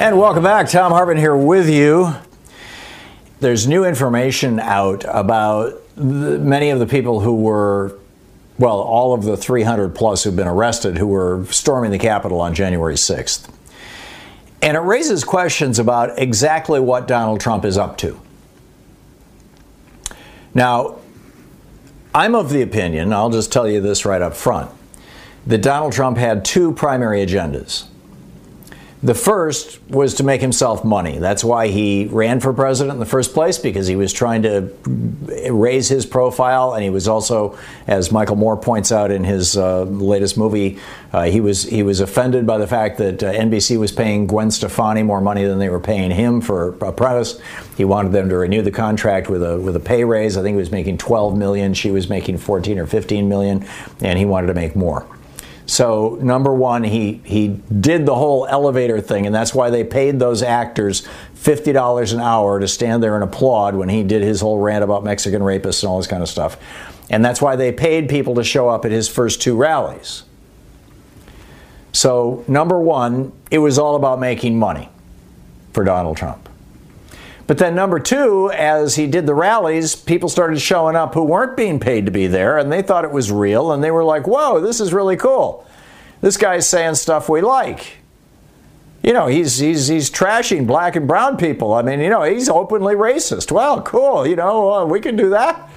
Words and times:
And 0.00 0.16
welcome 0.16 0.44
back. 0.44 0.68
Thom 0.68 0.92
Hartmann 0.92 1.16
here 1.16 1.36
with 1.36 1.68
you. 1.68 2.14
There's 3.40 3.66
new 3.66 3.84
information 3.84 4.60
out 4.60 5.04
about 5.08 5.82
the, 5.96 6.38
many 6.38 6.70
of 6.70 6.78
the 6.78 6.86
people 6.86 7.18
who 7.18 7.34
were, 7.34 7.98
well, 8.60 8.78
all 8.78 9.12
of 9.12 9.24
the 9.24 9.36
300 9.36 9.96
plus 9.96 10.22
who've 10.22 10.36
been 10.36 10.46
arrested 10.46 10.98
who 10.98 11.08
were 11.08 11.44
storming 11.50 11.90
the 11.90 11.98
Capitol 11.98 12.40
on 12.40 12.54
January 12.54 12.94
6th. 12.94 13.52
And 14.62 14.76
it 14.76 14.80
raises 14.80 15.24
questions 15.24 15.80
about 15.80 16.16
exactly 16.16 16.78
what 16.78 17.08
Donald 17.08 17.40
Trump 17.40 17.64
is 17.64 17.76
up 17.76 17.98
to. 17.98 18.20
Now, 20.54 21.00
I'm 22.14 22.36
of 22.36 22.50
the 22.50 22.62
opinion, 22.62 23.12
I'll 23.12 23.30
just 23.30 23.50
tell 23.50 23.68
you 23.68 23.80
this 23.80 24.04
right 24.04 24.22
up 24.22 24.36
front 24.36 24.70
that 25.44 25.60
Donald 25.60 25.92
Trump 25.92 26.18
had 26.18 26.44
two 26.44 26.70
primary 26.70 27.26
agendas. 27.26 27.87
The 29.00 29.14
first 29.14 29.80
was 29.88 30.14
to 30.14 30.24
make 30.24 30.40
himself 30.40 30.84
money. 30.84 31.18
That's 31.18 31.44
why 31.44 31.68
he 31.68 32.06
ran 32.06 32.40
for 32.40 32.52
president 32.52 32.94
in 32.94 32.98
the 32.98 33.06
first 33.06 33.32
place, 33.32 33.56
because 33.56 33.86
he 33.86 33.94
was 33.94 34.12
trying 34.12 34.42
to 34.42 34.74
raise 35.52 35.88
his 35.88 36.04
profile. 36.04 36.74
And 36.74 36.82
he 36.82 36.90
was 36.90 37.06
also, 37.06 37.56
as 37.86 38.10
Michael 38.10 38.34
Moore 38.34 38.56
points 38.56 38.90
out 38.90 39.12
in 39.12 39.22
his 39.22 39.56
uh, 39.56 39.82
latest 39.84 40.36
movie, 40.36 40.80
uh, 41.12 41.24
he 41.24 41.40
was 41.40 41.62
he 41.62 41.84
was 41.84 42.00
offended 42.00 42.44
by 42.44 42.58
the 42.58 42.66
fact 42.66 42.98
that 42.98 43.22
uh, 43.22 43.32
NBC 43.32 43.78
was 43.78 43.92
paying 43.92 44.26
Gwen 44.26 44.50
Stefani 44.50 45.04
more 45.04 45.20
money 45.20 45.44
than 45.44 45.60
they 45.60 45.68
were 45.68 45.80
paying 45.80 46.10
him 46.10 46.40
for 46.40 46.70
Apprentice. 46.84 47.40
He 47.76 47.84
wanted 47.84 48.10
them 48.10 48.28
to 48.30 48.36
renew 48.36 48.62
the 48.62 48.72
contract 48.72 49.28
with 49.28 49.44
a 49.44 49.60
with 49.60 49.76
a 49.76 49.80
pay 49.80 50.02
raise. 50.02 50.36
I 50.36 50.42
think 50.42 50.54
he 50.54 50.58
was 50.58 50.72
making 50.72 50.98
12 50.98 51.36
million. 51.36 51.72
She 51.72 51.92
was 51.92 52.10
making 52.10 52.38
14 52.38 52.80
or 52.80 52.86
15 52.86 53.28
million, 53.28 53.64
and 54.00 54.18
he 54.18 54.24
wanted 54.24 54.48
to 54.48 54.54
make 54.54 54.74
more. 54.74 55.06
So 55.68 56.18
number 56.22 56.52
one, 56.52 56.82
he 56.82 57.20
he 57.24 57.48
did 57.48 58.06
the 58.06 58.14
whole 58.14 58.46
elevator 58.46 59.02
thing, 59.02 59.26
and 59.26 59.34
that's 59.34 59.54
why 59.54 59.68
they 59.68 59.84
paid 59.84 60.18
those 60.18 60.42
actors 60.42 61.06
fifty 61.34 61.72
dollars 61.72 62.14
an 62.14 62.20
hour 62.20 62.58
to 62.58 62.66
stand 62.66 63.02
there 63.02 63.14
and 63.14 63.22
applaud 63.22 63.74
when 63.74 63.90
he 63.90 64.02
did 64.02 64.22
his 64.22 64.40
whole 64.40 64.58
rant 64.58 64.82
about 64.82 65.04
Mexican 65.04 65.42
rapists 65.42 65.82
and 65.82 65.90
all 65.90 65.98
this 65.98 66.06
kind 66.06 66.22
of 66.22 66.28
stuff. 66.30 66.56
And 67.10 67.22
that's 67.22 67.42
why 67.42 67.54
they 67.54 67.70
paid 67.70 68.08
people 68.08 68.34
to 68.36 68.44
show 68.44 68.70
up 68.70 68.86
at 68.86 68.90
his 68.90 69.08
first 69.08 69.42
two 69.42 69.56
rallies. 69.56 70.22
So 71.92 72.44
number 72.48 72.80
one, 72.80 73.32
it 73.50 73.58
was 73.58 73.78
all 73.78 73.94
about 73.94 74.20
making 74.20 74.58
money 74.58 74.88
for 75.74 75.84
Donald 75.84 76.16
Trump. 76.16 76.47
But 77.48 77.56
then 77.56 77.74
number 77.74 77.98
two, 77.98 78.50
as 78.52 78.96
he 78.96 79.06
did 79.06 79.26
the 79.26 79.34
rallies, 79.34 79.96
people 79.96 80.28
started 80.28 80.60
showing 80.60 80.94
up 80.94 81.14
who 81.14 81.24
weren't 81.24 81.56
being 81.56 81.80
paid 81.80 82.04
to 82.04 82.12
be 82.12 82.26
there, 82.26 82.58
and 82.58 82.70
they 82.70 82.82
thought 82.82 83.06
it 83.06 83.10
was 83.10 83.32
real, 83.32 83.72
and 83.72 83.82
they 83.82 83.90
were 83.90 84.04
like, 84.04 84.26
"Whoa, 84.26 84.60
this 84.60 84.80
is 84.80 84.92
really 84.92 85.16
cool. 85.16 85.66
This 86.20 86.36
guy's 86.36 86.68
saying 86.68 86.96
stuff 86.96 87.28
we 87.28 87.40
like." 87.40 87.96
You 89.02 89.14
know, 89.14 89.28
he's 89.28 89.56
he's 89.56 89.88
he's 89.88 90.10
trashing 90.10 90.66
black 90.66 90.94
and 90.94 91.08
brown 91.08 91.38
people. 91.38 91.72
I 91.72 91.80
mean, 91.80 92.00
you 92.00 92.10
know, 92.10 92.22
he's 92.22 92.50
openly 92.50 92.94
racist. 92.94 93.50
Well, 93.50 93.80
cool. 93.80 94.26
You 94.26 94.36
know, 94.36 94.70
uh, 94.70 94.84
we 94.84 95.00
can 95.00 95.16
do 95.16 95.30
that. 95.30 95.70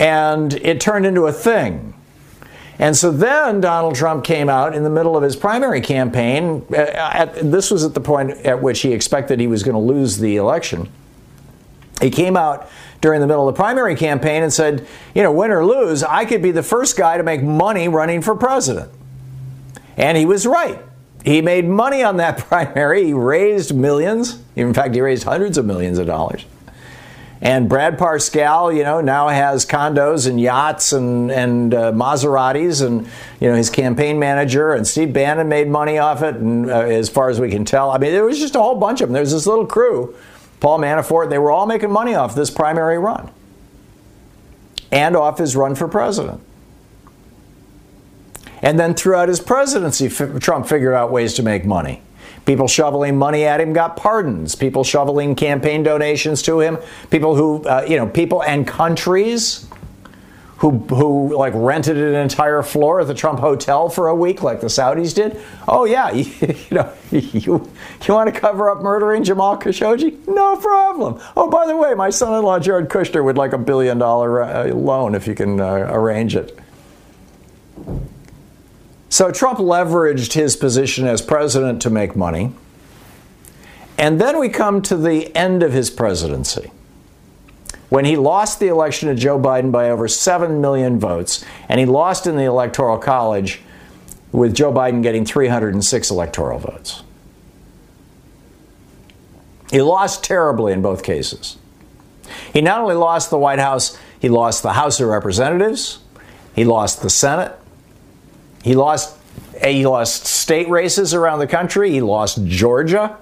And 0.00 0.54
it 0.54 0.80
turned 0.80 1.06
into 1.06 1.26
a 1.26 1.32
thing. 1.32 1.94
And 2.78 2.96
so 2.96 3.10
then 3.10 3.60
Donald 3.60 3.96
Trump 3.96 4.24
came 4.24 4.48
out 4.48 4.74
in 4.74 4.84
the 4.84 4.90
middle 4.90 5.16
of 5.16 5.22
his 5.22 5.34
primary 5.34 5.80
campaign. 5.80 6.64
Uh, 6.70 6.76
at, 6.76 7.34
this 7.50 7.70
was 7.70 7.84
at 7.84 7.94
the 7.94 8.00
point 8.00 8.30
at 8.46 8.62
which 8.62 8.80
he 8.80 8.92
expected 8.92 9.40
he 9.40 9.48
was 9.48 9.64
going 9.64 9.74
to 9.74 9.80
lose 9.80 10.18
the 10.18 10.36
election. 10.36 10.88
He 12.00 12.10
came 12.10 12.36
out 12.36 12.68
during 13.00 13.20
the 13.20 13.26
middle 13.26 13.48
of 13.48 13.54
the 13.54 13.58
primary 13.58 13.96
campaign 13.96 14.44
and 14.44 14.52
said, 14.52 14.86
you 15.14 15.22
know, 15.22 15.32
win 15.32 15.50
or 15.50 15.64
lose, 15.64 16.04
I 16.04 16.24
could 16.24 16.42
be 16.42 16.52
the 16.52 16.62
first 16.62 16.96
guy 16.96 17.16
to 17.16 17.24
make 17.24 17.42
money 17.42 17.88
running 17.88 18.22
for 18.22 18.36
president. 18.36 18.92
And 19.96 20.16
he 20.16 20.24
was 20.24 20.46
right. 20.46 20.80
He 21.24 21.42
made 21.42 21.64
money 21.64 22.04
on 22.04 22.18
that 22.18 22.38
primary. 22.48 23.06
He 23.06 23.12
raised 23.12 23.74
millions. 23.74 24.40
In 24.54 24.72
fact, 24.72 24.94
he 24.94 25.00
raised 25.00 25.24
hundreds 25.24 25.58
of 25.58 25.64
millions 25.64 25.98
of 25.98 26.06
dollars. 26.06 26.44
And 27.40 27.68
Brad 27.68 27.98
Parscale, 27.98 28.76
you 28.76 28.82
know, 28.82 29.00
now 29.00 29.28
has 29.28 29.64
condos 29.64 30.28
and 30.28 30.40
yachts 30.40 30.92
and 30.92 31.30
and 31.30 31.72
uh, 31.72 31.92
Maseratis, 31.92 32.84
and 32.84 33.06
you 33.40 33.48
know 33.48 33.54
his 33.54 33.70
campaign 33.70 34.18
manager 34.18 34.72
and 34.72 34.84
Steve 34.86 35.12
Bannon 35.12 35.48
made 35.48 35.68
money 35.68 35.98
off 35.98 36.22
it. 36.22 36.34
And 36.34 36.68
uh, 36.68 36.80
as 36.80 37.08
far 37.08 37.30
as 37.30 37.38
we 37.40 37.48
can 37.48 37.64
tell, 37.64 37.92
I 37.92 37.98
mean, 37.98 38.10
there 38.10 38.24
was 38.24 38.40
just 38.40 38.56
a 38.56 38.60
whole 38.60 38.74
bunch 38.74 39.00
of 39.00 39.08
them. 39.08 39.14
There's 39.14 39.30
this 39.30 39.46
little 39.46 39.66
crew, 39.66 40.16
Paul 40.58 40.80
Manafort. 40.80 41.30
They 41.30 41.38
were 41.38 41.52
all 41.52 41.66
making 41.66 41.92
money 41.92 42.14
off 42.14 42.34
this 42.34 42.50
primary 42.50 42.98
run 42.98 43.30
and 44.90 45.14
off 45.14 45.38
his 45.38 45.54
run 45.54 45.76
for 45.76 45.86
president. 45.86 46.40
And 48.62 48.80
then 48.80 48.94
throughout 48.94 49.28
his 49.28 49.38
presidency, 49.38 50.08
Trump 50.08 50.66
figured 50.66 50.94
out 50.94 51.12
ways 51.12 51.34
to 51.34 51.44
make 51.44 51.64
money. 51.64 52.02
People 52.46 52.68
shoveling 52.68 53.16
money 53.16 53.44
at 53.44 53.60
him 53.60 53.72
got 53.72 53.96
pardons. 53.96 54.54
People 54.54 54.84
shoveling 54.84 55.34
campaign 55.34 55.82
donations 55.82 56.42
to 56.42 56.60
him. 56.60 56.78
People 57.10 57.36
who, 57.36 57.62
uh, 57.64 57.84
you 57.88 57.96
know, 57.96 58.06
people 58.06 58.42
and 58.42 58.66
countries 58.66 59.66
who, 60.58 60.70
who 60.70 61.36
like 61.36 61.52
rented 61.54 61.96
an 61.96 62.14
entire 62.14 62.62
floor 62.62 63.00
at 63.00 63.06
the 63.06 63.14
Trump 63.14 63.38
hotel 63.38 63.88
for 63.88 64.08
a 64.08 64.14
week, 64.14 64.42
like 64.42 64.60
the 64.60 64.66
Saudis 64.66 65.14
did. 65.14 65.40
Oh 65.68 65.84
yeah, 65.84 66.10
you, 66.10 66.24
you 66.40 66.76
know, 66.76 66.92
you, 67.10 67.70
you 68.06 68.14
want 68.14 68.32
to 68.32 68.38
cover 68.38 68.68
up 68.68 68.82
murdering 68.82 69.22
Jamal 69.22 69.56
Khashoggi? 69.56 70.26
No 70.26 70.56
problem. 70.56 71.20
Oh, 71.36 71.48
by 71.48 71.66
the 71.66 71.76
way, 71.76 71.94
my 71.94 72.10
son-in-law 72.10 72.58
Jared 72.58 72.88
Kushner 72.88 73.24
would 73.24 73.36
like 73.36 73.52
a 73.52 73.58
billion 73.58 73.98
dollar 73.98 74.42
uh, 74.42 74.74
loan 74.74 75.14
if 75.14 75.26
you 75.28 75.34
can 75.34 75.60
uh, 75.60 75.88
arrange 75.90 76.34
it. 76.34 76.58
So 79.08 79.30
Trump 79.30 79.58
leveraged 79.58 80.34
his 80.34 80.56
position 80.56 81.06
as 81.06 81.22
president 81.22 81.80
to 81.82 81.90
make 81.90 82.14
money. 82.14 82.52
And 83.96 84.20
then 84.20 84.38
we 84.38 84.48
come 84.48 84.82
to 84.82 84.96
the 84.96 85.34
end 85.36 85.62
of 85.62 85.72
his 85.72 85.90
presidency 85.90 86.70
when 87.88 88.04
he 88.04 88.16
lost 88.16 88.60
the 88.60 88.68
election 88.68 89.08
to 89.08 89.14
Joe 89.14 89.38
Biden 89.38 89.72
by 89.72 89.90
over 89.90 90.08
7 90.08 90.60
million 90.60 91.00
votes, 91.00 91.44
and 91.68 91.80
he 91.80 91.86
lost 91.86 92.26
in 92.26 92.36
the 92.36 92.44
Electoral 92.44 92.98
College 92.98 93.60
with 94.30 94.54
Joe 94.54 94.72
Biden 94.72 95.02
getting 95.02 95.24
306 95.24 96.10
electoral 96.10 96.58
votes. 96.58 97.02
He 99.70 99.80
lost 99.82 100.22
terribly 100.22 100.72
in 100.72 100.82
both 100.82 101.02
cases. 101.02 101.56
He 102.52 102.60
not 102.60 102.80
only 102.80 102.94
lost 102.94 103.30
the 103.30 103.38
White 103.38 103.58
House, 103.58 103.98
he 104.20 104.28
lost 104.28 104.62
the 104.62 104.74
House 104.74 105.00
of 105.00 105.08
Representatives, 105.08 106.00
he 106.54 106.64
lost 106.64 107.02
the 107.02 107.10
Senate, 107.10 107.57
he 108.62 108.74
lost 108.74 109.16
he 109.62 109.86
lost 109.86 110.26
state 110.26 110.68
races 110.68 111.14
around 111.14 111.40
the 111.40 111.46
country. 111.46 111.90
He 111.90 112.00
lost 112.00 112.44
Georgia. 112.44 113.16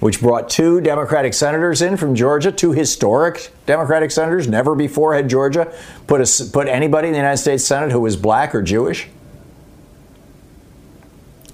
which 0.00 0.20
brought 0.20 0.48
two 0.48 0.80
Democratic 0.80 1.34
senators 1.34 1.82
in 1.82 1.94
from 1.94 2.14
Georgia, 2.14 2.50
two 2.50 2.72
historic 2.72 3.52
Democratic 3.66 4.10
senators. 4.10 4.48
Never 4.48 4.74
before 4.74 5.14
had 5.14 5.28
Georgia 5.28 5.72
put, 6.06 6.22
a, 6.22 6.50
put 6.50 6.68
anybody 6.68 7.08
in 7.08 7.12
the 7.12 7.18
United 7.18 7.36
States 7.36 7.64
Senate 7.64 7.92
who 7.92 8.00
was 8.00 8.16
black 8.16 8.54
or 8.54 8.62
Jewish. 8.62 9.08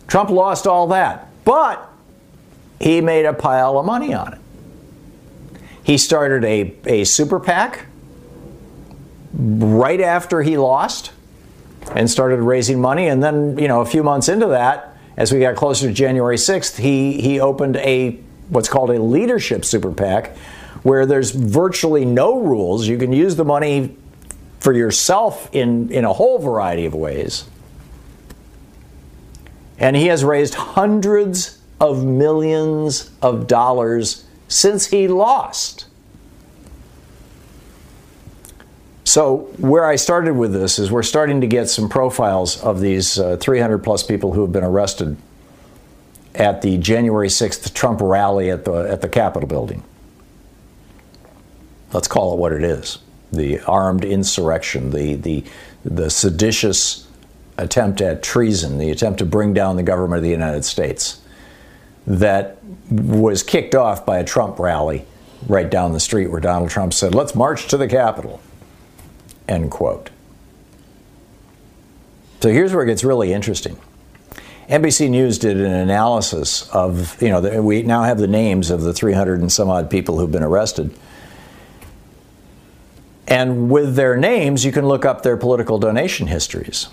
Trump 0.07 0.31
lost 0.31 0.69
all 0.69 0.87
that, 0.89 1.29
but 1.45 1.91
he 2.81 3.01
made 3.01 3.25
a 3.25 3.33
pile 3.33 3.79
of 3.79 3.85
money 3.85 4.15
on 4.15 4.35
it. 4.35 4.39
He 5.83 5.99
started 5.99 6.45
a, 6.45 6.77
a 6.87 7.05
super 7.05 7.41
PAC 7.41 7.87
right 9.33 10.01
after 10.01 10.43
he 10.43 10.57
lost 10.57 11.11
and 11.95 12.11
started 12.11 12.41
raising 12.41 12.81
money. 12.81 13.09
And 13.09 13.23
then, 13.23 13.59
you 13.59 13.69
know, 13.69 13.81
a 13.81 13.87
few 13.87 14.03
months 14.03 14.29
into 14.29 14.47
that, 14.49 14.97
as 15.17 15.33
we 15.33 15.41
got 15.41 15.57
closer 15.57 15.89
to 15.89 15.93
January 15.93 16.37
6th, 16.37 16.77
he, 16.77 17.21
he 17.21 17.41
opened 17.41 17.77
a 17.77 18.21
what's 18.49 18.69
called 18.69 18.91
a 18.91 19.03
leadership 19.03 19.65
super 19.65 19.91
PAC, 19.91 20.37
where 20.83 21.07
there's 21.07 21.31
virtually 21.33 22.05
no 22.05 22.41
rules. 22.41 22.87
You 22.87 22.99
can 22.99 23.13
use 23.13 23.37
the 23.37 23.45
money 23.45 23.97
for 24.61 24.73
yourself 24.73 25.49
in, 25.53 25.91
in 25.91 26.05
a 26.05 26.13
whole 26.13 26.39
variety 26.39 26.87
of 26.87 26.95
ways. 26.95 27.45
And 29.79 29.97
he 29.97 30.07
has 30.07 30.25
raised 30.25 30.55
hundreds 30.55 31.61
of 31.81 32.05
millions 32.05 33.11
of 33.21 33.47
dollars 33.47 34.25
since 34.49 34.87
he 34.87 35.09
lost. 35.09 35.87
So, 39.07 39.49
where 39.59 39.85
I 39.85 39.95
started 39.95 40.35
with 40.35 40.53
this 40.53 40.81
is 40.81 40.91
we're 40.91 41.05
starting 41.05 41.41
to 41.41 41.47
get 41.47 41.69
some 41.69 41.89
profiles 41.89 42.61
of 42.61 42.81
these 42.81 43.21
uh, 43.21 43.37
300 43.37 43.79
plus 43.79 44.03
people 44.03 44.33
who 44.33 44.41
have 44.41 44.51
been 44.51 44.65
arrested 44.65 45.17
at 46.35 46.61
the 46.61 46.77
January 46.79 47.29
6th 47.29 47.73
Trump 47.73 48.01
rally 48.01 48.51
at 48.51 48.65
the, 48.65 48.73
at 48.73 49.03
the 49.03 49.09
Capitol 49.09 49.49
building. 49.49 49.85
Let's 51.93 52.09
call 52.09 52.35
it 52.35 52.39
what 52.39 52.53
it 52.53 52.65
is 52.65 52.99
the 53.31 53.61
armed 53.61 54.05
insurrection, 54.05 54.91
the, 54.91 55.15
the, 55.15 55.45
the 55.85 56.11
seditious 56.11 57.07
attempt 57.59 58.01
at 58.01 58.25
treason, 58.25 58.79
the 58.79 58.91
attempt 58.91 59.21
to 59.21 59.25
bring 59.25 59.55
down 59.55 59.77
the 59.77 59.83
government 59.85 60.19
of 60.19 60.25
the 60.25 60.31
United 60.31 60.65
States 60.65 61.21
that 62.09 62.59
was 62.91 63.45
kicked 63.45 63.77
off 63.77 64.05
by 64.05 64.19
a 64.19 64.25
Trump 64.25 64.59
rally 64.59 65.07
right 65.47 65.71
down 65.71 65.93
the 65.93 66.01
street 66.01 66.27
where 66.27 66.41
Donald 66.41 66.71
Trump 66.71 66.93
said, 66.93 67.15
Let's 67.15 67.37
march 67.37 67.69
to 67.69 67.77
the 67.77 67.87
Capitol. 67.87 68.41
End 69.49 69.71
quote. 69.71 70.11
So 72.41 72.51
here's 72.51 72.75
where 72.75 72.85
it 72.85 72.87
gets 72.87 73.05
really 73.05 73.33
interesting. 73.33 73.79
NBC 74.69 75.09
News 75.11 75.39
did 75.39 75.57
an 75.59 75.73
analysis 75.73 76.69
of, 76.71 77.21
you 77.23 77.29
know, 77.29 77.63
we 77.63 77.83
now 77.83 78.03
have 78.03 78.19
the 78.19 78.27
names 78.27 78.71
of 78.71 78.83
the 78.83 78.93
300 78.93 79.41
and 79.41 79.51
some 79.51 79.71
odd 79.71 79.91
people 79.91 80.19
who've 80.19 80.31
been 80.31 80.43
arrested. 80.43 80.97
And 83.29 83.71
with 83.71 83.95
their 83.95 84.17
names, 84.17 84.65
you 84.65 84.73
can 84.73 84.87
look 84.87 85.05
up 85.05 85.23
their 85.23 85.37
political 85.37 85.79
donation 85.79 86.27
histories. 86.27 86.89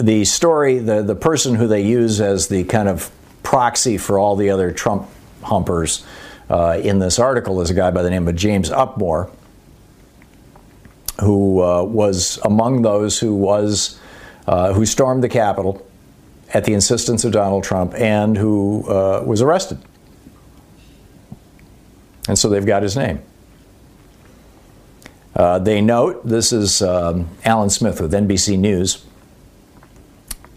The 0.00 0.24
story, 0.24 0.78
the, 0.78 1.02
the 1.02 1.14
person 1.14 1.54
who 1.54 1.66
they 1.66 1.82
use 1.82 2.20
as 2.20 2.48
the 2.48 2.64
kind 2.64 2.88
of 2.88 3.10
proxy 3.42 3.98
for 3.98 4.18
all 4.18 4.36
the 4.36 4.50
other 4.50 4.72
Trump 4.72 5.08
humpers 5.42 6.04
uh, 6.48 6.78
in 6.82 6.98
this 6.98 7.18
article 7.18 7.60
is 7.60 7.70
a 7.70 7.74
guy 7.74 7.90
by 7.90 8.02
the 8.02 8.10
name 8.10 8.28
of 8.28 8.36
James 8.36 8.70
Upmore, 8.70 9.30
who 11.22 11.62
uh, 11.62 11.82
was 11.82 12.38
among 12.44 12.82
those 12.82 13.18
who 13.18 13.34
was 13.34 13.98
uh, 14.46 14.72
who 14.72 14.84
stormed 14.84 15.22
the 15.22 15.28
Capitol 15.28 15.86
at 16.52 16.64
the 16.64 16.74
insistence 16.74 17.24
of 17.24 17.32
Donald 17.32 17.64
Trump 17.64 17.94
and 17.94 18.36
who 18.36 18.84
uh, 18.88 19.22
was 19.24 19.40
arrested. 19.40 19.78
And 22.28 22.38
so 22.38 22.48
they've 22.48 22.66
got 22.66 22.82
his 22.82 22.96
name. 22.96 23.22
Uh, 25.34 25.58
they 25.58 25.80
note 25.80 26.26
this 26.26 26.52
is 26.52 26.82
um, 26.82 27.28
Allan 27.44 27.70
Smith 27.70 28.00
with 28.00 28.12
NBC 28.12 28.58
News. 28.58 29.04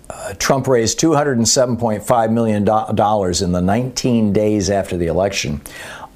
Uh, 0.10 0.34
Trump 0.34 0.68
raised 0.68 1.00
$207.5 1.00 2.32
million 2.32 3.44
in 3.44 3.52
the 3.52 3.62
19 3.62 4.34
days 4.34 4.70
after 4.70 4.98
the 4.98 5.08
election. 5.08 5.62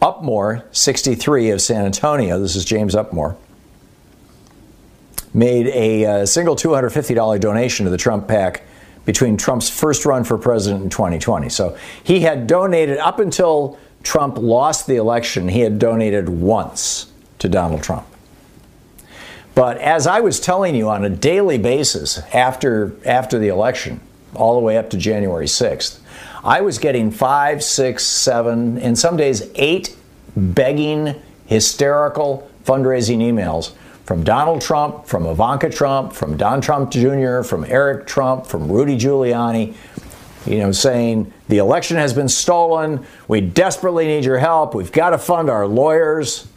Upmore, 0.02 0.64
63 0.76 1.52
of 1.52 1.62
San 1.62 1.86
Antonio, 1.86 2.40
this 2.40 2.56
is 2.56 2.66
James 2.66 2.96
Upmore, 2.96 3.36
made 5.34 5.68
a, 5.68 6.06
uh, 6.06 6.26
single 6.26 6.56
$250 6.56 7.40
donation 7.40 7.86
to 7.86 7.90
the 7.90 7.98
Trump 7.98 8.28
PAC 8.28 8.64
between 9.06 9.38
Trump's 9.38 9.70
first 9.70 10.06
run 10.06 10.24
for 10.24 10.38
president 10.38 10.84
in 10.84 10.90
2020. 10.90 11.50
So 11.50 11.78
he 12.04 12.22
had 12.22 12.48
donated 12.48 12.98
up 12.98 13.20
until 13.20 13.78
Trump 14.04 14.38
lost 14.38 14.88
the 14.88 14.96
election, 14.96 15.50
he 15.50 15.62
had 15.62 15.80
donated 15.80 16.30
once 16.30 17.12
to 17.40 17.50
Donald 17.50 17.84
Trump. 17.84 18.06
But 19.56 19.78
as 19.78 20.08
I 20.08 20.22
was 20.22 20.40
telling 20.40 20.76
you 20.76 20.90
on 20.90 21.04
a 21.04 21.10
daily 21.10 21.58
basis 21.58 22.20
after, 22.34 22.96
after 23.06 23.40
the 23.40 23.50
election, 23.50 24.00
all 24.36 24.56
the 24.56 24.62
way 24.62 24.78
up 24.78 24.90
to 24.92 24.98
January 24.98 25.48
6th, 25.48 26.00
I 26.44 26.62
was 26.62 26.78
getting 26.78 27.12
five, 27.12 27.64
six, 27.64 28.06
seven, 28.06 28.78
and 28.78 28.98
some 28.98 29.18
days 29.18 29.50
eight 29.56 29.96
begging, 30.38 31.16
hysterical 31.46 32.50
fundraising 32.64 33.18
emails 33.18 33.74
from 34.10 34.24
Donald 34.24 34.60
Trump, 34.60 35.06
from 35.06 35.28
Ivanka 35.28 35.70
Trump, 35.70 36.14
from 36.14 36.36
Don 36.36 36.62
Trump 36.62 36.90
Jr., 36.90 37.44
from 37.44 37.64
Eric 37.64 38.08
Trump, 38.08 38.48
from 38.48 38.68
Rudy 38.68 38.98
Giuliani, 38.98 39.76
you 40.48 40.58
know, 40.58 40.72
saying 40.72 41.32
the 41.48 41.60
election 41.60 41.96
has 41.98 42.12
been 42.12 42.28
stolen. 42.28 43.06
We 43.28 43.40
desperately 43.42 44.08
need 44.08 44.26
your 44.26 44.40
help. 44.40 44.74
We've 44.74 44.92
got 44.92 45.12
to 45.12 45.20
fund 45.20 45.48
our 45.48 45.68
lawyers. 45.68 46.48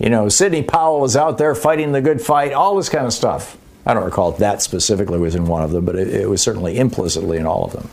You 0.00 0.10
know, 0.10 0.28
Sidney 0.28 0.64
Powell 0.64 1.04
is 1.04 1.16
out 1.16 1.38
there 1.38 1.54
fighting 1.54 1.92
the 1.92 2.00
good 2.00 2.20
fight, 2.20 2.52
all 2.52 2.74
this 2.74 2.88
kind 2.88 3.06
of 3.06 3.12
stuff. 3.12 3.56
I 3.86 3.94
don't 3.94 4.04
recall 4.04 4.32
that 4.32 4.60
specifically 4.60 5.20
was 5.20 5.36
in 5.36 5.46
one 5.46 5.62
of 5.62 5.70
them, 5.70 5.84
but 5.84 5.94
it, 5.94 6.08
it 6.08 6.28
was 6.28 6.42
certainly 6.42 6.76
implicitly 6.76 7.36
in 7.36 7.46
all 7.46 7.66
of 7.66 7.70
them. 7.70 7.88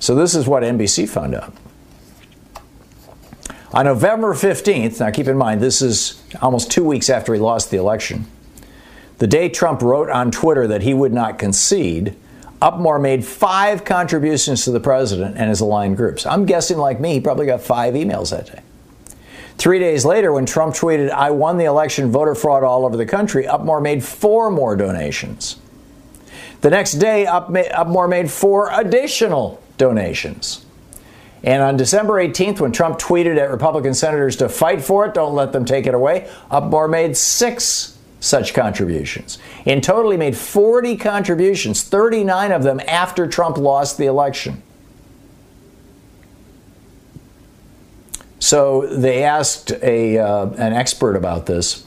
So, 0.00 0.14
this 0.14 0.34
is 0.34 0.46
what 0.46 0.62
NBC 0.62 1.08
found 1.08 1.34
out. 1.34 1.54
On 3.72 3.84
November 3.84 4.32
15th, 4.32 5.00
now 5.00 5.10
keep 5.10 5.26
in 5.26 5.36
mind, 5.36 5.60
this 5.60 5.82
is 5.82 6.22
almost 6.40 6.70
two 6.70 6.84
weeks 6.84 7.10
after 7.10 7.34
he 7.34 7.40
lost 7.40 7.70
the 7.70 7.76
election, 7.76 8.26
the 9.18 9.26
day 9.26 9.48
Trump 9.48 9.82
wrote 9.82 10.08
on 10.08 10.30
Twitter 10.30 10.66
that 10.68 10.82
he 10.82 10.94
would 10.94 11.12
not 11.12 11.38
concede, 11.38 12.16
Upmore 12.62 13.00
made 13.00 13.24
five 13.24 13.84
contributions 13.84 14.64
to 14.64 14.70
the 14.70 14.80
president 14.80 15.36
and 15.36 15.48
his 15.48 15.60
aligned 15.60 15.96
groups. 15.96 16.24
I'm 16.24 16.44
guessing, 16.46 16.78
like 16.78 16.98
me, 16.98 17.14
he 17.14 17.20
probably 17.20 17.46
got 17.46 17.60
five 17.60 17.94
emails 17.94 18.30
that 18.30 18.46
day. 18.46 18.62
Three 19.58 19.78
days 19.78 20.04
later, 20.04 20.32
when 20.32 20.46
Trump 20.46 20.74
tweeted, 20.74 21.10
I 21.10 21.30
won 21.30 21.58
the 21.58 21.64
election, 21.64 22.10
voter 22.10 22.34
fraud 22.34 22.64
all 22.64 22.86
over 22.86 22.96
the 22.96 23.06
country, 23.06 23.44
Upmore 23.44 23.82
made 23.82 24.02
four 24.02 24.50
more 24.50 24.76
donations. 24.76 25.56
The 26.60 26.70
next 26.70 26.92
day, 26.92 27.26
Upmore 27.28 28.08
made 28.08 28.30
four 28.30 28.70
additional 28.72 29.62
donations. 29.76 30.64
And 31.42 31.62
on 31.62 31.76
December 31.76 32.14
18th, 32.14 32.60
when 32.60 32.72
Trump 32.72 32.98
tweeted 32.98 33.38
at 33.38 33.50
Republican 33.50 33.94
senators 33.94 34.36
to 34.36 34.48
fight 34.48 34.82
for 34.82 35.06
it, 35.06 35.14
don't 35.14 35.34
let 35.34 35.52
them 35.52 35.64
take 35.64 35.86
it 35.86 35.94
away, 35.94 36.30
Upmore 36.50 36.90
made 36.90 37.16
six 37.16 37.96
such 38.20 38.52
contributions. 38.52 39.38
In 39.64 39.80
total, 39.80 40.10
he 40.10 40.16
made 40.16 40.36
40 40.36 40.96
contributions, 40.96 41.84
39 41.84 42.50
of 42.50 42.64
them 42.64 42.80
after 42.88 43.28
Trump 43.28 43.56
lost 43.56 43.96
the 43.96 44.06
election. 44.06 44.60
So 48.40 48.86
they 48.86 49.22
asked 49.22 49.70
a, 49.82 50.18
uh, 50.18 50.46
an 50.50 50.72
expert 50.72 51.14
about 51.14 51.46
this. 51.46 51.86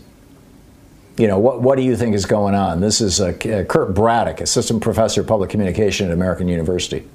You 1.18 1.28
know, 1.28 1.38
what, 1.38 1.62
what 1.62 1.76
do 1.76 1.82
you 1.82 1.98
think 1.98 2.16
is 2.16 2.26
going 2.26 2.56
on? 2.56 2.80
This 2.80 3.02
is 3.02 3.20
uh, 3.20 3.34
Kurt 3.34 3.94
Braddock, 3.94 4.40
assistant 4.40 4.82
professor 4.82 5.22
of 5.22 5.28
public 5.28 5.50
communication 5.50 6.08
at 6.08 6.14
American 6.14 6.48
University 6.48 7.06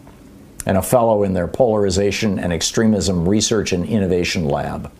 and 0.67 0.77
a 0.77 0.83
fellow 0.83 1.23
in 1.23 1.33
their 1.33 1.47
Polarization 1.47 2.39
and 2.39 2.53
Extremism 2.53 3.29
Research 3.29 3.73
and 3.73 3.87
Innovation 3.87 4.45
Lab. 4.45 4.93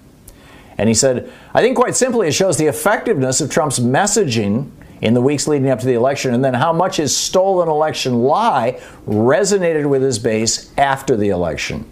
And 0.79 0.89
he 0.89 0.95
said, 0.95 1.31
I 1.53 1.61
think 1.61 1.77
quite 1.77 1.97
simply 1.97 2.29
it 2.29 2.33
shows 2.33 2.57
the 2.57 2.67
effectiveness 2.67 3.41
of 3.41 3.51
Trump's 3.51 3.79
messaging 3.79 4.71
in 5.03 5.15
the 5.15 5.21
weeks 5.21 5.47
leading 5.47 5.69
up 5.69 5.81
to 5.81 5.87
the 5.87 5.95
election, 5.95 6.33
and 6.33 6.45
then 6.45 6.55
how 6.55 6.73
much 6.73 6.97
his 6.97 7.15
stolen 7.15 7.69
election 7.69 8.21
lie 8.21 8.81
resonated 9.07 9.89
with 9.89 10.03
his 10.03 10.19
base 10.19 10.73
after 10.79 11.17
the 11.17 11.29
election. 11.29 11.85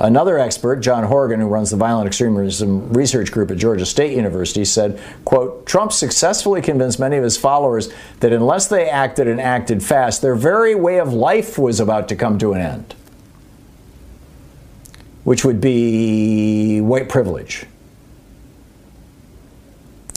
Another 0.00 0.38
expert, 0.38 0.76
John 0.76 1.04
Horgan, 1.04 1.40
who 1.40 1.46
runs 1.46 1.70
the 1.70 1.76
Violent 1.76 2.06
Extremism 2.06 2.90
Research 2.90 3.30
Group 3.30 3.50
at 3.50 3.58
Georgia 3.58 3.84
State 3.84 4.16
University, 4.16 4.64
said, 4.64 4.98
quote, 5.26 5.66
Trump 5.66 5.92
successfully 5.92 6.62
convinced 6.62 6.98
many 6.98 7.18
of 7.18 7.22
his 7.22 7.36
followers 7.36 7.92
that 8.20 8.32
unless 8.32 8.66
they 8.66 8.88
acted 8.88 9.28
and 9.28 9.38
acted 9.38 9.82
fast, 9.82 10.22
their 10.22 10.34
very 10.34 10.74
way 10.74 10.98
of 10.98 11.12
life 11.12 11.58
was 11.58 11.80
about 11.80 12.08
to 12.08 12.16
come 12.16 12.38
to 12.38 12.54
an 12.54 12.62
end, 12.62 12.94
which 15.24 15.44
would 15.44 15.60
be 15.60 16.80
white 16.80 17.10
privilege. 17.10 17.66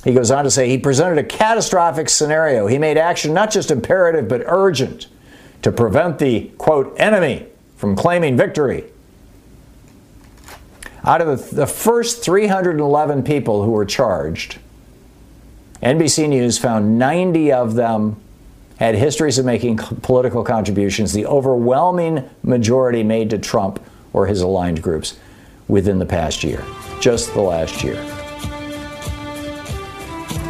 He 0.05 0.13
goes 0.13 0.31
on 0.31 0.45
to 0.45 0.51
say 0.51 0.69
he 0.69 0.77
presented 0.77 1.17
a 1.17 1.23
catastrophic 1.23 2.07
scenario. 2.07 2.67
He 2.67 2.77
made 2.77 2.97
action 2.97 3.33
not 3.33 3.51
just 3.51 3.69
imperative 3.69 4.29
but 4.29 4.43
urgent 4.45 5.07
to 5.61 5.73
prevent 5.73 6.19
the, 6.19 6.51
quote, 6.57 6.95
enemy 6.97 7.47
from 7.75 7.97
claiming 7.97 8.37
victory. 8.37 8.85
Out 11.05 11.19
of 11.21 11.51
the, 11.51 11.67
first 11.67 12.23
311 12.23 13.23
people 13.23 13.63
who 13.63 13.71
were 13.71 13.85
charged, 13.85 14.57
NBC 15.81 16.29
News 16.29 16.57
found 16.57 16.97
90 16.97 17.51
of 17.51 17.73
them 17.73 18.15
had 18.77 18.95
histories 18.95 19.37
of 19.37 19.45
making 19.45 19.77
political 19.77 20.43
contributions, 20.43 21.11
the 21.11 21.25
overwhelming 21.25 22.29
majority 22.41 23.03
made 23.03 23.29
to 23.31 23.37
Trump 23.37 23.83
or 24.13 24.27
his 24.27 24.41
aligned 24.41 24.81
groups 24.81 25.17
within 25.67 25.99
the 25.99 26.05
past 26.05 26.43
year, 26.43 26.63
just 27.01 27.33
the 27.33 27.41
last 27.41 27.83
year. 27.83 28.01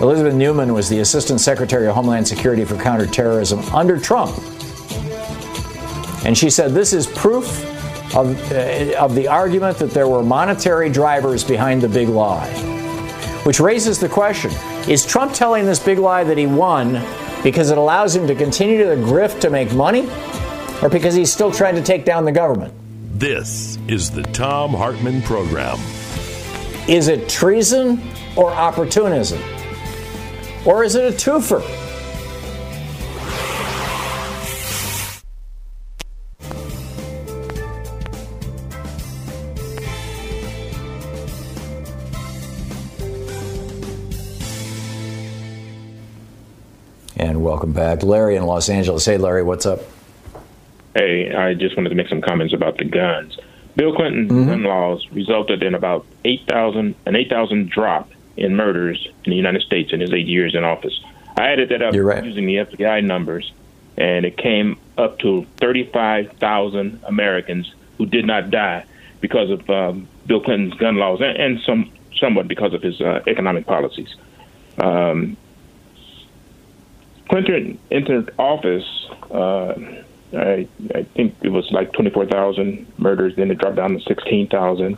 Elizabeth 0.01 0.35
Neumann 0.35 0.73
was 0.73 0.87
the 0.87 0.99
Assistant 0.99 1.41
Secretary 1.41 1.87
of 1.87 1.95
Homeland 1.95 2.27
Security 2.27 2.63
for 2.63 2.75
Counterterrorism 2.75 3.59
under 3.73 3.97
Trump. 3.97 4.37
And 6.25 6.37
she 6.37 6.49
said 6.49 6.71
this 6.71 6.93
is 6.93 7.07
proof 7.07 7.72
of, 8.15 8.51
uh, 8.51 8.93
of 8.99 9.15
the 9.15 9.27
argument 9.27 9.77
that 9.77 9.91
there 9.91 10.07
were 10.07 10.23
monetary 10.23 10.89
drivers 10.89 11.43
behind 11.43 11.81
the 11.81 11.89
big 11.89 12.09
lie. 12.09 12.49
Which 13.43 13.59
raises 13.59 13.99
the 13.99 14.09
question 14.09 14.51
is 14.87 15.05
Trump 15.05 15.33
telling 15.33 15.65
this 15.65 15.79
big 15.79 15.99
lie 15.99 16.23
that 16.23 16.37
he 16.37 16.45
won 16.45 17.03
because 17.43 17.71
it 17.71 17.77
allows 17.77 18.15
him 18.15 18.27
to 18.27 18.35
continue 18.35 18.77
to 18.77 18.95
grift 18.95 19.41
to 19.41 19.49
make 19.49 19.73
money, 19.73 20.07
or 20.81 20.89
because 20.89 21.13
he's 21.13 21.31
still 21.31 21.51
trying 21.51 21.75
to 21.75 21.81
take 21.81 22.05
down 22.05 22.23
the 22.25 22.31
government? 22.31 22.73
This 23.13 23.77
is 23.87 24.11
the 24.11 24.23
Thom 24.23 24.71
Hartmann 24.73 25.21
Program. 25.21 25.77
Is 26.87 27.07
it 27.09 27.29
treason 27.29 28.01
or 28.35 28.51
opportunism? 28.51 29.41
Or 30.65 30.83
is 30.83 30.95
it 30.95 31.13
a 31.13 31.15
twofer? 31.15 31.61
Welcome 47.63 47.73
back. 47.73 48.03
Larry 48.03 48.35
in 48.35 48.43
Los 48.43 48.67
Angeles. 48.67 49.05
Hey, 49.05 49.17
Larry, 49.17 49.41
what's 49.41 49.65
up? 49.65 49.79
Hey, 50.95 51.33
I 51.33 51.53
just 51.53 51.77
wanted 51.77 51.89
to 51.91 51.95
make 51.95 52.09
some 52.09 52.19
comments 52.19 52.53
about 52.53 52.77
the 52.77 52.83
guns. 52.83 53.37
Bill 53.77 53.95
Clinton's 53.95 54.29
mm-hmm. 54.29 54.49
gun 54.49 54.63
laws 54.63 55.07
resulted 55.13 55.63
in 55.63 55.73
about 55.73 56.05
8,000, 56.25 56.93
an 57.05 57.15
8,000 57.15 57.69
drop 57.69 58.11
in 58.35 58.57
murders 58.57 59.07
in 59.23 59.29
the 59.29 59.37
United 59.37 59.61
States 59.61 59.93
in 59.93 60.01
his 60.01 60.11
eight 60.11 60.27
years 60.27 60.55
in 60.55 60.65
office. 60.65 60.99
I 61.37 61.53
added 61.53 61.69
that 61.69 61.81
up 61.81 61.95
right. 61.95 62.25
using 62.25 62.47
the 62.47 62.57
FBI 62.57 63.01
numbers, 63.01 63.53
and 63.95 64.25
it 64.25 64.35
came 64.35 64.77
up 64.97 65.19
to 65.19 65.45
35,000 65.61 66.99
Americans 67.05 67.73
who 67.97 68.05
did 68.05 68.25
not 68.25 68.51
die 68.51 68.83
because 69.21 69.49
of 69.49 69.69
um, 69.69 70.09
Bill 70.25 70.41
Clinton's 70.41 70.73
gun 70.73 70.97
laws 70.97 71.21
and, 71.21 71.37
and 71.37 71.61
some 71.61 71.89
somewhat 72.19 72.49
because 72.49 72.73
of 72.73 72.81
his 72.81 72.99
uh, 72.99 73.21
economic 73.25 73.65
policies. 73.65 74.13
Um, 74.79 75.37
Clinton 77.29 77.79
entered 77.91 78.33
office. 78.37 78.85
Uh, 79.31 79.73
I, 80.33 80.67
I 80.95 81.03
think 81.15 81.35
it 81.41 81.49
was 81.49 81.71
like 81.71 81.93
24,000 81.93 82.91
murders. 82.97 83.35
Then 83.35 83.51
it 83.51 83.57
dropped 83.57 83.75
down 83.75 83.93
to 83.93 84.01
16,000. 84.01 84.97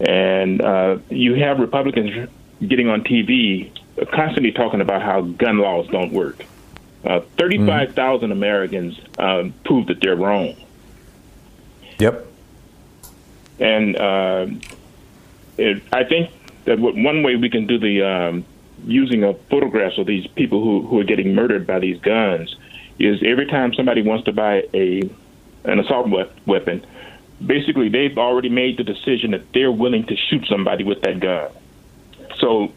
And 0.00 0.62
uh, 0.62 0.98
you 1.10 1.34
have 1.34 1.58
Republicans 1.58 2.28
getting 2.66 2.88
on 2.88 3.02
TV 3.02 3.70
constantly 4.12 4.52
talking 4.52 4.80
about 4.80 5.02
how 5.02 5.22
gun 5.22 5.58
laws 5.58 5.88
don't 5.88 6.12
work. 6.12 6.44
Uh, 7.04 7.20
35,000 7.36 8.28
mm 8.28 8.32
Americans 8.32 9.00
um, 9.18 9.54
prove 9.64 9.86
that 9.86 10.00
they're 10.00 10.16
wrong. 10.16 10.54
Yep. 11.98 12.26
And 13.60 13.96
uh, 13.96 14.46
it, 15.56 15.82
I 15.92 16.04
think 16.04 16.30
that 16.64 16.78
one 16.78 17.22
way 17.22 17.36
we 17.36 17.50
can 17.50 17.66
do 17.66 17.78
the 17.78 18.02
um, 18.02 18.44
using 18.84 19.24
of 19.24 19.40
photographs 19.50 19.98
of 19.98 20.06
these 20.06 20.26
people 20.28 20.62
who, 20.62 20.86
who 20.86 21.00
are 21.00 21.04
getting 21.04 21.34
murdered 21.34 21.66
by 21.66 21.78
these 21.78 22.00
guns 22.00 22.54
is 22.98 23.22
every 23.24 23.46
time 23.46 23.74
somebody 23.74 24.02
wants 24.02 24.24
to 24.24 24.32
buy 24.32 24.64
a 24.74 25.08
an 25.64 25.80
assault 25.80 26.08
weapon, 26.46 26.86
basically 27.44 27.88
they've 27.88 28.16
already 28.16 28.48
made 28.48 28.78
the 28.78 28.84
decision 28.84 29.32
that 29.32 29.52
they're 29.52 29.72
willing 29.72 30.06
to 30.06 30.16
shoot 30.16 30.46
somebody 30.46 30.84
with 30.84 31.02
that 31.02 31.20
gun. 31.20 31.50
So 32.38 32.72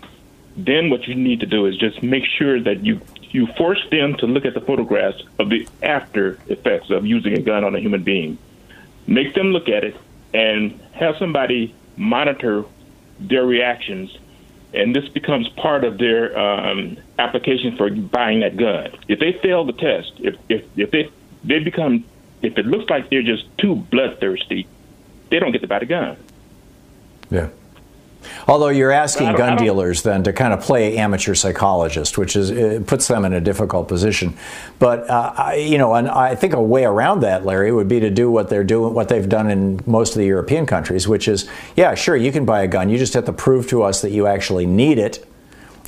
then 0.58 0.90
what 0.90 1.08
you 1.08 1.16
need 1.16 1.40
to 1.42 1.46
do 1.46 1.66
is 1.66 1.78
just 1.78 2.04
make 2.04 2.26
sure 2.26 2.60
that 2.62 2.84
you 2.84 3.00
you 3.32 3.48
force 3.58 3.82
them 3.92 4.16
to 4.16 4.26
look 4.26 4.46
at 4.46 4.54
the 4.54 4.62
photographs 4.62 5.24
of 5.40 5.50
the 5.50 5.68
after 5.82 6.38
effects 6.48 6.90
of 6.90 7.06
using 7.06 7.34
a 7.34 7.42
gun 7.42 7.64
on 7.64 7.76
a 7.76 7.80
human 7.80 8.04
being. 8.04 8.38
Make 9.08 9.34
them 9.34 9.48
look 9.54 9.70
at 9.70 9.84
it 9.84 9.96
and 10.34 10.80
have 10.92 11.16
somebody 11.18 11.74
monitor 11.96 12.66
their 13.20 13.46
reactions 13.46 14.18
and 14.74 14.96
this 14.96 15.08
becomes 15.10 15.50
part 15.50 15.84
of 15.84 15.98
their 15.98 16.38
um, 16.38 16.98
application 17.20 17.76
for 17.78 17.90
buying 17.90 18.40
that 18.42 18.58
gun. 18.58 18.92
If 19.08 19.20
they 19.20 19.34
fail 19.42 19.66
the 19.66 19.74
test, 19.74 20.14
if 20.20 20.36
if 20.50 20.66
if 20.78 20.92
they 20.92 21.10
they 21.44 21.60
become 21.60 22.06
if 22.42 22.58
it 22.58 22.66
looks 22.66 22.90
like 22.90 23.10
they're 23.10 23.24
just 23.24 23.46
too 23.58 23.76
bloodthirsty, 23.76 24.68
they 25.30 25.40
don't 25.40 25.52
get 25.52 25.62
to 25.62 25.68
buy 25.68 25.80
the 25.80 25.86
gun. 25.86 26.18
Yeah. 27.30 27.50
Although 28.48 28.70
you're 28.70 28.92
asking 28.92 29.36
gun 29.36 29.58
dealers 29.58 30.04
then 30.04 30.24
to 30.24 30.34
kind 30.34 30.54
of 30.54 30.62
play 30.62 30.98
amateur 30.98 31.36
psychologist, 31.36 32.18
which 32.18 32.36
is 32.36 32.50
it 32.50 32.88
puts 32.88 33.08
them 33.08 33.26
in 33.26 33.34
a 33.34 33.42
difficult 33.42 33.88
position. 33.88 34.38
But 34.80 35.10
uh, 35.10 35.34
I, 35.38 35.56
you 35.56 35.78
know, 35.78 35.94
and 35.96 36.08
I 36.08 36.36
think 36.36 36.54
a 36.54 36.62
way 36.62 36.86
around 36.86 37.22
that, 37.22 37.46
Larry, 37.46 37.72
would 37.72 37.88
be 37.88 38.00
to 38.00 38.10
do 38.10 38.30
what 38.30 38.50
they're 38.50 38.64
doing, 38.64 38.94
what 38.94 39.10
they've 39.10 39.28
done 39.28 39.50
in 39.50 39.80
most 39.86 40.12
of 40.12 40.20
the 40.20 40.26
European 40.26 40.66
countries, 40.66 41.08
which 41.08 41.28
is, 41.28 41.50
yeah, 41.76 41.96
sure, 41.96 42.16
you 42.16 42.32
can 42.32 42.46
buy 42.46 42.62
a 42.62 42.68
gun. 42.68 42.90
You 42.90 42.98
just 42.98 43.14
have 43.14 43.26
to 43.26 43.34
prove 43.34 43.68
to 43.68 43.84
us 43.84 44.02
that 44.02 44.12
you 44.12 44.28
actually 44.28 44.66
need 44.66 44.98
it, 44.98 45.26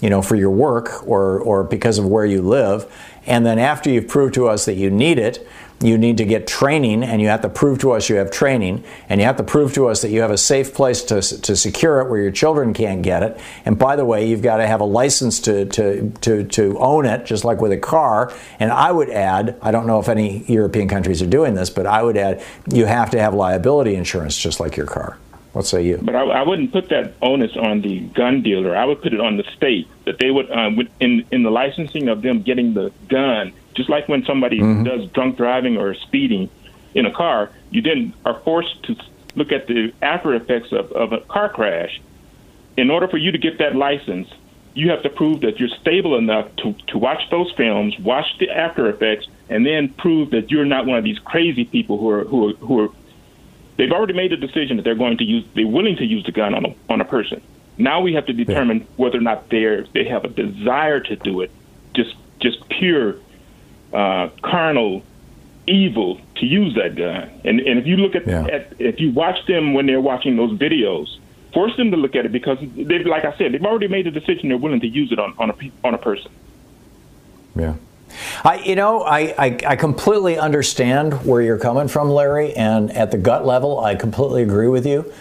you 0.02 0.10
know, 0.10 0.22
for 0.22 0.36
your 0.36 0.52
work 0.52 1.08
or 1.08 1.40
or 1.40 1.64
because 1.64 1.98
of 1.98 2.06
where 2.06 2.26
you 2.26 2.42
live. 2.42 2.92
And 3.26 3.46
then 3.46 3.58
after 3.58 3.90
you've 3.90 4.08
proved 4.08 4.34
to 4.34 4.48
us 4.48 4.66
that 4.66 4.76
you 4.76 4.90
need 4.90 5.18
it, 5.18 5.48
you 5.84 5.98
need 5.98 6.18
to 6.18 6.26
get 6.26 6.48
training 6.48 7.04
and 7.04 7.22
you 7.22 7.28
have 7.28 7.42
to 7.42 7.50
prove 7.50 7.80
to 7.80 7.92
us 7.92 8.10
you 8.10 8.16
have 8.16 8.32
training 8.32 8.84
and 9.10 9.20
you 9.20 9.28
have 9.28 9.38
to 9.38 9.44
prove 9.44 9.74
to 9.74 9.88
us 9.88 10.02
that 10.02 10.10
you 10.10 10.22
have 10.22 10.32
a 10.32 10.38
safe 10.38 10.74
place 10.74 11.04
to, 11.04 11.22
to 11.22 11.56
secure 11.56 12.00
it 12.00 12.10
where 12.10 12.22
your 12.22 12.32
children 12.32 12.74
can't 12.74 13.02
get 13.02 13.22
it 13.22 13.40
and 13.66 13.78
by 13.78 13.96
the 13.96 14.06
way 14.06 14.28
you've 14.28 14.42
got 14.42 14.58
to 14.58 14.68
have 14.68 14.82
a 14.82 14.86
license 14.86 15.40
to, 15.42 15.66
to, 15.66 16.10
to, 16.22 16.44
to 16.46 16.78
own 16.80 17.06
it 17.06 17.26
just 17.26 17.44
like 17.44 17.60
with 17.60 17.72
a 17.72 17.78
car 17.78 18.34
and 18.60 18.72
i 18.72 18.92
would 18.92 19.10
add 19.10 19.58
i 19.62 19.72
don't 19.72 19.86
know 19.86 20.00
if 20.00 20.08
any 20.08 20.44
european 20.46 20.88
countries 20.88 21.22
are 21.22 21.28
doing 21.28 21.54
this 21.54 21.70
but 21.70 21.86
i 21.86 22.02
would 22.02 22.18
add 22.18 22.42
you 22.72 22.86
have 22.86 23.10
to 23.10 23.20
have 23.20 23.34
liability 23.34 23.96
insurance 23.96 24.38
just 24.38 24.60
like 24.60 24.78
your 24.78 24.88
car 24.88 25.18
what 25.54 25.68
say 25.68 25.84
you? 25.84 26.00
But 26.02 26.16
I, 26.16 26.24
I, 26.24 26.42
wouldn't 26.42 26.72
put 26.72 26.90
that 26.90 27.14
onus 27.22 27.56
on 27.56 27.82
the 27.82 28.00
gun 28.00 28.42
dealer. 28.42 28.76
I 28.76 28.86
would 28.86 29.04
put 29.04 29.14
it 29.14 29.20
on 29.20 29.38
the 29.38 29.44
state 29.56 29.88
that 30.06 30.18
they 30.18 30.32
would, 30.32 30.50
uh, 30.50 30.72
in 31.00 31.26
in 31.32 31.44
the 31.44 31.52
licensing 31.52 32.10
of 32.10 32.24
them 32.24 32.42
getting 32.42 32.74
the 32.74 32.92
gun, 33.08 33.54
just 33.74 33.90
like 33.90 34.08
when 34.08 34.24
somebody 34.26 34.60
mm-hmm. 34.60 34.84
does 34.84 35.10
drunk 35.12 35.38
driving 35.38 35.78
or 35.78 35.94
speeding 35.96 36.50
in 36.94 37.06
a 37.06 37.12
car, 37.12 37.50
you 37.72 37.82
then 37.82 38.14
are 38.26 38.40
forced 38.42 38.84
to 38.84 38.96
look 39.36 39.52
at 39.52 39.68
the 39.68 39.94
after 40.02 40.34
effects 40.36 40.72
of, 40.72 40.92
of 40.92 41.14
a 41.14 41.22
car 41.22 41.50
crash. 41.50 42.02
In 42.78 42.90
order 42.90 43.08
for 43.08 43.18
you 43.18 43.32
to 43.32 43.38
get 43.38 43.60
that 43.60 43.76
license, 43.76 44.28
you 44.74 44.90
have 44.90 45.04
to 45.04 45.10
prove 45.10 45.42
that 45.42 45.60
you're 45.60 45.70
stable 45.70 46.18
enough 46.18 46.56
to, 46.58 46.74
to 46.88 46.98
watch 46.98 47.22
those 47.30 47.52
films, 47.52 47.98
watch 48.00 48.26
the 48.40 48.50
after 48.50 48.90
effects, 48.90 49.28
and 49.50 49.66
then 49.66 49.90
prove 49.90 50.32
that 50.32 50.50
you're 50.50 50.66
not 50.66 50.86
one 50.86 50.98
of 50.98 51.04
these 51.04 51.20
crazy 51.20 51.66
people 51.66 51.98
who 52.00 52.10
are 52.10 52.24
who 52.24 52.50
are 52.50 52.54
who 52.54 52.80
are. 52.82 52.90
They've 53.78 53.92
already 53.92 54.14
made 54.14 54.34
a 54.34 54.38
decision 54.38 54.78
that 54.78 54.84
they're 54.84 54.96
going 54.96 55.18
to 55.18 55.24
use. 55.24 55.46
They're 55.54 55.68
willing 55.68 55.96
to 55.98 56.06
use 56.06 56.24
the 56.26 56.32
gun 56.32 56.56
on 56.56 56.66
a 56.66 56.76
on 56.90 57.02
a 57.02 57.06
person. 57.06 57.42
Now 57.78 58.02
we 58.02 58.14
have 58.14 58.26
to 58.28 58.34
determine 58.34 58.80
yeah. 58.80 58.86
whether 58.98 59.18
or 59.18 59.22
not 59.22 59.50
they 59.50 59.86
they 59.94 60.06
have 60.06 60.24
a 60.26 60.30
desire 60.30 61.00
to 61.00 61.16
do 61.16 61.42
it, 61.42 61.52
just 61.94 62.16
just 62.40 62.68
pure 62.70 63.16
uh, 63.94 64.30
carnal 64.42 65.04
evil 65.68 66.20
to 66.36 66.46
use 66.46 66.76
that 66.76 66.96
gun. 66.96 67.30
And 67.46 67.60
and 67.60 67.80
if 67.80 67.88
you 67.88 67.98
look 67.98 68.16
at, 68.16 68.28
yeah. 68.28 68.46
at 68.46 68.74
if 68.80 69.00
you 69.00 69.12
watch 69.12 69.46
them 69.48 69.74
when 69.74 69.86
they're 69.86 70.02
watching 70.02 70.36
those 70.36 70.52
videos, 70.58 71.18
force 71.54 71.76
them 71.78 71.92
to 71.92 71.98
look 71.98 72.16
at 72.16 72.26
it 72.26 72.32
because 72.32 72.58
they've 72.60 73.06
like 73.06 73.26
I 73.26 73.38
said, 73.38 73.54
they've 73.54 73.64
already 73.64 73.88
made 73.88 74.08
a 74.08 74.12
decision 74.12 74.50
they're 74.50 74.58
willing 74.58 74.82
to 74.82 74.88
use 74.88 75.12
it 75.12 75.20
on, 75.20 75.34
on 75.38 75.52
a 75.52 75.72
on 75.84 75.94
a 75.94 75.98
person. 75.98 76.32
Yeah. 77.56 77.76
I, 78.44 78.60
you 78.60 78.76
know, 78.76 79.02
I, 79.02 79.34
I, 79.38 79.60
I, 79.70 79.76
completely 79.76 80.38
understand 80.38 81.26
where 81.26 81.42
you're 81.42 81.58
coming 81.58 81.88
from, 81.88 82.12
Larry, 82.12 82.54
and 82.54 82.92
at 82.92 83.10
the 83.10 83.18
gut 83.18 83.44
level, 83.44 83.80
I 83.80 83.96
completely 83.96 84.44
agree 84.44 84.68
with 84.68 84.86
you. 84.86 85.12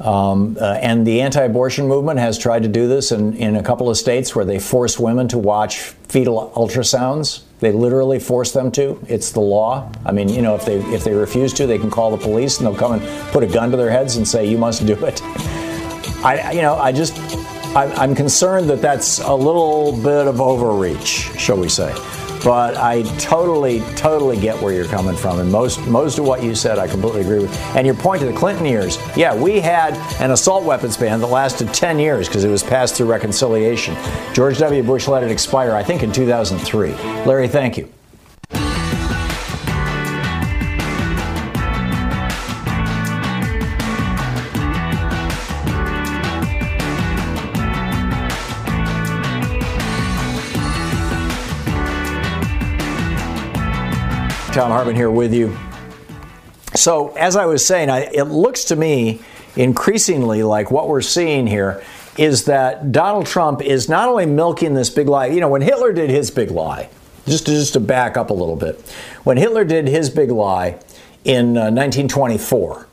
Um, 0.00 0.56
uh, 0.60 0.78
and 0.80 1.06
the 1.06 1.20
anti 1.20 1.42
abortion 1.42 1.86
movement 1.86 2.18
has 2.18 2.38
tried 2.38 2.62
to 2.62 2.68
do 2.68 2.88
this 2.88 3.12
in, 3.12 3.34
in 3.34 3.56
a 3.56 3.62
couple 3.62 3.88
of 3.88 3.96
states 3.96 4.34
where 4.34 4.44
they 4.44 4.58
force 4.58 4.98
women 4.98 5.28
to 5.28 5.38
watch 5.38 5.78
fetal 6.08 6.52
ultrasounds. 6.56 7.42
They 7.60 7.70
literally 7.72 8.18
force 8.18 8.52
them 8.52 8.72
to. 8.72 8.98
It's 9.06 9.30
the 9.30 9.40
law. 9.40 9.90
I 10.04 10.12
mean, 10.12 10.28
you 10.28 10.42
know, 10.42 10.54
if 10.54 10.64
they 10.64 10.78
if 10.92 11.04
they 11.04 11.14
refuse 11.14 11.52
to, 11.54 11.66
they 11.66 11.78
can 11.78 11.90
call 11.90 12.10
the 12.10 12.22
police 12.22 12.58
and 12.58 12.66
they'll 12.66 12.74
come 12.74 12.92
and 12.92 13.32
put 13.32 13.44
a 13.44 13.46
gun 13.46 13.70
to 13.70 13.76
their 13.76 13.90
heads 13.90 14.16
and 14.16 14.26
say, 14.26 14.46
"You 14.46 14.58
must 14.58 14.84
do 14.86 14.94
it." 15.04 15.20
I, 16.24 16.52
you 16.52 16.62
know, 16.62 16.76
I 16.76 16.92
just, 16.92 17.16
I'm 17.74 18.14
concerned 18.14 18.70
that 18.70 18.80
that's 18.80 19.18
a 19.18 19.34
little 19.34 19.90
bit 19.90 20.28
of 20.28 20.40
overreach, 20.40 21.36
shall 21.36 21.56
we 21.56 21.68
say. 21.68 21.92
But 22.44 22.76
I 22.76 23.02
totally, 23.18 23.80
totally 23.96 24.38
get 24.38 24.60
where 24.60 24.72
you're 24.72 24.86
coming 24.86 25.16
from. 25.16 25.38
And 25.38 25.50
most, 25.50 25.80
most 25.86 26.18
of 26.18 26.26
what 26.26 26.42
you 26.42 26.54
said, 26.54 26.78
I 26.78 26.88
completely 26.88 27.22
agree 27.22 27.40
with. 27.40 27.56
And 27.76 27.86
your 27.86 27.96
point 27.96 28.20
to 28.20 28.26
the 28.26 28.32
Clinton 28.32 28.66
years, 28.66 28.98
yeah, 29.16 29.34
we 29.34 29.60
had 29.60 29.94
an 30.20 30.30
assault 30.30 30.64
weapons 30.64 30.96
ban 30.96 31.20
that 31.20 31.26
lasted 31.28 31.72
10 31.72 31.98
years 31.98 32.28
because 32.28 32.44
it 32.44 32.50
was 32.50 32.62
passed 32.62 32.96
through 32.96 33.06
reconciliation. 33.06 33.96
George 34.34 34.58
W. 34.58 34.82
Bush 34.82 35.08
let 35.08 35.22
it 35.22 35.30
expire, 35.30 35.72
I 35.72 35.82
think, 35.82 36.02
in 36.02 36.12
2003. 36.12 36.92
Larry, 37.24 37.48
thank 37.48 37.78
you. 37.78 37.92
Thom 54.52 54.70
Hartmann 54.70 54.96
here 54.96 55.10
with 55.10 55.32
you. 55.32 55.56
So, 56.74 57.14
as 57.16 57.36
I 57.36 57.46
was 57.46 57.64
saying, 57.64 57.88
I, 57.88 58.00
it 58.12 58.24
looks 58.24 58.64
to 58.64 58.76
me 58.76 59.22
increasingly 59.56 60.42
like 60.42 60.70
what 60.70 60.88
we're 60.88 61.00
seeing 61.00 61.46
here 61.46 61.82
is 62.18 62.44
that 62.44 62.92
Donald 62.92 63.24
Trump 63.24 63.62
is 63.62 63.88
not 63.88 64.10
only 64.10 64.26
milking 64.26 64.74
this 64.74 64.90
big 64.90 65.08
lie. 65.08 65.28
You 65.28 65.40
know, 65.40 65.48
when 65.48 65.62
Hitler 65.62 65.94
did 65.94 66.10
his 66.10 66.30
big 66.30 66.50
lie, 66.50 66.90
just 67.24 67.46
to, 67.46 67.52
just 67.52 67.72
to 67.72 67.80
back 67.80 68.18
up 68.18 68.28
a 68.28 68.34
little 68.34 68.56
bit, 68.56 68.78
when 69.24 69.38
Hitler 69.38 69.64
did 69.64 69.88
his 69.88 70.10
big 70.10 70.30
lie 70.30 70.78
in 71.24 71.56
uh, 71.56 71.70
1924, 71.70 72.86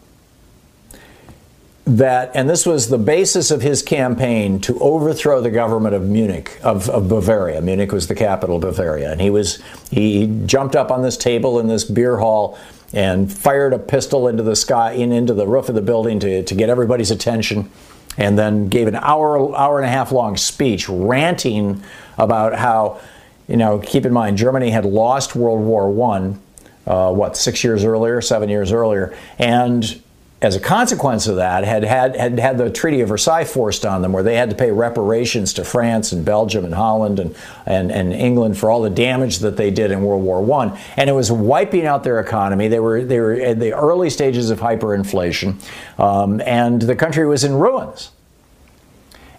that, 1.98 2.32
and 2.36 2.50
this 2.50 2.66
was 2.66 2.90
the 2.90 2.98
basis 2.98 3.50
of 3.50 3.62
his 3.62 3.82
campaign 3.82 4.60
to 4.62 4.80
overthrow 4.80 5.42
the 5.42 5.50
government 5.50 5.96
of 5.96 6.04
Munich, 6.04 6.60
of, 6.62 6.88
of, 6.90 7.10
Bavaria. 7.10 7.62
Munich 7.62 7.92
was 7.92 8.08
the 8.08 8.16
capital 8.16 8.58
of 8.58 8.62
Bavaria. 8.62 9.12
And 9.12 9.20
he 9.20 9.30
was, 9.30 9.62
he 9.90 10.28
jumped 10.46 10.76
up 10.76 10.92
on 10.92 11.02
this 11.02 11.18
table 11.18 11.60
in 11.60 11.68
this 11.68 11.84
beer 11.84 12.18
hall 12.18 12.60
and 12.94 13.32
fired 13.32 13.74
a 13.74 13.80
pistol 13.80 14.28
into 14.28 14.44
the 14.44 14.56
sky, 14.56 14.92
in, 14.92 15.12
into 15.12 15.34
the 15.34 15.48
roof 15.48 15.68
of 15.68 15.76
the 15.76 15.82
building 15.82 16.20
to, 16.20 16.44
to 16.44 16.56
get 16.56 16.70
everybody's 16.70 17.12
attention. 17.12 17.72
And 18.18 18.38
then 18.38 18.68
gave 18.68 18.88
an 18.88 18.96
hour, 18.96 19.56
hour 19.56 19.80
and 19.80 19.86
a 19.86 19.90
half 19.90 20.12
long 20.12 20.36
speech 20.38 20.90
ranting 20.90 21.82
about 22.18 22.54
how, 22.54 23.00
you 23.48 23.56
know, 23.58 23.80
keep 23.80 24.06
in 24.06 24.12
mind, 24.12 24.38
Germany 24.38 24.70
had 24.70 24.84
lost 24.84 25.36
World 25.36 25.62
War 25.62 25.90
One, 25.90 26.42
uh, 26.86 27.14
what, 27.14 27.38
six 27.38 27.64
years 27.64 27.86
earlier, 27.86 28.20
seven 28.22 28.50
years 28.50 28.74
earlier. 28.74 29.16
And 29.38 30.02
as 30.42 30.56
a 30.56 30.60
consequence 30.60 31.28
of 31.28 31.36
that, 31.36 31.66
had 31.66 31.84
had, 31.84 32.16
had 32.16 32.40
had 32.40 32.58
the 32.58 32.70
Treaty 32.70 33.02
of 33.02 33.10
Versailles 33.10 33.44
forced 33.44 33.86
on 33.86 34.02
them, 34.02 34.14
where 34.14 34.24
they 34.24 34.36
had 34.36 34.50
to 34.50 34.56
pay 34.56 34.72
reparations 34.72 35.54
to 35.54 35.66
France 35.66 36.14
and 36.14 36.24
Belgium 36.24 36.64
and 36.64 36.74
Holland 36.74 37.20
and, 37.20 37.36
and, 37.66 37.92
and 37.92 38.14
England 38.14 38.58
for 38.58 38.70
all 38.70 38.82
the 38.82 38.90
damage 38.90 39.40
that 39.40 39.58
they 39.58 39.70
did 39.70 39.92
in 39.92 40.02
World 40.02 40.24
War 40.24 40.42
One, 40.42 40.78
and 40.96 41.10
it 41.10 41.14
was 41.14 41.30
wiping 41.30 41.86
out 41.86 42.04
their 42.04 42.20
economy. 42.20 42.70
They 42.70 42.80
were 42.80 43.04
they 43.04 43.20
were 43.20 43.34
at 43.34 43.60
the 43.60 43.74
early 43.74 44.10
stages 44.10 44.50
of 44.50 44.60
hyperinflation, 44.60 45.56
um, 46.00 46.42
and 46.42 46.82
the 46.82 46.96
country 46.96 47.28
was 47.28 47.44
in 47.44 47.56
ruins. 47.56 48.12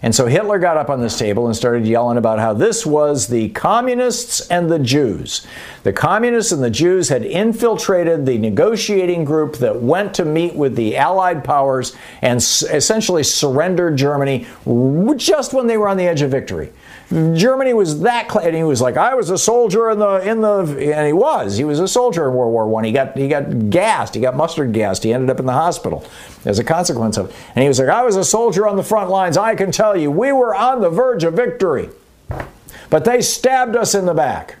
And 0.03 0.15
so 0.15 0.25
Hitler 0.25 0.57
got 0.57 0.77
up 0.77 0.89
on 0.89 0.99
this 0.99 1.17
table 1.19 1.45
and 1.45 1.55
started 1.55 1.85
yelling 1.85 2.17
about 2.17 2.39
how 2.39 2.53
this 2.53 2.85
was 2.87 3.27
the 3.27 3.49
communists 3.49 4.47
and 4.49 4.69
the 4.69 4.79
Jews. 4.79 5.45
The 5.83 5.93
communists 5.93 6.51
and 6.51 6.63
the 6.63 6.71
Jews 6.71 7.09
had 7.09 7.23
infiltrated 7.23 8.25
the 8.25 8.39
negotiating 8.39 9.25
group 9.25 9.57
that 9.57 9.81
went 9.81 10.15
to 10.15 10.25
meet 10.25 10.55
with 10.55 10.75
the 10.75 10.97
Allied 10.97 11.43
powers 11.43 11.95
and 12.23 12.37
essentially 12.37 13.21
surrendered 13.21 13.95
Germany 13.95 14.47
just 15.17 15.53
when 15.53 15.67
they 15.67 15.77
were 15.77 15.87
on 15.87 15.97
the 15.97 16.07
edge 16.07 16.23
of 16.23 16.31
victory. 16.31 16.73
Germany 17.11 17.73
was 17.73 17.99
that, 18.01 18.31
cl- 18.31 18.45
and 18.45 18.55
he 18.55 18.63
was 18.63 18.81
like, 18.81 18.95
"I 18.95 19.15
was 19.15 19.29
a 19.29 19.37
soldier 19.37 19.89
in 19.89 19.99
the 19.99 20.15
in 20.19 20.39
the," 20.39 20.93
and 20.95 21.05
he 21.05 21.11
was. 21.11 21.57
He 21.57 21.65
was 21.65 21.79
a 21.81 21.87
soldier 21.87 22.29
in 22.29 22.33
World 22.33 22.53
War 22.53 22.67
One. 22.67 22.85
He 22.85 22.93
got 22.93 23.17
he 23.17 23.27
got 23.27 23.69
gassed. 23.69 24.15
He 24.15 24.21
got 24.21 24.37
mustard 24.37 24.71
gassed. 24.71 25.03
He 25.03 25.13
ended 25.13 25.29
up 25.29 25.39
in 25.39 25.45
the 25.45 25.51
hospital 25.51 26.05
as 26.45 26.57
a 26.57 26.63
consequence 26.63 27.17
of 27.17 27.29
it. 27.29 27.35
And 27.53 27.63
he 27.63 27.67
was 27.67 27.79
like, 27.79 27.89
"I 27.89 28.03
was 28.03 28.15
a 28.15 28.23
soldier 28.23 28.65
on 28.65 28.77
the 28.77 28.83
front 28.83 29.09
lines. 29.09 29.35
I 29.35 29.55
can 29.55 29.71
tell 29.71 29.97
you, 29.97 30.09
we 30.09 30.31
were 30.31 30.55
on 30.55 30.79
the 30.79 30.89
verge 30.89 31.25
of 31.25 31.33
victory, 31.33 31.89
but 32.89 33.03
they 33.03 33.19
stabbed 33.21 33.75
us 33.75 33.93
in 33.93 34.05
the 34.05 34.13
back." 34.13 34.55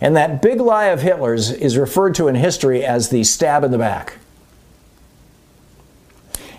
And 0.00 0.16
that 0.16 0.40
big 0.40 0.58
lie 0.58 0.86
of 0.86 1.02
Hitler's 1.02 1.50
is 1.52 1.76
referred 1.76 2.14
to 2.14 2.28
in 2.28 2.34
history 2.34 2.82
as 2.82 3.10
the 3.10 3.24
stab 3.24 3.62
in 3.62 3.72
the 3.72 3.78
back. 3.78 4.14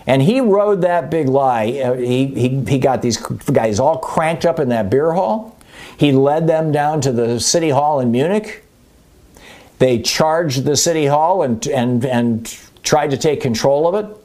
And 0.06 0.20
he 0.20 0.40
rode 0.40 0.82
that 0.82 1.10
big 1.10 1.28
lie. 1.28 1.80
Uh, 1.82 1.94
he, 1.94 2.26
he, 2.26 2.64
he 2.64 2.78
got 2.78 3.00
these 3.00 3.16
guys 3.16 3.80
all 3.80 3.98
cranked 3.98 4.44
up 4.44 4.58
in 4.60 4.68
that 4.68 4.90
beer 4.90 5.12
hall. 5.12 5.58
He 5.96 6.12
led 6.12 6.46
them 6.46 6.72
down 6.72 7.00
to 7.02 7.12
the 7.12 7.40
city 7.40 7.70
hall 7.70 8.00
in 8.00 8.10
Munich. 8.10 8.64
They 9.78 10.00
charged 10.00 10.64
the 10.64 10.76
city 10.76 11.06
hall 11.06 11.42
and, 11.42 11.66
and, 11.66 12.04
and 12.04 12.58
tried 12.82 13.10
to 13.10 13.16
take 13.16 13.40
control 13.40 13.88
of 13.88 14.04
it. 14.04 14.16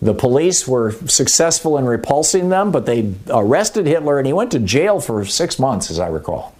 The 0.00 0.14
police 0.14 0.68
were 0.68 0.92
successful 0.92 1.76
in 1.78 1.84
repulsing 1.84 2.50
them, 2.50 2.70
but 2.70 2.86
they 2.86 3.14
arrested 3.28 3.86
Hitler 3.86 4.18
and 4.18 4.26
he 4.26 4.32
went 4.32 4.52
to 4.52 4.60
jail 4.60 5.00
for 5.00 5.24
six 5.24 5.58
months, 5.58 5.90
as 5.90 5.98
I 5.98 6.06
recall. 6.08 6.54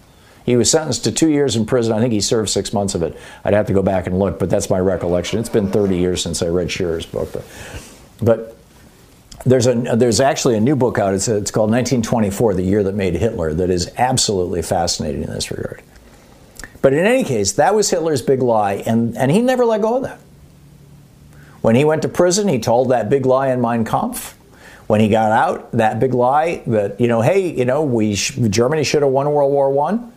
He 0.45 0.57
was 0.57 0.71
sentenced 0.71 1.03
to 1.03 1.11
two 1.11 1.29
years 1.29 1.55
in 1.55 1.65
prison. 1.65 1.93
I 1.93 1.99
think 1.99 2.11
he 2.11 2.21
served 2.21 2.49
six 2.49 2.73
months 2.73 2.95
of 2.95 3.03
it. 3.03 3.15
I'd 3.45 3.53
have 3.53 3.67
to 3.67 3.73
go 3.73 3.83
back 3.83 4.07
and 4.07 4.17
look, 4.17 4.39
but 4.39 4.49
that's 4.49 4.69
my 4.69 4.79
recollection. 4.79 5.39
It's 5.39 5.49
been 5.49 5.71
30 5.71 5.97
years 5.97 6.23
since 6.23 6.41
I 6.41 6.47
read 6.47 6.71
Shirer's 6.71 7.05
book. 7.05 7.31
But 7.31 7.45
but 8.21 8.55
there's 9.45 9.67
a 9.67 9.73
there's 9.73 10.19
actually 10.19 10.55
a 10.55 10.59
new 10.59 10.75
book 10.75 10.99
out. 10.99 11.13
It's, 11.13 11.27
it's 11.27 11.51
called 11.51 11.71
1924, 11.71 12.55
the 12.55 12.63
year 12.63 12.83
that 12.83 12.95
made 12.95 13.15
Hitler. 13.15 13.53
That 13.53 13.69
is 13.69 13.91
absolutely 13.97 14.61
fascinating 14.61 15.23
in 15.23 15.29
this 15.29 15.49
regard. 15.51 15.81
But 16.81 16.93
in 16.93 17.05
any 17.05 17.23
case, 17.23 17.53
that 17.53 17.75
was 17.75 17.89
Hitler's 17.89 18.21
big 18.21 18.41
lie, 18.41 18.83
and, 18.85 19.17
and 19.17 19.31
he 19.31 19.41
never 19.41 19.65
let 19.65 19.81
go 19.81 19.97
of 19.97 20.03
that. 20.03 20.19
When 21.61 21.75
he 21.75 21.83
went 21.83 22.03
to 22.03 22.09
prison, 22.09 22.47
he 22.47 22.59
told 22.59 22.89
that 22.91 23.09
big 23.09 23.25
lie 23.25 23.49
in 23.49 23.59
Mein 23.59 23.83
Kampf. 23.83 24.35
When 24.87 25.01
he 25.01 25.09
got 25.09 25.31
out, 25.31 25.71
that 25.73 25.99
big 25.99 26.13
lie 26.13 26.63
that 26.67 26.99
you 26.99 27.07
know, 27.07 27.21
hey, 27.21 27.51
you 27.51 27.65
know, 27.65 27.83
we 27.83 28.15
Germany 28.15 28.83
should 28.83 29.03
have 29.03 29.11
won 29.11 29.29
World 29.31 29.51
War 29.51 29.69
One 29.71 30.13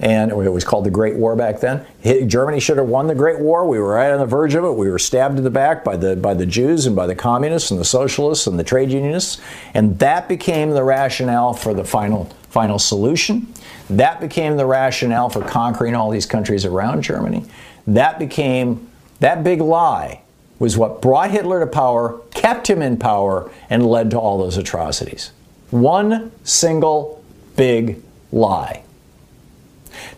and 0.00 0.30
it 0.32 0.50
was 0.50 0.64
called 0.64 0.84
the 0.84 0.90
Great 0.90 1.14
War 1.16 1.36
back 1.36 1.60
then. 1.60 1.86
Germany 2.26 2.60
should 2.60 2.78
have 2.78 2.88
won 2.88 3.06
the 3.06 3.14
Great 3.14 3.38
War. 3.38 3.66
We 3.66 3.78
were 3.78 3.94
right 3.94 4.10
on 4.10 4.18
the 4.18 4.26
verge 4.26 4.54
of 4.54 4.64
it. 4.64 4.72
We 4.72 4.90
were 4.90 4.98
stabbed 4.98 5.38
in 5.38 5.44
the 5.44 5.50
back 5.50 5.84
by 5.84 5.96
the 5.96 6.16
by 6.16 6.34
the 6.34 6.46
Jews 6.46 6.86
and 6.86 6.96
by 6.96 7.06
the 7.06 7.14
communists 7.14 7.70
and 7.70 7.78
the 7.78 7.84
socialists 7.84 8.46
and 8.46 8.58
the 8.58 8.64
trade 8.64 8.90
unionists, 8.90 9.40
and 9.72 9.98
that 10.00 10.28
became 10.28 10.70
the 10.70 10.84
rationale 10.84 11.54
for 11.54 11.74
the 11.74 11.84
final 11.84 12.24
final 12.50 12.78
solution. 12.78 13.52
That 13.90 14.20
became 14.20 14.56
the 14.56 14.66
rationale 14.66 15.28
for 15.28 15.42
conquering 15.42 15.94
all 15.94 16.10
these 16.10 16.26
countries 16.26 16.64
around 16.64 17.02
Germany. 17.02 17.44
That 17.86 18.18
became 18.18 18.88
that 19.20 19.44
big 19.44 19.60
lie 19.60 20.22
was 20.58 20.76
what 20.76 21.02
brought 21.02 21.30
Hitler 21.30 21.60
to 21.60 21.66
power, 21.66 22.20
kept 22.32 22.68
him 22.68 22.80
in 22.80 22.96
power, 22.96 23.50
and 23.68 23.84
led 23.84 24.10
to 24.12 24.18
all 24.18 24.38
those 24.38 24.56
atrocities. 24.56 25.32
One 25.70 26.30
single 26.44 27.24
big 27.56 28.00
lie. 28.30 28.83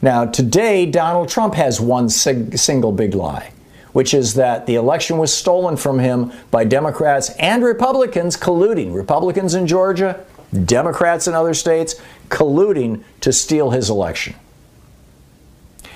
Now, 0.03 0.25
today, 0.25 0.87
Donald 0.87 1.29
Trump 1.29 1.55
has 1.55 1.81
one 1.81 2.09
sig- 2.09 2.57
single 2.59 2.93
big 2.93 3.15
lie, 3.15 3.53
which 3.93 4.15
is 4.15 4.35
that 4.35 4.67
the 4.67 4.75
election 4.75 5.19
was 5.19 5.33
stolen 5.33 5.77
from 5.77 5.99
him 5.99 6.33
by 6.51 6.65
Democrats 6.65 7.31
and 7.39 7.65
Republicans 7.65 8.37
colluding. 8.37 8.95
Republicans 8.95 9.55
in 9.55 9.67
Georgia, 9.67 10.25
Democrats 10.65 11.27
in 11.27 11.35
other 11.35 11.55
states 11.55 12.01
colluding 12.29 13.03
to 13.21 13.33
steal 13.33 13.71
his 13.71 13.91
election. 13.91 14.35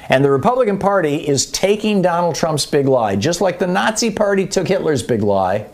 And 0.09 0.25
the 0.25 0.31
Republican 0.31 0.79
Party 0.79 1.29
is 1.29 1.47
taking 1.51 2.03
Donald 2.03 2.35
Trump's 2.35 2.66
big 2.66 2.87
lie, 2.87 3.14
just 3.14 3.40
like 3.40 3.61
the 3.61 3.66
Nazi 3.66 4.11
Party 4.11 4.47
took 4.47 4.66
Hitler's 4.66 5.05
big 5.05 5.23
lie 5.23 5.66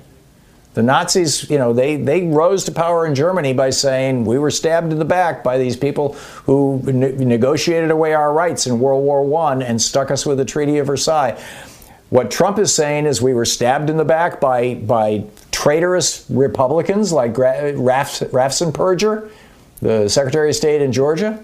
the 0.77 0.83
Nazis, 0.83 1.49
you 1.49 1.57
know, 1.57 1.73
they, 1.73 1.97
they 1.97 2.27
rose 2.27 2.65
to 2.65 2.71
power 2.71 3.07
in 3.07 3.15
Germany 3.15 3.55
by 3.55 3.71
saying 3.71 4.27
we 4.27 4.39
were 4.39 4.51
stabbed 4.51 4.93
in 4.93 4.99
the 4.99 5.07
back 5.07 5.43
by 5.43 5.57
these 5.57 5.75
people 5.75 6.13
who 6.45 6.83
ne- 6.85 7.13
negotiated 7.13 7.91
away 7.91 8.13
our 8.13 8.31
rights 8.31 8.67
in 8.67 8.79
World 8.79 9.03
War 9.03 9.43
I 9.43 9.55
and 9.63 9.81
stuck 9.81 10.11
us 10.11 10.27
with 10.27 10.37
the 10.37 10.45
Treaty 10.45 10.77
of 10.77 10.87
Versailles. 10.87 11.43
What 12.11 12.31
Trump 12.31 12.59
is 12.59 12.75
saying 12.75 13.07
is 13.07 13.23
we 13.23 13.33
were 13.33 13.47
stabbed 13.47 13.89
in 13.89 13.97
the 13.97 14.05
back 14.05 14.39
by, 14.39 14.75
by 14.75 15.25
traitorous 15.51 16.27
Republicans 16.29 17.11
like 17.11 17.33
Gra- 17.33 17.73
Raffensperger, 17.73 19.31
the 19.81 20.09
Secretary 20.11 20.51
of 20.51 20.57
State 20.57 20.83
in 20.83 20.93
Georgia. 20.93 21.43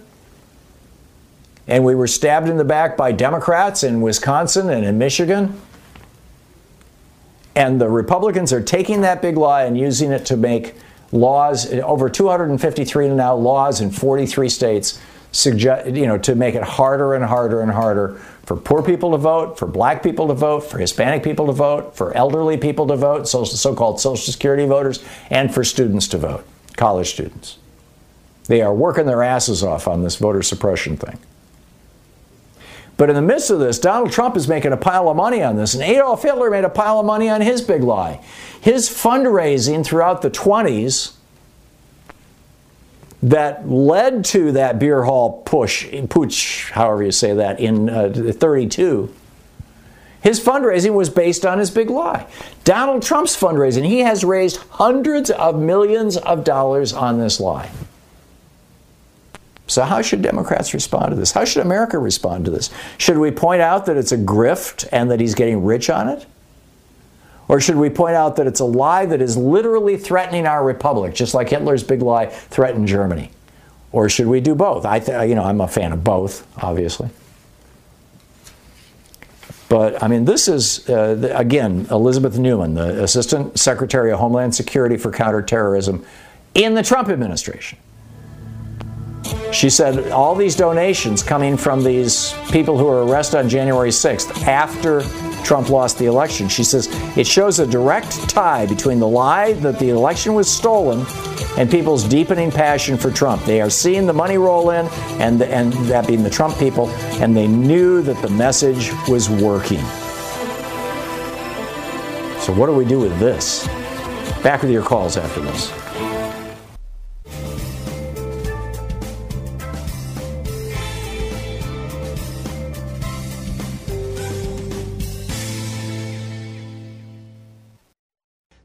And 1.67 1.87
we 1.87 1.95
were 1.95 2.07
stabbed 2.07 2.51
in 2.51 2.59
the 2.59 2.65
back 2.65 2.99
by 2.99 3.13
Democrats 3.13 3.83
in 3.83 4.03
Wisconsin 4.03 4.69
and 4.69 4.85
in 4.85 4.99
Michigan. 4.99 5.59
And 7.55 7.81
the 7.81 7.89
Republicans 7.89 8.53
are 8.53 8.63
taking 8.63 9.03
that 9.03 9.21
big 9.21 9.37
lie 9.37 9.65
and 9.65 9.79
using 9.79 10.11
it 10.11 10.25
to 10.27 10.37
make 10.37 10.75
laws, 11.13 11.71
over 11.73 12.09
253 12.09 13.09
now 13.09 13.35
laws 13.35 13.81
in 13.81 13.91
43 13.91 14.49
states, 14.49 15.01
suggest, 15.33 15.91
you 15.91 16.07
know, 16.07 16.19
to 16.19 16.35
make 16.35 16.55
it 16.55 16.63
harder 16.63 17.15
and 17.15 17.25
harder 17.25 17.61
and 17.61 17.71
harder 17.71 18.21
for 18.45 18.57
poor 18.57 18.83
people 18.83 19.13
to 19.13 19.19
vote, 19.19 19.59
for 19.59 19.67
black 19.67 20.03
people 20.03 20.29
to 20.29 20.35
vote, 20.35 20.61
for 20.61 20.79
Hispanic 20.79 21.23
people 21.23 21.47
to 21.47 21.53
vote, 21.53 21.97
for 21.97 22.15
elderly 22.17 22.57
people 22.57 22.87
to 22.87 22.97
vote, 22.97 23.29
so 23.29 23.75
called 23.75 24.01
Social 24.01 24.33
Security 24.33 24.67
voters, 24.67 25.05
and 25.31 25.53
for 25.53 25.65
students 25.65 26.09
to 26.09 26.19
vote, 26.19 26.45
college 26.77 27.11
students. 27.11 27.59
They 28.47 28.61
are 28.61 28.75
working 28.75 29.07
their 29.07 29.23
asses 29.23 29.63
off 29.63 29.87
on 29.87 30.03
this 30.03 30.17
voter 30.17 30.43
suppression 30.43 30.97
thing. 30.97 31.19
But 32.97 33.09
in 33.09 33.17
the 33.17 33.23
midst 33.23 33.51
of 33.51 33.59
this, 33.59 33.79
Donald 33.79 34.13
Trump 34.13 34.37
is 34.37 34.49
making 34.49 34.73
a 34.73 34.77
pile 34.77 35.09
of 35.09 35.17
money 35.17 35.43
on 35.43 35.57
this, 35.57 35.75
and 35.75 35.83
Adolf 35.83 36.23
Hitler 36.23 36.51
made 36.51 36.65
a 36.65 36.69
pile 36.69 37.01
of 37.01 37.07
money 37.07 37.29
on 37.29 37.41
his 37.41 37.61
big 37.61 37.83
lie. 37.83 38.21
His 38.61 38.89
fundraising 38.89 39.85
throughout 39.85 40.23
the 40.23 40.31
20s 40.31 41.15
that 43.23 43.69
led 43.69 44.25
to 44.27 44.53
that 44.53 44.79
beer 44.79 45.05
hall 45.05 45.43
push, 45.45 45.87
putsch, 45.87 46.71
however 46.71 47.05
you 47.05 47.13
say 47.13 47.35
that, 47.35 47.61
in 47.61 47.89
uh, 47.89 48.33
32, 48.33 49.15
his 50.23 50.39
fundraising 50.39 50.95
was 50.95 51.11
based 51.11 51.45
on 51.45 51.59
his 51.59 51.71
big 51.71 51.91
lie. 51.91 52.27
Donald 52.65 53.03
Trump's 53.03 53.37
fundraising, 53.41 53.85
he 53.85 54.01
has 54.01 54.25
raised 54.25 54.59
hundreds 54.71 55.31
of 55.31 55.59
millions 55.59 56.17
of 56.17 56.45
dollars 56.45 56.93
on 56.93 57.19
this 57.19 57.41
lie. 57.41 57.71
So, 59.73 59.83
how 59.83 60.03
should 60.03 60.23
Democrats 60.23 60.75
respond 60.75 61.11
to 61.11 61.17
this? 61.17 61.33
How 61.33 61.45
should 61.45 61.65
America 61.65 61.99
respond 61.99 62.45
to 62.45 62.51
this? 62.51 62.71
Should 62.99 63.19
we 63.19 63.31
point 63.31 63.63
out 63.63 63.87
that 63.87 63.97
it's 63.97 64.13
a 64.13 64.19
grift 64.19 64.87
and 64.93 65.11
that 65.11 65.21
he's 65.21 65.35
getting 65.35 65.65
rich 65.65 65.89
on 65.89 66.09
it? 66.09 66.27
Or 67.49 67.61
should 67.61 67.77
we 67.77 67.91
point 67.91 68.15
out 68.15 68.37
that 68.37 68.47
it's 68.47 68.61
a 68.61 68.65
lie 68.65 69.07
that 69.07 69.21
is 69.21 69.37
literally 69.37 69.97
threatening 69.97 70.47
our 70.47 70.65
republic, 70.65 71.15
just 71.15 71.35
like 71.35 71.49
Hitler's 71.49 71.83
big 71.83 72.03
lie 72.03 72.27
threatened 72.27 72.87
Germany? 72.87 73.31
Or 73.91 74.09
should 74.09 74.27
we 74.27 74.41
do 74.41 74.55
both? 74.55 74.87
I, 74.87 75.01
th- 75.01 75.29
you 75.29 75.35
know, 75.35 75.45
I'm 75.45 75.61
a 75.61 75.69
fan 75.69 75.93
of 75.93 76.03
both, 76.05 76.47
obviously. 76.63 77.11
But 79.69 80.03
I 80.03 80.09
mean, 80.09 80.27
this 80.27 80.49
is, 80.49 80.89
uh, 80.89 81.33
again, 81.35 81.87
Elizabeth 81.91 82.39
Neumann, 82.39 82.75
the 82.75 83.03
Assistant 83.03 83.59
Secretary 83.59 84.13
of 84.13 84.19
Homeland 84.19 84.55
Security 84.55 84.99
for 84.99 85.11
Counterterrorism 85.11 86.05
in 86.55 86.75
the 86.75 86.83
Trump 86.83 87.09
administration. 87.09 87.79
She 89.53 89.71
said 89.71 90.11
all 90.11 90.35
these 90.35 90.57
donations 90.57 91.23
coming 91.23 91.57
from 91.57 91.85
these 91.85 92.35
people 92.51 92.79
who 92.79 92.85
were 92.85 93.05
arrested 93.05 93.39
on 93.39 93.49
January 93.49 93.91
6th 93.91 94.47
after 94.47 95.03
Trump 95.45 95.69
lost 95.69 95.99
the 95.99 96.07
election. 96.07 96.49
She 96.49 96.65
says 96.65 96.89
it 97.17 97.27
shows 97.27 97.59
a 97.59 97.67
direct 97.67 98.29
tie 98.29 98.67
between 98.67 98.99
the 98.99 99.09
lie 99.09 99.53
that 99.55 99.79
the 99.79 99.91
election 99.91 100.35
was 100.35 100.51
stolen 100.51 101.05
and 101.59 101.71
people's 101.71 102.05
deepening 102.05 102.51
passion 102.51 102.97
for 102.97 103.11
Trump. 103.11 103.45
They 103.45 103.61
are 103.61 103.71
seeing 103.71 104.07
the 104.07 104.13
money 104.13 104.39
roll 104.39 104.71
in, 104.71 104.87
and, 105.21 105.43
and 105.43 105.73
that 105.87 106.07
being 106.07 106.23
the 106.23 106.31
Trump 106.31 106.59
people, 106.59 106.89
and 107.21 107.37
they 107.37 107.47
knew 107.47 108.03
that 108.03 108.21
the 108.23 108.31
message 108.31 108.91
was 109.09 109.29
working. 109.29 109.81
So, 112.41 112.53
what 112.53 112.67
do 112.67 112.73
we 112.73 112.85
do 112.85 112.99
with 112.99 113.19
this? 113.19 113.67
Back 114.43 114.63
with 114.63 114.71
your 114.71 114.83
calls 114.83 115.17
after 115.17 115.41
this. 115.41 115.71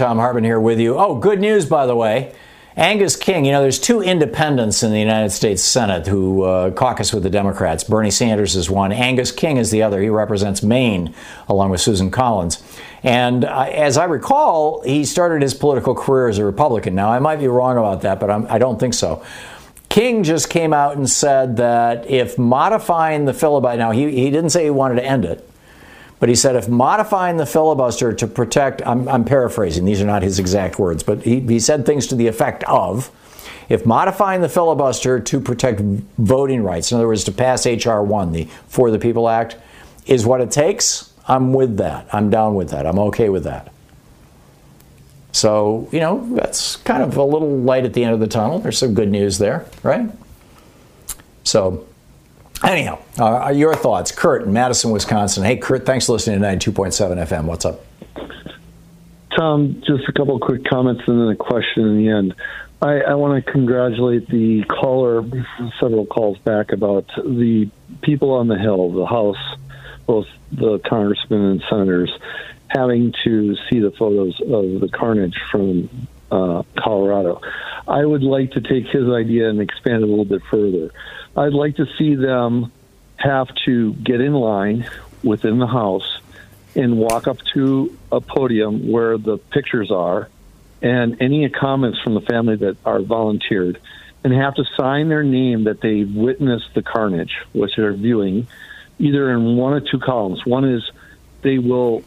Thom 0.00 0.16
Hartmann 0.16 0.44
here 0.44 0.58
with 0.58 0.80
you. 0.80 0.98
Oh, 0.98 1.16
good 1.16 1.40
news, 1.40 1.66
by 1.66 1.84
the 1.84 1.94
way. 1.94 2.34
Angus 2.74 3.16
King, 3.16 3.44
you 3.44 3.52
know, 3.52 3.60
there's 3.60 3.78
two 3.78 4.00
independents 4.00 4.82
in 4.82 4.92
the 4.92 4.98
United 4.98 5.28
States 5.28 5.62
Senate 5.62 6.06
who 6.06 6.44
uh, 6.44 6.70
caucus 6.70 7.12
with 7.12 7.22
the 7.22 7.28
Democrats. 7.28 7.84
Bernie 7.84 8.10
Sanders 8.10 8.56
is 8.56 8.70
one, 8.70 8.92
Angus 8.92 9.30
King 9.30 9.58
is 9.58 9.70
the 9.70 9.82
other. 9.82 10.00
He 10.00 10.08
represents 10.08 10.62
Maine 10.62 11.14
along 11.50 11.68
with 11.68 11.82
Susan 11.82 12.10
Collins. 12.10 12.62
And 13.02 13.44
uh, 13.44 13.68
as 13.70 13.98
I 13.98 14.04
recall, 14.04 14.80
he 14.84 15.04
started 15.04 15.42
his 15.42 15.52
political 15.52 15.94
career 15.94 16.28
as 16.28 16.38
a 16.38 16.46
Republican. 16.46 16.94
Now, 16.94 17.12
I 17.12 17.18
might 17.18 17.40
be 17.40 17.48
wrong 17.48 17.76
about 17.76 18.00
that, 18.00 18.20
but 18.20 18.30
I'm, 18.30 18.46
I 18.46 18.56
do 18.58 18.64
not 18.64 18.80
think 18.80 18.94
so. 18.94 19.22
King 19.90 20.22
just 20.22 20.48
came 20.48 20.72
out 20.72 20.96
and 20.96 21.10
said 21.10 21.58
that 21.58 22.08
if 22.08 22.38
modifying 22.38 23.26
the 23.26 23.34
filibuster, 23.34 23.76
now 23.76 23.90
he, 23.90 24.10
he 24.10 24.30
didn't 24.30 24.50
say 24.50 24.64
he 24.64 24.70
wanted 24.70 24.94
to 24.94 25.04
end 25.04 25.26
it, 25.26 25.46
but 26.20 26.28
he 26.28 26.34
said 26.34 26.54
if 26.54 26.68
modifying 26.68 27.38
the 27.38 27.46
filibuster 27.46 28.12
to 28.12 28.26
protect, 28.26 28.86
I'm, 28.86 29.08
I'm 29.08 29.24
paraphrasing, 29.24 29.84
these 29.86 30.00
are 30.00 30.06
not 30.06 30.22
his 30.22 30.38
exact 30.38 30.78
words, 30.78 31.02
but 31.02 31.22
he, 31.22 31.40
he 31.40 31.58
said 31.58 31.84
things 31.84 32.06
to 32.08 32.14
the 32.14 32.28
effect 32.28 32.62
of 32.64 33.10
if 33.70 33.86
modifying 33.86 34.42
the 34.42 34.48
filibuster 34.48 35.18
to 35.18 35.40
protect 35.40 35.80
voting 36.18 36.62
rights, 36.62 36.92
in 36.92 36.98
other 36.98 37.06
words, 37.06 37.24
to 37.24 37.32
pass 37.32 37.66
H.R. 37.66 38.02
1, 38.02 38.32
the 38.32 38.48
For 38.66 38.90
the 38.90 38.98
People 38.98 39.28
Act, 39.28 39.56
is 40.06 40.26
what 40.26 40.40
it 40.40 40.50
takes, 40.50 41.12
I'm 41.26 41.52
with 41.52 41.76
that. 41.76 42.08
I'm 42.12 42.30
down 42.30 42.56
with 42.56 42.70
that. 42.70 42.84
I'm 42.84 42.98
okay 42.98 43.28
with 43.28 43.44
that. 43.44 43.72
So, 45.32 45.88
you 45.92 46.00
know, 46.00 46.26
that's 46.34 46.76
kind 46.76 47.04
of 47.04 47.16
a 47.16 47.22
little 47.22 47.58
light 47.58 47.84
at 47.84 47.94
the 47.94 48.02
end 48.02 48.12
of 48.12 48.18
the 48.18 48.26
tunnel. 48.26 48.58
There's 48.58 48.78
some 48.78 48.94
good 48.94 49.08
news 49.08 49.38
there, 49.38 49.64
right? 49.84 50.10
So, 51.44 51.86
Anyhow, 52.64 52.98
uh, 53.18 53.50
your 53.50 53.74
thoughts. 53.74 54.12
Kurt 54.12 54.42
in 54.42 54.52
Madison, 54.52 54.90
Wisconsin. 54.90 55.44
Hey, 55.44 55.56
Kurt, 55.56 55.86
thanks 55.86 56.06
for 56.06 56.12
listening 56.12 56.40
to 56.40 56.46
92.7 56.46 57.26
FM. 57.26 57.44
What's 57.44 57.64
up? 57.64 57.84
Tom, 59.36 59.82
just 59.86 60.08
a 60.08 60.12
couple 60.12 60.34
of 60.34 60.42
quick 60.42 60.64
comments 60.64 61.02
and 61.06 61.20
then 61.20 61.28
a 61.28 61.36
question 61.36 61.86
in 61.86 61.96
the 61.96 62.08
end. 62.10 62.34
I, 62.82 63.00
I 63.00 63.14
want 63.14 63.44
to 63.44 63.52
congratulate 63.52 64.28
the 64.28 64.64
caller 64.64 65.22
several 65.78 66.06
calls 66.06 66.38
back 66.38 66.72
about 66.72 67.06
the 67.16 67.70
people 68.02 68.32
on 68.32 68.48
the 68.48 68.58
Hill, 68.58 68.90
the 68.90 69.06
House, 69.06 69.58
both 70.06 70.26
the 70.52 70.78
congressmen 70.80 71.42
and 71.42 71.64
senators, 71.68 72.10
having 72.68 73.14
to 73.24 73.56
see 73.68 73.80
the 73.80 73.90
photos 73.92 74.40
of 74.40 74.80
the 74.80 74.88
carnage 74.92 75.38
from 75.50 75.88
uh, 76.30 76.62
Colorado. 76.78 77.40
I 77.90 78.04
would 78.04 78.22
like 78.22 78.52
to 78.52 78.60
take 78.60 78.86
his 78.86 79.08
idea 79.08 79.50
and 79.50 79.60
expand 79.60 79.96
it 79.96 80.02
a 80.04 80.06
little 80.06 80.24
bit 80.24 80.42
further. 80.48 80.92
I'd 81.36 81.52
like 81.52 81.76
to 81.76 81.86
see 81.98 82.14
them 82.14 82.72
have 83.16 83.48
to 83.66 83.94
get 83.94 84.20
in 84.20 84.32
line 84.32 84.88
within 85.24 85.58
the 85.58 85.66
House 85.66 86.20
and 86.76 86.98
walk 86.98 87.26
up 87.26 87.38
to 87.54 87.98
a 88.12 88.20
podium 88.20 88.90
where 88.92 89.18
the 89.18 89.38
pictures 89.38 89.90
are 89.90 90.28
and 90.80 91.20
any 91.20 91.48
comments 91.50 91.98
from 92.00 92.14
the 92.14 92.20
family 92.20 92.56
that 92.56 92.76
are 92.84 93.00
volunteered 93.00 93.80
and 94.22 94.32
have 94.32 94.54
to 94.54 94.64
sign 94.76 95.08
their 95.08 95.24
name 95.24 95.64
that 95.64 95.80
they 95.80 96.04
witnessed 96.04 96.72
the 96.74 96.82
carnage, 96.82 97.34
which 97.52 97.74
they're 97.76 97.92
viewing, 97.92 98.46
either 99.00 99.32
in 99.32 99.56
one 99.56 99.72
or 99.72 99.80
two 99.80 99.98
columns. 99.98 100.46
One 100.46 100.64
is 100.64 100.88
they 101.42 101.58
will 101.58 102.04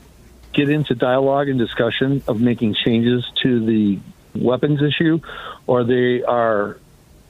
get 0.54 0.70
into 0.70 0.96
dialogue 0.96 1.50
and 1.50 1.60
discussion 1.60 2.24
of 2.28 2.40
making 2.40 2.76
changes 2.76 3.30
to 3.42 3.66
the 3.66 4.00
weapons 4.36 4.82
issue, 4.82 5.20
or 5.68 5.84
they 5.84 6.24
are 6.24 6.78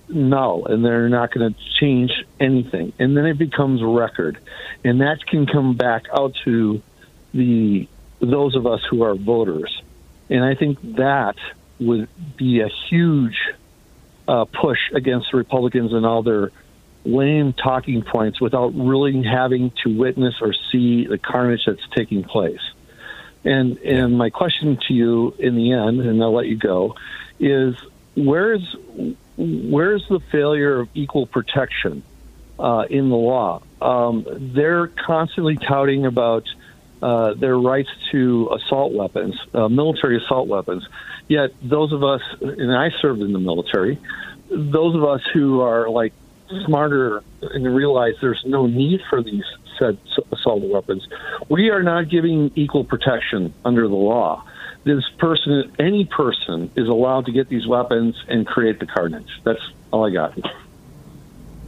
null 0.10 0.66
and 0.66 0.84
they're 0.84 1.10
not 1.10 1.34
going 1.34 1.54
to 1.54 1.60
change 1.80 2.12
anything. 2.40 2.94
And 3.00 3.16
then 3.16 3.26
it 3.26 3.38
becomes 3.38 3.82
record. 3.84 4.38
And 4.84 5.02
that 5.02 5.26
can 5.26 5.46
come 5.46 5.76
back 5.76 6.04
out 6.16 6.34
to 6.46 6.82
the 7.34 7.88
those 8.20 8.56
of 8.56 8.66
us 8.66 8.82
who 8.90 9.04
are 9.04 9.16
voters. 9.16 9.82
And 10.30 10.44
I 10.44 10.56
think 10.56 10.96
that 10.96 11.36
would 11.80 12.08
be 12.38 12.62
a 12.62 12.70
huge 12.90 13.38
uh, 14.28 14.46
push 14.46 14.80
against 14.94 15.32
the 15.32 15.38
Republicans 15.38 15.92
and 15.92 16.06
all 16.06 16.24
their 16.24 16.52
lame 17.04 17.52
talking 17.52 18.02
points 18.02 18.40
without 18.40 18.70
really 18.70 19.22
having 19.24 19.72
to 19.84 19.98
witness 19.98 20.36
or 20.42 20.54
see 20.72 21.06
the 21.06 21.18
carnage 21.18 21.66
that's 21.66 21.86
taking 21.94 22.24
place. 22.24 22.62
And 23.46 23.78
and 23.80 24.18
my 24.18 24.30
question 24.30 24.78
to 24.88 24.94
you 24.94 25.36
in 25.38 25.56
the 25.56 25.74
end, 25.74 26.02
and 26.02 26.22
I'll 26.24 26.34
let 26.34 26.48
you 26.48 26.58
go, 26.58 26.96
is 27.40 27.76
where's 28.16 28.76
where's 29.38 30.08
the 30.08 30.20
failure 30.32 30.80
of 30.80 30.90
equal 30.94 31.28
protection 31.28 32.04
uh, 32.60 32.86
in 32.90 33.10
the 33.10 33.16
law? 33.16 33.62
Um, 33.82 34.26
they're 34.56 34.88
constantly 34.88 35.58
touting 35.58 36.06
about 36.06 36.48
uh, 37.02 37.34
their 37.34 37.58
rights 37.58 37.90
to 38.12 38.50
assault 38.56 38.94
weapons, 38.94 39.36
uh, 39.54 39.68
military 39.68 40.24
assault 40.24 40.48
weapons. 40.48 40.88
Yet 41.28 41.52
those 41.62 41.92
of 41.92 42.04
us, 42.04 42.22
and 42.40 42.74
I 42.74 42.92
served 43.02 43.22
in 43.22 43.34
the 43.34 43.40
military, 43.40 44.00
those 44.50 44.96
of 44.96 45.04
us 45.04 45.22
who 45.34 45.62
are 45.62 45.90
like 45.90 46.14
smarter 46.66 47.24
and 47.42 47.76
realize 47.76 48.14
there's 48.22 48.44
no 48.46 48.68
need 48.68 49.02
for 49.10 49.22
these 49.22 49.44
said 49.80 49.98
assault 50.32 50.64
weapons, 50.64 51.08
we 51.50 51.70
are 51.70 51.84
not 51.84 52.10
giving 52.10 52.52
equal 52.56 52.84
protection 52.84 53.54
under 53.66 53.88
the 53.88 53.96
law. 53.96 54.46
This 54.84 55.08
person, 55.18 55.72
any 55.80 56.06
person, 56.06 56.70
is 56.76 56.88
allowed 56.88 57.26
to 57.28 57.32
get 57.32 57.48
these 57.48 57.66
weapons 57.66 58.16
and 58.28 58.46
create 58.46 58.80
the 58.80 58.86
carnage. 58.86 59.40
That's 59.44 59.62
all 59.92 60.06
I 60.06 60.12
got. 60.12 60.38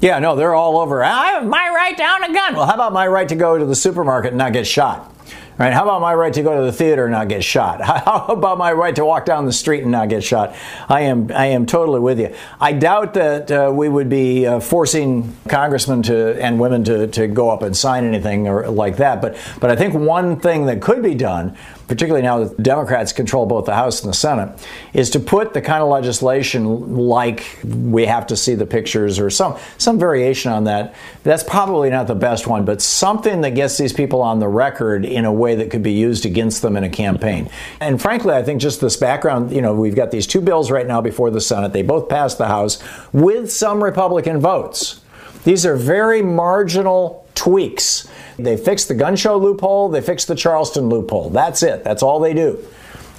Yeah, 0.02 0.20
no, 0.20 0.36
they're 0.36 0.54
all 0.54 0.78
over. 0.78 1.02
I 1.04 1.28
have 1.28 1.46
my 1.46 1.70
right 1.74 1.96
to 1.96 2.04
own 2.04 2.24
a 2.24 2.34
gun. 2.34 2.56
Well, 2.56 2.66
how 2.66 2.74
about 2.74 2.92
my 2.92 3.08
right 3.08 3.30
to 3.30 3.36
go 3.36 3.58
to 3.58 3.66
the 3.66 3.76
supermarket 3.76 4.32
and 4.32 4.38
not 4.38 4.52
get 4.52 4.68
shot? 4.68 5.15
Right? 5.58 5.72
How 5.72 5.84
about 5.84 6.02
my 6.02 6.14
right 6.14 6.34
to 6.34 6.42
go 6.44 6.54
to 6.60 6.66
the 6.66 6.74
theater 6.74 7.06
and 7.06 7.14
not 7.14 7.30
get 7.30 7.42
shot? 7.42 7.82
How 8.06 8.26
about 8.28 8.58
my 8.58 8.74
right 8.74 8.94
to 8.98 9.06
walk 9.06 9.24
down 9.26 9.46
the 9.46 9.54
street 9.54 9.84
and 9.84 9.92
not 9.92 10.10
get 10.10 10.22
shot? 10.22 10.54
I 10.90 11.02
am 11.02 11.32
I 11.34 11.46
am 11.48 11.66
totally 11.66 12.02
with 12.02 12.20
you. 12.20 12.36
I 12.60 12.74
doubt 12.74 13.14
that 13.14 13.50
uh, 13.50 13.72
we 13.74 13.88
would 13.88 14.10
be 14.10 14.46
uh, 14.46 14.60
forcing 14.60 15.34
congressmen 15.48 16.04
to 16.04 16.44
and 16.44 16.60
women 16.60 16.84
to, 16.86 17.08
to 17.08 17.28
go 17.28 17.50
up 17.50 17.62
and 17.62 17.76
sign 17.76 18.04
anything 18.04 18.50
or 18.50 18.68
like 18.70 18.98
that. 18.98 19.22
But 19.22 19.38
but 19.62 19.72
I 19.72 19.78
think 19.78 19.94
one 19.94 20.42
thing 20.42 20.66
that 20.66 20.82
could 20.82 21.02
be 21.02 21.16
done 21.16 21.56
particularly 21.88 22.24
now 22.24 22.44
that 22.44 22.62
Democrats 22.62 23.14
control 23.14 23.46
both 23.46 23.66
the 23.66 23.76
House 23.76 24.02
and 24.04 24.12
the 24.12 24.16
Senate, 24.16 24.68
is 24.94 25.10
to 25.12 25.20
put 25.20 25.54
the 25.54 25.62
kind 25.62 25.84
of 25.84 25.90
legislation 25.90 26.98
like 26.98 27.60
we 27.64 28.06
have 28.06 28.28
to 28.28 28.36
see 28.36 28.56
the 28.56 28.66
pictures 28.66 29.20
or 29.20 29.30
some 29.30 29.58
some 29.78 30.00
variation 30.00 30.52
on 30.52 30.66
that. 30.66 30.96
That's 31.24 31.44
probably 31.44 31.90
not 31.90 32.08
the 32.08 32.16
best 32.16 32.48
one, 32.48 32.66
but 32.66 32.82
something 32.82 33.42
that 33.42 33.52
gets 33.52 33.78
these 33.78 33.94
people 33.94 34.22
on 34.22 34.40
the 34.40 34.48
record 34.48 35.06
in 35.06 35.26
a 35.26 35.34
way 35.34 35.56
that 35.56 35.70
could 35.70 35.84
be 35.84 35.94
used 35.94 36.26
against 36.26 36.62
them 36.62 36.78
in 36.78 36.84
a 36.84 36.90
campaign. 36.90 37.50
And 37.80 38.02
frankly, 38.02 38.34
I 38.34 38.44
think 38.44 38.62
just 38.62 38.82
this 38.82 38.98
background, 38.98 39.52
you 39.52 39.62
know, 39.62 39.74
we've 39.74 39.96
got 39.96 40.12
these 40.12 40.28
two 40.28 40.42
bills 40.42 40.72
right 40.72 40.88
now 40.88 41.02
before 41.02 41.30
the 41.30 41.42
Senate. 41.42 41.74
They 41.74 41.82
both 41.82 42.10
passed 42.10 42.38
the 42.38 42.48
House 42.48 42.82
with 43.14 43.52
some 43.52 43.84
Republican 43.84 44.40
votes. 44.40 45.02
These 45.44 45.66
are 45.66 45.76
very 45.76 46.22
marginal 46.22 47.25
tweaks 47.36 48.08
they 48.38 48.58
fixed 48.58 48.88
the 48.88 48.96
gun 48.96 49.16
show 49.16 49.38
loophole, 49.38 49.90
they 49.90 50.02
fixed 50.02 50.28
the 50.28 50.36
Charleston 50.36 50.90
loophole. 50.90 51.30
That's 51.30 51.64
it. 51.64 51.84
That's 51.84 52.04
all 52.04 52.20
they 52.20 52.34
do. 52.34 52.64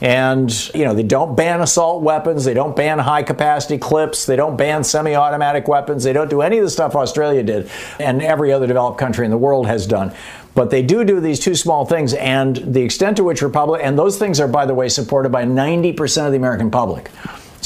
And, 0.02 0.74
you 0.74 0.84
know, 0.84 0.92
they 0.92 1.02
don't 1.02 1.34
ban 1.34 1.62
assault 1.62 2.02
weapons, 2.02 2.44
they 2.44 2.52
don't 2.52 2.76
ban 2.76 2.98
high 2.98 3.22
capacity 3.22 3.78
clips, 3.78 4.26
they 4.26 4.36
don't 4.36 4.58
ban 4.58 4.84
semi 4.84 5.14
automatic 5.14 5.68
weapons, 5.68 6.04
they 6.04 6.12
don't 6.12 6.28
do 6.28 6.42
any 6.42 6.58
of 6.58 6.64
the 6.64 6.70
stuff 6.70 6.94
Australia 6.94 7.42
did 7.42 7.70
and 7.98 8.20
every 8.20 8.52
other 8.52 8.66
developed 8.66 8.98
country 8.98 9.24
in 9.24 9.30
the 9.30 9.38
world 9.38 9.66
has 9.66 9.86
done. 9.86 10.12
But 10.54 10.68
they 10.68 10.82
do 10.82 11.02
do 11.02 11.20
these 11.20 11.40
two 11.40 11.54
small 11.54 11.86
things, 11.86 12.12
and 12.14 12.56
the 12.56 12.82
extent 12.82 13.16
to 13.18 13.24
which 13.24 13.40
Republic, 13.40 13.80
and 13.84 13.98
those 13.98 14.18
things 14.18 14.38
are, 14.38 14.48
by 14.48 14.66
the 14.66 14.74
way, 14.74 14.88
supported 14.90 15.30
by 15.30 15.44
90% 15.44 16.26
of 16.26 16.32
the 16.32 16.38
American 16.38 16.70
public 16.70 17.10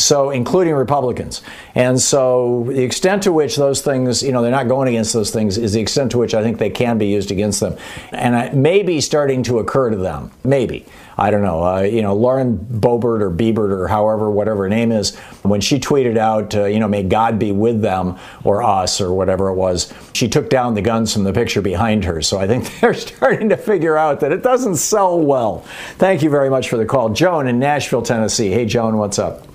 so 0.01 0.31
including 0.31 0.75
Republicans. 0.75 1.43
And 1.75 2.01
so 2.01 2.65
the 2.69 2.83
extent 2.83 3.23
to 3.25 3.33
which 3.33 3.57
those 3.57 3.83
things, 3.83 4.23
you 4.23 4.33
know, 4.33 4.43
they're 4.43 4.51
not 4.51 4.69
going 4.69 4.89
against 4.89 5.13
those 5.13 5.31
things 5.31 5.59
is 5.59 5.73
the 5.73 5.81
extent 5.81 6.11
to 6.13 6.19
which 6.19 6.35
I 6.35 6.43
think 6.43 6.59
they 6.59 6.71
can 6.71 6.99
be 6.99 7.07
used 7.07 7.31
against 7.31 7.61
them. 7.61 7.77
And 8.11 8.35
it 8.35 8.55
may 8.55 8.83
be 8.83 9.01
starting 9.01 9.43
to 9.45 9.59
occur 9.59 9.91
to 9.91 9.97
them. 9.97 10.31
Maybe. 10.45 10.87
I 11.21 11.31
don't 11.31 11.43
know. 11.43 11.63
Uh, 11.63 11.81
you 11.81 12.01
know, 12.01 12.15
Lauren 12.15 12.57
Boebert 12.57 13.21
or 13.21 13.31
Biebert 13.31 13.71
or 13.71 13.89
however, 13.89 14.31
whatever 14.31 14.63
her 14.63 14.69
name 14.71 14.91
is, 14.91 15.15
when 15.43 15.61
she 15.61 15.79
tweeted 15.79 16.17
out, 16.17 16.55
uh, 16.55 16.65
you 16.65 16.81
know, 16.81 16.89
may 16.89 17.03
God 17.03 17.39
be 17.39 17.53
with 17.53 17.83
them 17.83 18.19
or 18.43 18.63
us 18.63 19.03
or 19.03 19.13
whatever 19.13 19.49
it 19.49 19.55
was, 19.55 19.93
she 20.15 20.29
took 20.29 20.49
down 20.49 20.73
the 20.75 20.81
guns 20.81 21.13
from 21.13 21.25
the 21.25 21.33
picture 21.35 21.61
behind 21.61 22.05
her. 22.05 22.23
So 22.23 22.39
I 22.39 22.47
think 22.47 22.73
they're 22.81 22.95
starting 22.95 23.51
to 23.51 23.59
figure 23.59 23.99
out 23.99 24.21
that 24.21 24.33
it 24.33 24.43
doesn't 24.43 24.77
sell 24.77 25.21
well. 25.21 25.59
Thank 25.99 26.23
you 26.23 26.31
very 26.31 26.49
much 26.49 26.71
for 26.71 26.79
the 26.79 26.87
call. 26.87 27.11
Joan 27.11 27.47
in 27.47 27.59
Nashville, 27.59 28.03
Tennessee. 28.03 28.49
Hey, 28.49 28.65
Joan, 28.65 28.97
what's 28.97 29.19
up? 29.19 29.50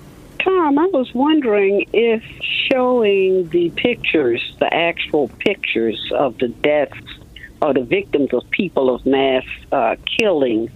Tom, 0.46 0.78
I 0.78 0.86
was 0.86 1.12
wondering 1.12 1.86
if 1.92 2.22
showing 2.70 3.48
the 3.48 3.70
pictures, 3.70 4.54
the 4.60 4.72
actual 4.72 5.26
pictures 5.40 6.00
of 6.14 6.38
the 6.38 6.46
deaths 6.46 6.96
or 7.60 7.74
the 7.74 7.82
victims 7.82 8.32
of 8.32 8.48
people 8.50 8.94
of 8.94 9.04
mass 9.04 9.42
uh, 9.72 9.96
killing, 10.16 10.70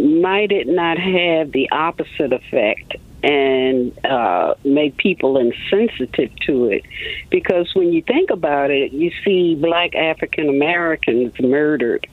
might 0.00 0.50
it 0.50 0.66
not 0.66 0.98
have 0.98 1.52
the 1.52 1.70
opposite 1.70 2.32
effect 2.32 2.96
and 3.22 3.96
uh, 4.04 4.54
make 4.64 4.96
people 4.96 5.38
insensitive 5.38 6.34
to 6.46 6.64
it? 6.64 6.82
Because 7.30 7.72
when 7.76 7.92
you 7.92 8.02
think 8.02 8.30
about 8.30 8.72
it, 8.72 8.92
you 8.92 9.12
see 9.24 9.54
black 9.54 9.94
African 9.94 10.48
Americans 10.48 11.32
murdered 11.38 12.08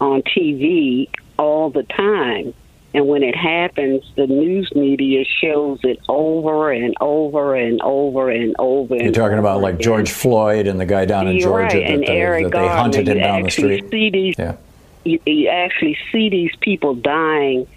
on 0.00 0.22
TV 0.22 1.08
all 1.36 1.70
the 1.70 1.82
time 1.82 2.54
and 2.92 3.06
when 3.06 3.22
it 3.22 3.36
happens, 3.36 4.02
the 4.16 4.26
news 4.26 4.72
media 4.74 5.24
shows 5.24 5.78
it 5.84 6.00
over 6.08 6.72
and 6.72 6.94
over 7.00 7.54
and 7.54 7.80
over 7.82 8.30
and 8.30 8.56
over. 8.58 8.96
You're 8.96 9.12
talking 9.12 9.38
about 9.38 9.60
like 9.60 9.78
George 9.78 10.10
Floyd 10.10 10.66
and 10.66 10.80
the 10.80 10.86
guy 10.86 11.04
down 11.04 11.28
in 11.28 11.38
Georgia 11.38 11.78
right. 11.78 11.86
that, 11.86 12.06
they, 12.06 12.06
Eric 12.06 12.50
that 12.50 12.58
they 12.58 12.66
hunted 12.66 13.08
him 13.08 13.18
down 13.18 13.42
the 13.44 13.50
street. 13.50 13.90
These, 13.90 14.34
yeah. 14.36 14.56
you, 15.04 15.20
you 15.24 15.48
actually 15.48 15.98
see 16.10 16.30
these 16.30 16.54
people 16.60 16.94
dying 16.96 17.68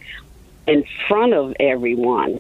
in 0.66 0.84
front 1.08 1.34
of 1.34 1.54
everyone. 1.60 2.40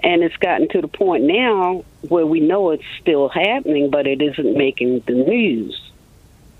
And 0.00 0.22
it's 0.22 0.36
gotten 0.36 0.68
to 0.68 0.80
the 0.80 0.88
point 0.88 1.24
now 1.24 1.84
where 2.08 2.24
we 2.24 2.38
know 2.38 2.70
it's 2.70 2.84
still 3.00 3.28
happening, 3.28 3.90
but 3.90 4.06
it 4.06 4.22
isn't 4.22 4.56
making 4.56 5.02
the 5.08 5.14
news. 5.14 5.87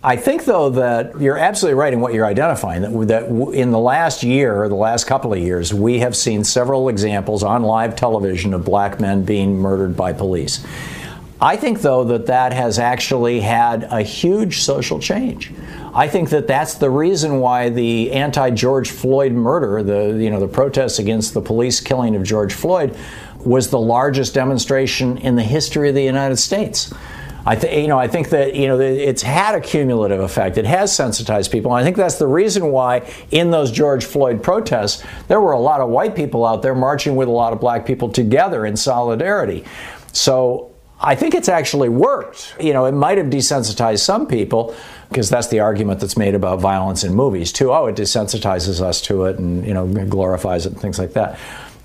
I 0.02 0.14
think, 0.14 0.44
though, 0.44 0.70
that 0.70 1.20
you're 1.20 1.36
absolutely 1.36 1.74
right 1.74 1.92
in 1.92 2.00
what 2.00 2.14
you're 2.14 2.26
identifying. 2.26 2.82
That, 2.82 3.08
that 3.08 3.24
in 3.52 3.72
the 3.72 3.80
last 3.80 4.22
year, 4.22 4.68
the 4.68 4.76
last 4.76 5.08
couple 5.08 5.32
of 5.32 5.40
years, 5.40 5.74
we 5.74 5.98
have 5.98 6.16
seen 6.16 6.44
several 6.44 6.88
examples 6.88 7.42
on 7.42 7.62
live 7.64 7.96
television 7.96 8.54
of 8.54 8.64
black 8.64 9.00
men 9.00 9.24
being 9.24 9.58
murdered 9.58 9.96
by 9.96 10.12
police. 10.12 10.64
I 11.40 11.56
think, 11.56 11.82
though, 11.82 12.04
that 12.04 12.26
that 12.26 12.52
has 12.52 12.78
actually 12.78 13.40
had 13.40 13.84
a 13.90 14.02
huge 14.02 14.60
social 14.60 15.00
change. 15.00 15.52
I 15.94 16.06
think 16.06 16.30
that 16.30 16.46
that's 16.46 16.74
the 16.74 16.90
reason 16.90 17.40
why 17.40 17.68
the 17.68 18.12
anti-George 18.12 18.90
Floyd 18.90 19.32
murder, 19.32 19.82
the 19.82 20.22
you 20.22 20.30
know 20.30 20.38
the 20.38 20.48
protests 20.48 21.00
against 21.00 21.34
the 21.34 21.40
police 21.40 21.80
killing 21.80 22.14
of 22.14 22.22
George 22.22 22.54
Floyd, 22.54 22.96
was 23.38 23.70
the 23.70 23.80
largest 23.80 24.34
demonstration 24.34 25.18
in 25.18 25.34
the 25.34 25.42
history 25.42 25.88
of 25.88 25.94
the 25.96 26.02
United 26.02 26.36
States. 26.36 26.92
I 27.46 27.56
think 27.56 27.82
you 27.82 27.88
know 27.88 27.98
I 27.98 28.08
think 28.08 28.30
that 28.30 28.54
you 28.54 28.66
know 28.66 28.78
it's 28.80 29.22
had 29.22 29.54
a 29.54 29.60
cumulative 29.60 30.20
effect. 30.20 30.58
It 30.58 30.66
has 30.66 30.94
sensitized 30.94 31.50
people. 31.50 31.74
And 31.74 31.80
I 31.80 31.84
think 31.84 31.96
that's 31.96 32.16
the 32.16 32.26
reason 32.26 32.70
why 32.70 33.08
in 33.30 33.50
those 33.50 33.70
George 33.70 34.04
Floyd 34.04 34.42
protests 34.42 35.04
there 35.28 35.40
were 35.40 35.52
a 35.52 35.60
lot 35.60 35.80
of 35.80 35.88
white 35.88 36.14
people 36.14 36.44
out 36.44 36.62
there 36.62 36.74
marching 36.74 37.16
with 37.16 37.28
a 37.28 37.32
lot 37.32 37.52
of 37.52 37.60
black 37.60 37.86
people 37.86 38.08
together 38.08 38.66
in 38.66 38.76
solidarity. 38.76 39.64
So 40.12 40.74
I 41.00 41.14
think 41.14 41.34
it's 41.34 41.48
actually 41.48 41.88
worked. 41.88 42.54
You 42.60 42.72
know, 42.72 42.86
it 42.86 42.92
might 42.92 43.18
have 43.18 43.28
desensitized 43.28 44.00
some 44.00 44.26
people 44.26 44.74
because 45.08 45.30
that's 45.30 45.46
the 45.46 45.60
argument 45.60 46.00
that's 46.00 46.16
made 46.16 46.34
about 46.34 46.60
violence 46.60 47.04
in 47.04 47.14
movies 47.14 47.52
too. 47.52 47.72
Oh, 47.72 47.86
it 47.86 47.96
desensitizes 47.96 48.80
us 48.80 49.00
to 49.02 49.24
it 49.26 49.38
and 49.38 49.64
you 49.66 49.74
know 49.74 49.86
glorifies 49.86 50.66
it 50.66 50.72
and 50.72 50.80
things 50.80 50.98
like 50.98 51.12
that. 51.12 51.38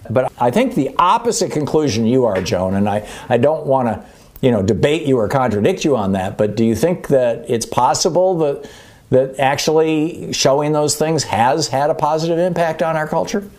But 0.09 0.31
I 0.37 0.51
think 0.51 0.75
the 0.75 0.93
opposite 0.97 1.51
conclusion 1.51 2.05
you 2.05 2.25
are, 2.25 2.41
Joan, 2.41 2.73
and 2.73 2.89
I, 2.89 3.07
I 3.29 3.37
don't 3.37 3.65
want 3.65 3.87
to 3.87 4.05
you 4.43 4.51
know, 4.51 4.61
debate 4.61 5.03
you 5.03 5.17
or 5.17 5.29
contradict 5.29 5.85
you 5.85 5.95
on 5.95 6.11
that, 6.11 6.37
but 6.37 6.57
do 6.57 6.65
you 6.65 6.75
think 6.75 7.07
that 7.07 7.49
it's 7.49 7.65
possible 7.65 8.37
that 8.39 8.69
that 9.09 9.39
actually 9.39 10.33
showing 10.33 10.73
those 10.73 10.97
things 10.97 11.23
has 11.23 11.67
had 11.67 11.89
a 11.89 11.93
positive 11.93 12.37
impact 12.37 12.81
on 12.81 12.97
our 12.97 13.07
culture? 13.07 13.49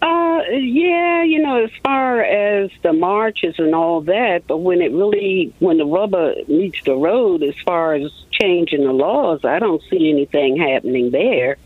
Uh, 0.00 0.40
yeah, 0.52 1.22
you 1.24 1.42
know, 1.42 1.62
as 1.62 1.70
far 1.82 2.22
as 2.22 2.70
the 2.82 2.94
marches 2.94 3.56
and 3.58 3.74
all 3.74 4.00
that, 4.00 4.46
but 4.46 4.58
when 4.58 4.80
it 4.80 4.90
really, 4.90 5.52
when 5.58 5.76
the 5.76 5.84
rubber 5.84 6.34
meets 6.48 6.82
the 6.84 6.94
road, 6.94 7.42
as 7.42 7.54
far 7.66 7.92
as 7.92 8.10
changing 8.30 8.84
the 8.84 8.92
laws, 8.92 9.44
I 9.44 9.58
don't 9.58 9.82
see 9.90 10.08
anything 10.08 10.56
happening 10.56 11.10
there. 11.10 11.58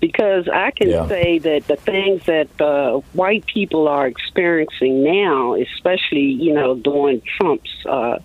Because 0.00 0.48
I 0.52 0.70
can 0.70 0.90
Yeah. 0.90 1.08
say 1.08 1.38
that 1.38 1.66
the 1.66 1.76
things 1.76 2.22
that 2.26 2.48
uh, 2.60 3.00
white 3.12 3.44
people 3.46 3.88
are 3.88 4.06
experiencing 4.06 5.02
now, 5.02 5.54
especially, 5.54 6.20
you 6.20 6.52
know, 6.52 6.74
during 6.74 7.22
Trump's 7.38 7.70
uh, 7.88 8.18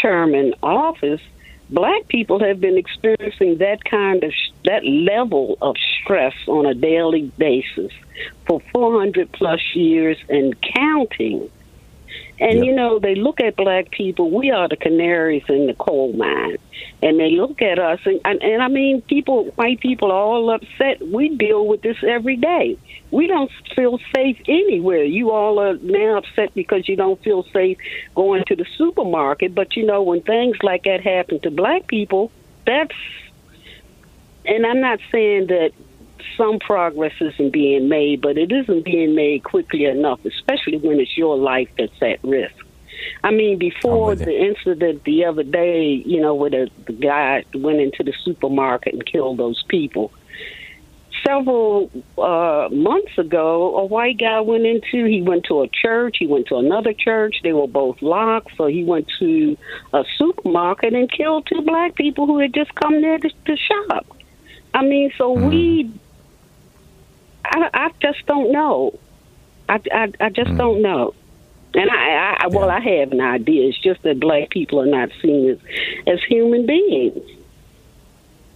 term 0.00 0.34
in 0.34 0.54
office, 0.62 1.20
black 1.68 2.06
people 2.08 2.38
have 2.40 2.60
been 2.60 2.76
experiencing 2.78 3.58
that 3.58 3.84
kind 3.84 4.22
of 4.24 4.32
that 4.64 4.84
level 4.84 5.56
of 5.60 5.76
stress 6.00 6.34
on 6.46 6.66
a 6.66 6.74
daily 6.74 7.32
basis 7.38 7.92
for 8.46 8.60
400 8.72 9.32
plus 9.32 9.60
years 9.74 10.18
and 10.28 10.54
counting. 10.62 11.48
And 12.40 12.56
Yep. 12.56 12.64
you 12.64 12.72
know, 12.74 12.98
they 12.98 13.14
look 13.14 13.38
at 13.40 13.54
black 13.54 13.90
people. 13.90 14.30
We 14.30 14.50
are 14.50 14.66
the 14.66 14.76
canaries 14.76 15.42
in 15.48 15.66
the 15.66 15.74
coal 15.74 16.14
mine, 16.14 16.56
and 17.02 17.20
they 17.20 17.32
look 17.32 17.60
at 17.60 17.78
us. 17.78 18.00
And, 18.06 18.18
and, 18.24 18.42
and 18.42 18.62
I 18.62 18.68
mean, 18.68 19.02
people, 19.02 19.44
white 19.56 19.80
people, 19.80 20.10
are 20.10 20.22
all 20.22 20.50
upset. 20.50 21.06
We 21.06 21.36
deal 21.36 21.66
with 21.66 21.82
this 21.82 21.98
every 22.02 22.36
day. 22.36 22.78
We 23.10 23.26
don't 23.26 23.50
feel 23.76 23.98
safe 24.14 24.38
anywhere. 24.48 25.04
You 25.04 25.30
all 25.32 25.60
are 25.60 25.76
now 25.82 26.16
upset 26.16 26.54
because 26.54 26.88
you 26.88 26.96
don't 26.96 27.22
feel 27.22 27.44
safe 27.52 27.76
going 28.14 28.44
to 28.46 28.56
the 28.56 28.66
supermarket. 28.78 29.54
But 29.54 29.76
you 29.76 29.84
know, 29.84 30.02
when 30.02 30.22
things 30.22 30.56
like 30.62 30.84
that 30.84 31.02
happen 31.02 31.40
to 31.40 31.50
black 31.50 31.88
people, 31.88 32.32
that's. 32.66 32.94
And 34.46 34.64
I'm 34.64 34.80
not 34.80 35.00
saying 35.12 35.48
that 35.48 35.72
some 36.36 36.58
progress 36.58 37.12
isn't 37.20 37.52
being 37.52 37.88
made, 37.88 38.20
but 38.20 38.38
it 38.38 38.52
isn't 38.52 38.84
being 38.84 39.14
made 39.14 39.44
quickly 39.44 39.84
enough, 39.84 40.24
especially 40.24 40.78
when 40.78 41.00
it's 41.00 41.16
your 41.16 41.36
life 41.36 41.68
that's 41.78 42.02
at 42.02 42.22
risk. 42.24 42.54
I 43.22 43.30
mean, 43.30 43.58
before 43.58 44.14
the 44.14 44.34
incident 44.34 45.04
the 45.04 45.24
other 45.24 45.42
day, 45.42 46.02
you 46.04 46.20
know, 46.20 46.34
where 46.34 46.50
the, 46.50 46.70
the 46.86 46.92
guy 46.92 47.44
went 47.54 47.80
into 47.80 48.02
the 48.02 48.12
supermarket 48.24 48.94
and 48.94 49.04
killed 49.04 49.38
those 49.38 49.62
people. 49.68 50.12
Several 51.26 51.90
uh, 52.16 52.68
months 52.70 53.18
ago, 53.18 53.76
a 53.76 53.84
white 53.84 54.18
guy 54.18 54.40
went 54.40 54.64
into. 54.64 55.04
He 55.04 55.20
went 55.20 55.44
to 55.46 55.62
a 55.62 55.68
church. 55.68 56.16
He 56.18 56.26
went 56.26 56.46
to 56.48 56.56
another 56.56 56.94
church. 56.94 57.36
They 57.42 57.52
were 57.52 57.66
both 57.66 58.00
locked. 58.00 58.56
So 58.56 58.66
he 58.66 58.84
went 58.84 59.06
to 59.18 59.56
a 59.92 60.04
supermarket 60.16 60.94
and 60.94 61.10
killed 61.10 61.46
two 61.46 61.60
black 61.62 61.94
people 61.94 62.26
who 62.26 62.38
had 62.38 62.54
just 62.54 62.74
come 62.74 63.02
there 63.02 63.18
to, 63.18 63.28
to 63.28 63.56
shop. 63.56 64.06
I 64.72 64.82
mean, 64.82 65.12
so 65.18 65.32
we. 65.32 65.90
I, 67.50 67.70
I 67.72 67.90
just 68.00 68.24
don't 68.26 68.52
know. 68.52 68.98
I, 69.68 69.80
I, 69.92 70.12
I 70.20 70.28
just 70.30 70.50
hmm. 70.50 70.56
don't 70.56 70.82
know. 70.82 71.14
And 71.74 71.88
I, 71.90 72.36
I, 72.40 72.46
well, 72.48 72.68
I 72.68 72.80
have 72.80 73.12
an 73.12 73.20
idea. 73.20 73.68
It's 73.68 73.78
just 73.78 74.02
that 74.02 74.18
black 74.18 74.50
people 74.50 74.80
are 74.80 74.86
not 74.86 75.10
seen 75.22 75.50
as, 75.50 75.58
as 76.06 76.22
human 76.24 76.66
beings. 76.66 77.22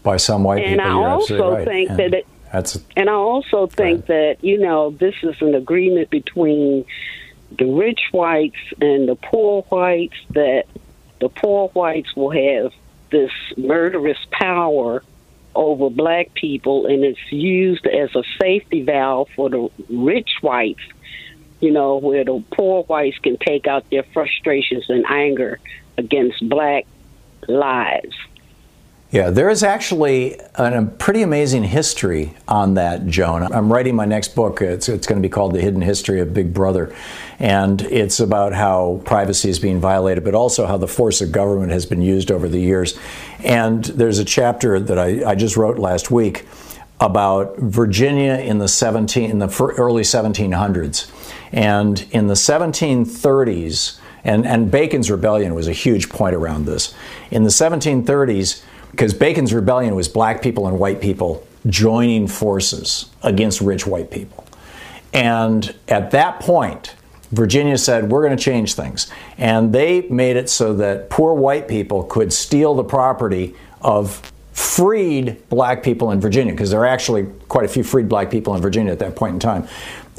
By 0.03 0.17
some 0.17 0.43
white 0.43 0.65
people. 0.65 0.73
And 0.73 0.81
people, 0.81 1.05
I 1.05 1.11
also 1.11 1.53
right. 1.53 1.65
think 1.67 1.91
And 1.91 1.99
that 1.99 2.15
it- 2.15 2.27
that's 2.53 2.79
And 2.97 3.11
I 3.11 3.15
also 3.15 3.67
think 3.67 4.07
that, 4.07 4.37
you 4.43 4.59
know, 4.59 4.91
this 4.91 5.15
is 5.25 5.35
an 5.43 5.57
agreement 5.57 6.11
between 6.11 6.85
the 7.59 7.65
rich 7.65 8.01
whites 8.13 8.61
and 8.81 9.09
the 9.09 9.17
poor 9.17 9.63
whites 9.63 10.17
that 10.31 10.65
the 11.21 11.29
poor 11.29 11.69
whites 11.69 12.15
will 12.15 12.31
have 12.31 12.73
this 13.11 13.33
murderous 13.57 14.19
power 14.31 15.03
over 15.55 15.91
black 15.91 16.35
people 16.35 16.87
and 16.87 17.05
it's 17.05 17.33
used 17.33 17.87
as 17.87 18.15
a 18.15 18.23
safety 18.41 18.83
valve 18.83 19.29
for 19.35 19.49
the 19.51 19.69
rich 19.89 20.31
whites, 20.43 20.83
you 21.61 21.71
know, 21.71 21.97
where 21.99 22.25
the 22.25 22.43
poor 22.53 22.83
whites 22.85 23.19
can 23.19 23.37
take 23.39 23.67
out 23.67 23.89
their 23.91 24.05
frustrations 24.13 24.85
and 24.89 25.05
anger 25.09 25.59
against 25.97 26.47
black 26.49 26.87
lives. 27.49 28.15
Yeah, 29.15 29.31
there 29.31 29.49
is 29.49 29.63
actually 29.63 30.41
an, 30.57 30.73
a 30.73 30.87
pretty 30.87 31.23
amazing 31.23 31.63
history 31.63 32.35
on 32.49 32.75
that, 32.75 33.07
Joan. 33.07 33.45
I'm 33.45 33.73
writing 33.73 33.95
my 33.95 34.07
next 34.07 34.35
book. 34.35 34.61
It's, 34.61 34.89
it's 34.89 35.07
going 35.07 35.23
to 35.23 35.25
be 35.25 35.31
called 35.31 35.55
The 35.55 35.61
Hidden 35.61 35.83
History 35.83 36.19
of 36.19 36.35
Big 36.35 36.53
Brother. 36.53 36.93
And 37.39 37.81
it's 37.83 38.19
about 38.19 38.55
how 38.55 39.03
privacy 39.05 39.51
is 39.51 39.61
being 39.61 39.79
violated, 39.79 40.25
but 40.25 40.35
also 40.35 40.67
how 40.67 40.79
the 40.79 40.89
force 40.89 41.21
of 41.21 41.31
government 41.31 41.71
has 41.71 41.87
been 41.87 42.03
used 42.03 42.33
over 42.33 42.49
the 42.49 42.59
years. 42.59 42.99
And 43.39 43.85
there's 43.85 44.19
a 44.19 44.25
chapter 44.25 44.81
that 44.81 44.99
I, 44.99 45.31
I 45.31 45.37
just 45.37 45.57
wrote 45.57 45.79
last 45.79 46.11
week 46.11 46.45
about 46.99 47.57
Virginia 47.59 48.35
in 48.35 48.59
the 48.59 48.67
17 48.67 49.31
in 49.31 49.39
the 49.39 49.75
early 49.79 50.03
1700s. 50.03 51.09
And 51.53 52.05
in 52.11 52.27
the 52.27 52.35
1730s, 52.35 54.01
and, 54.25 54.45
and 54.45 54.73
Bacon's 54.73 55.09
rebellion 55.09 55.55
was 55.55 55.69
a 55.69 55.73
huge 55.73 56.09
point 56.09 56.35
around 56.35 56.67
this. 56.67 56.93
In 57.31 57.45
the 57.45 57.51
1730s, 57.51 58.65
because 58.95 59.13
Bacon's 59.13 59.53
rebellion 59.53 59.97
was 59.97 60.07
black 60.07 60.41
people 60.41 60.69
and 60.69 60.79
white 60.79 61.01
people 61.01 61.45
joining 61.67 62.29
forces 62.29 63.11
against 63.25 63.61
rich 63.61 63.89
white 63.89 64.09
people. 64.09 64.47
And 65.13 65.75
at 65.89 66.13
that 66.13 66.39
point, 66.39 66.95
Virginia 67.33 67.77
said, 67.77 68.09
We're 68.09 68.25
going 68.25 68.37
to 68.37 68.43
change 68.43 68.75
things. 68.75 69.11
And 69.37 69.73
they 69.73 70.03
made 70.03 70.37
it 70.37 70.49
so 70.49 70.75
that 70.75 71.11
poor 71.11 71.35
white 71.35 71.67
people 71.67 72.05
could 72.05 72.33
steal 72.33 72.75
the 72.75 72.85
property 72.85 73.57
of 73.81 74.33
freed 74.53 75.49
black 75.49 75.83
people 75.83 76.13
in 76.13 76.21
Virginia, 76.21 76.53
because 76.53 76.71
there 76.71 76.81
are 76.81 76.87
actually 76.87 77.27
quite 77.49 77.65
a 77.65 77.69
few 77.69 77.83
freed 77.83 78.09
black 78.09 78.31
people 78.31 78.55
in 78.55 78.63
Virginia 78.63 78.93
at 78.93 79.01
that 79.01 79.17
point 79.17 79.35
in 79.35 79.41
time. 79.41 79.67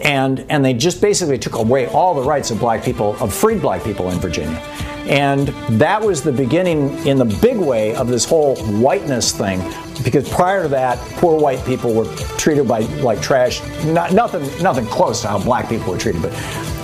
And, 0.04 0.46
and 0.50 0.66
they 0.66 0.74
just 0.74 1.00
basically 1.00 1.38
took 1.38 1.56
away 1.56 1.88
all 1.88 2.14
the 2.14 2.24
rights 2.24 2.52
of 2.52 2.60
black 2.60 2.84
people, 2.84 3.16
of 3.22 3.34
freed 3.34 3.62
black 3.62 3.86
people 3.86 4.10
in 4.10 4.20
Virginia. 4.20 4.62
And 5.08 5.50
that 5.80 6.02
was 6.02 6.24
the 6.24 6.32
beginning, 6.32 7.06
in 7.06 7.18
the 7.18 7.26
big 7.42 7.58
way, 7.58 7.96
of 7.96 8.08
this 8.08 8.26
whole 8.26 8.56
whiteness 8.56 9.32
thing. 9.32 9.62
Because 10.04 10.28
prior 10.30 10.64
to 10.64 10.70
that, 10.70 10.98
poor 11.18 11.40
white 11.40 11.64
people 11.66 11.94
were 11.94 12.14
treated 12.38 12.68
by 12.68 12.80
like 13.02 13.22
trash. 13.22 13.62
Not, 13.86 14.14
nothing, 14.14 14.42
nothing 14.62 14.86
close 14.88 15.22
to 15.22 15.28
how 15.28 15.40
black 15.40 15.70
people 15.70 15.94
were 15.94 16.00
treated, 16.00 16.22
but, 16.22 16.32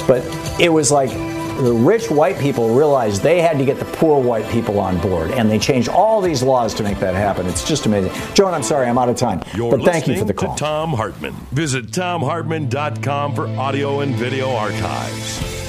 but 0.07 0.59
it 0.59 0.69
was 0.69 0.91
like 0.91 1.09
the 1.57 1.73
rich 1.73 2.09
white 2.09 2.39
people 2.39 2.73
realized 2.73 3.21
they 3.21 3.41
had 3.41 3.57
to 3.57 3.65
get 3.65 3.77
the 3.77 3.85
poor 3.85 4.21
white 4.21 4.49
people 4.49 4.79
on 4.79 4.99
board, 4.99 5.31
and 5.31 5.49
they 5.49 5.59
changed 5.59 5.89
all 5.89 6.21
these 6.21 6.41
laws 6.41 6.73
to 6.75 6.83
make 6.83 6.99
that 6.99 7.13
happen. 7.13 7.45
It's 7.45 7.67
just 7.67 7.85
amazing. 7.85 8.11
Joan, 8.33 8.53
I'm 8.53 8.63
sorry, 8.63 8.87
I'm 8.87 8.97
out 8.97 9.09
of 9.09 9.15
time, 9.17 9.43
You're 9.55 9.77
but 9.77 9.85
thank 9.85 10.07
you 10.07 10.17
for 10.17 10.25
the 10.25 10.33
call. 10.33 10.55
to 10.55 10.63
Thom 10.63 10.91
Hartmann. 10.93 11.33
Visit 11.51 11.87
thomhartmann.com 11.87 13.35
for 13.35 13.47
audio 13.47 13.99
and 13.99 14.15
video 14.15 14.51
archives. 14.51 15.60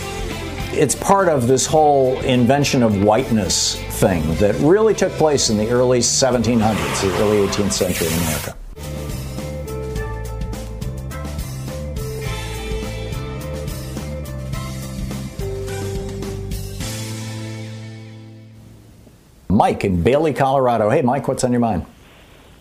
It's 0.73 0.95
part 0.95 1.29
of 1.29 1.47
this 1.47 1.67
whole 1.67 2.19
invention 2.21 2.83
of 2.83 3.05
whiteness 3.05 3.77
thing 4.01 4.23
that 4.37 4.55
really 4.57 4.95
took 4.95 5.13
place 5.13 5.51
in 5.51 5.59
the 5.59 5.69
early 5.69 5.99
1700s, 5.99 7.03
the 7.03 7.23
early 7.23 7.47
18th 7.47 7.73
century 7.73 8.07
in 8.07 8.15
America. 8.15 8.57
Mike 19.51 19.85
in 19.85 20.03
Bailey, 20.03 20.33
Colorado. 20.33 20.89
Hey, 20.89 21.03
Mike, 21.03 21.29
what's 21.29 21.45
on 21.45 21.53
your 21.53 21.61
mind? 21.61 21.85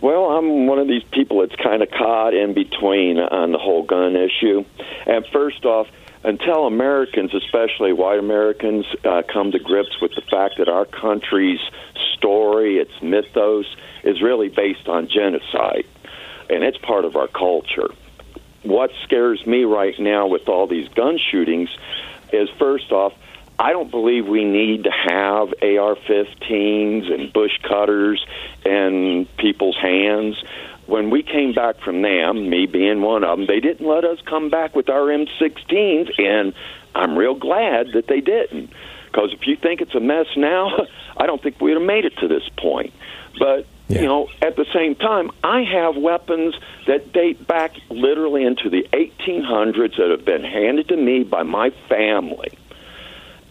Well, 0.01 0.31
I'm 0.31 0.67
one 0.67 0.79
of 0.79 0.87
these 0.87 1.03
people 1.11 1.39
that's 1.39 1.55
kind 1.61 1.81
of 1.81 1.89
caught 1.89 2.33
in 2.33 2.53
between 2.53 3.19
on 3.19 3.53
the 3.53 3.57
whole 3.57 3.83
gun 3.83 4.17
issue. 4.17 4.65
And 5.05 5.25
first 5.31 5.63
off, 5.63 5.87
until 6.23 6.67
Americans, 6.67 7.33
especially 7.33 7.93
white 7.93 8.19
Americans, 8.19 8.85
uh, 9.03 9.23
come 9.31 9.51
to 9.51 9.59
grips 9.59 9.99
with 10.01 10.11
the 10.15 10.21
fact 10.21 10.55
that 10.57 10.69
our 10.69 10.85
country's 10.85 11.59
story, 12.15 12.77
its 12.77 12.91
mythos, 13.01 13.65
is 14.03 14.21
really 14.21 14.49
based 14.49 14.87
on 14.87 15.07
genocide, 15.07 15.85
and 16.49 16.63
it's 16.63 16.77
part 16.77 17.05
of 17.05 17.15
our 17.15 17.27
culture. 17.27 17.89
What 18.63 18.91
scares 19.03 19.45
me 19.47 19.63
right 19.63 19.97
now 19.99 20.27
with 20.27 20.47
all 20.47 20.67
these 20.67 20.87
gun 20.89 21.17
shootings 21.17 21.69
is 22.31 22.49
first 22.59 22.91
off, 22.91 23.13
I 23.57 23.73
don't 23.73 23.91
believe 23.91 24.27
we 24.27 24.43
need 24.43 24.85
to 24.85 24.91
have 24.91 25.49
AR 25.61 25.95
15s 25.95 27.11
and 27.11 27.31
bush 27.31 27.59
cutters 27.61 28.25
in 28.65 29.27
people's 29.37 29.77
hands. 29.77 30.43
When 30.87 31.09
we 31.09 31.23
came 31.23 31.53
back 31.53 31.79
from 31.79 32.01
them, 32.01 32.49
me 32.49 32.65
being 32.65 33.01
one 33.01 33.23
of 33.23 33.37
them, 33.37 33.47
they 33.47 33.59
didn't 33.59 33.87
let 33.87 34.03
us 34.03 34.19
come 34.25 34.49
back 34.49 34.75
with 34.75 34.89
our 34.89 35.07
M16s, 35.07 36.19
and 36.19 36.53
I'm 36.95 37.17
real 37.17 37.35
glad 37.35 37.93
that 37.93 38.07
they 38.07 38.19
didn't. 38.19 38.71
Because 39.05 39.33
if 39.33 39.45
you 39.45 39.55
think 39.55 39.81
it's 39.81 39.95
a 39.95 39.99
mess 39.99 40.27
now, 40.35 40.85
I 41.17 41.25
don't 41.25 41.41
think 41.41 41.61
we'd 41.61 41.73
have 41.73 41.81
made 41.81 42.05
it 42.05 42.17
to 42.17 42.27
this 42.27 42.47
point. 42.57 42.93
But 43.39 43.67
you 43.89 44.01
know, 44.01 44.29
at 44.41 44.55
the 44.55 44.65
same 44.73 44.95
time, 44.95 45.31
I 45.43 45.63
have 45.63 45.97
weapons 45.97 46.55
that 46.87 47.11
date 47.11 47.45
back 47.45 47.73
literally 47.89 48.45
into 48.45 48.69
the 48.69 48.87
1800s 48.93 49.97
that 49.97 50.09
have 50.09 50.23
been 50.23 50.45
handed 50.45 50.87
to 50.89 50.97
me 50.97 51.23
by 51.23 51.43
my 51.43 51.71
family. 51.89 52.57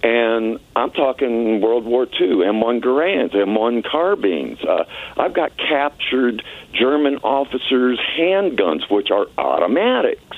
And 0.03 0.59
I'm 0.75 0.91
talking 0.93 1.61
World 1.61 1.85
War 1.85 2.05
II, 2.05 2.37
M1 2.39 2.81
Garands, 2.81 3.35
M1 3.35 3.85
carbines. 3.85 4.59
Uh, 4.65 4.85
I've 5.17 5.35
got 5.35 5.57
captured 5.59 6.43
German 6.73 7.17
officers' 7.19 8.01
handguns, 8.19 8.91
which 8.91 9.11
are 9.11 9.27
automatics. 9.37 10.37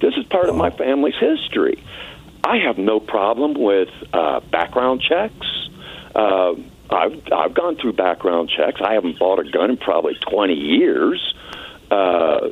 This 0.00 0.14
is 0.16 0.24
part 0.26 0.48
of 0.48 0.54
my 0.54 0.70
family's 0.70 1.16
history. 1.18 1.82
I 2.44 2.58
have 2.58 2.78
no 2.78 3.00
problem 3.00 3.54
with 3.54 3.88
uh, 4.12 4.40
background 4.40 5.00
checks. 5.00 5.68
Uh, 6.14 6.54
I've 6.90 7.22
I've 7.32 7.54
gone 7.54 7.76
through 7.76 7.94
background 7.94 8.50
checks. 8.50 8.80
I 8.80 8.94
haven't 8.94 9.18
bought 9.18 9.38
a 9.38 9.50
gun 9.50 9.70
in 9.70 9.76
probably 9.78 10.14
20 10.14 10.54
years. 10.54 11.34
Uh, 11.90 12.50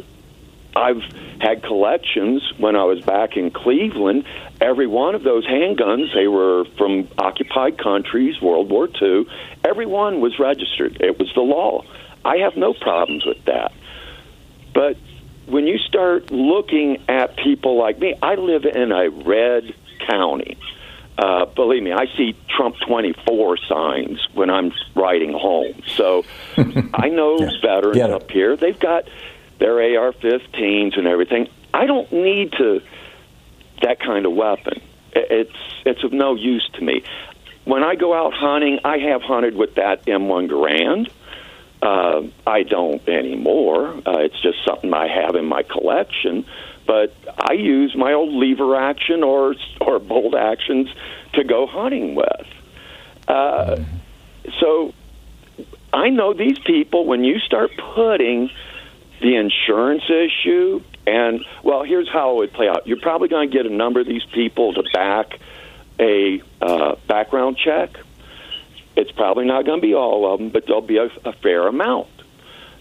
I've 0.91 1.03
had 1.41 1.63
collections 1.63 2.43
when 2.59 2.77
I 2.77 2.85
was 2.85 3.01
back 3.03 3.37
in 3.37 3.51
Cleveland. 3.51 4.25
Every 4.61 4.87
one 4.87 5.15
of 5.15 5.23
those 5.23 5.47
handguns, 5.47 6.13
they 6.15 6.27
were 6.29 6.65
from 6.77 7.09
occupied 7.17 7.79
countries, 7.79 8.41
World 8.41 8.69
War 8.71 8.89
II. 9.01 9.27
Every 9.65 9.87
one 9.87 10.21
was 10.21 10.39
registered. 10.39 11.01
It 11.01 11.19
was 11.19 11.31
the 11.35 11.41
law. 11.43 11.85
I 12.25 12.39
have 12.39 12.57
no 12.57 12.75
problems 12.75 13.25
with 13.25 13.45
that. 13.47 13.73
But 14.75 14.97
when 15.47 15.67
you 15.67 15.79
start 15.79 16.31
looking 16.31 17.03
at 17.09 17.37
people 17.37 17.77
like 17.79 17.99
me, 17.99 18.15
I 18.23 18.35
live 18.35 18.65
in 18.67 18.93
a 18.93 19.09
red 19.09 19.75
county. 20.09 20.59
Uh, 21.19 21.45
believe 21.47 21.83
me, 21.83 21.93
I 21.93 22.07
see 22.17 22.35
Trump 22.49 22.77
24 22.87 23.59
signs 23.69 24.27
when 24.33 24.49
I'm 24.49 24.73
riding 24.95 25.33
home. 25.33 25.83
So 25.87 26.25
I 26.95 27.09
know 27.09 27.41
Yeah. 27.41 27.51
veterans 27.63 28.01
up 28.15 28.31
here. 28.31 28.57
They've 28.57 28.79
got 28.79 29.05
their 29.61 29.75
AR-15s 29.75 30.99
and 30.99 31.07
everything. 31.07 31.49
I 31.73 31.87
don't 31.87 32.11
need 32.11 32.53
to 32.53 32.83
that 33.83 34.01
kind 34.01 34.27
of 34.27 34.33
weapon. 34.33 34.81
It's 35.13 35.57
it's 35.87 36.03
of 36.05 36.13
no 36.13 36.35
use 36.35 36.69
to 36.75 36.85
me. 36.85 37.03
When 37.65 37.83
I 37.83 37.95
go 37.95 38.15
out 38.15 38.33
hunting, 38.33 38.81
I 38.85 38.99
have 38.99 39.23
hunted 39.23 39.55
with 39.55 39.77
that 39.77 40.05
M1 40.07 40.51
Garand. 40.51 41.11
Uh, 41.83 42.29
I 42.47 42.63
don't 42.63 43.07
anymore. 43.09 43.89
Uh, 44.07 44.19
it's 44.19 44.41
just 44.43 44.59
something 44.65 44.93
I 44.93 45.09
have 45.09 45.35
in 45.35 45.47
my 45.47 45.63
collection. 45.63 46.45
But 46.87 47.15
I 47.39 47.53
use 47.53 47.95
my 47.95 48.13
old 48.13 48.35
lever 48.35 48.77
action 48.77 49.23
or 49.23 49.55
or 49.81 49.99
bolt 49.99 50.35
actions 50.35 50.89
to 51.35 51.45
go 51.45 51.67
hunting 51.67 52.15
with. 52.15 52.47
Uh, 53.29 53.85
so 54.59 54.93
I 55.93 56.09
know 56.11 56.35
these 56.35 56.59
people. 56.59 57.07
When 57.07 57.25
you 57.25 57.39
start 57.39 57.71
putting 57.95 58.51
the 59.21 59.37
insurance 59.37 60.05
issue, 60.09 60.83
and 61.07 61.45
well, 61.63 61.83
here's 61.83 62.09
how 62.09 62.33
it 62.33 62.37
would 62.37 62.53
play 62.53 62.69
out. 62.69 62.87
You're 62.87 63.01
probably 63.01 63.29
going 63.29 63.51
to 63.51 63.57
get 63.57 63.67
a 63.67 63.75
number 63.75 64.01
of 64.01 64.07
these 64.07 64.25
people 64.33 64.75
to 64.75 64.83
back 64.95 65.39
a 65.99 66.43
uh, 66.61 66.97
background 67.07 67.59
check. 67.59 67.91
It's 68.97 69.11
probably 69.13 69.45
not 69.45 69.67
going 69.67 69.81
to 69.81 69.87
be 69.87 69.95
all 69.95 70.33
of 70.33 70.41
them, 70.41 70.49
but 70.49 70.67
there'll 70.67 70.81
be 70.81 70.97
a, 70.97 71.11
a 71.25 71.33
fair 71.33 71.67
amount. 71.67 72.09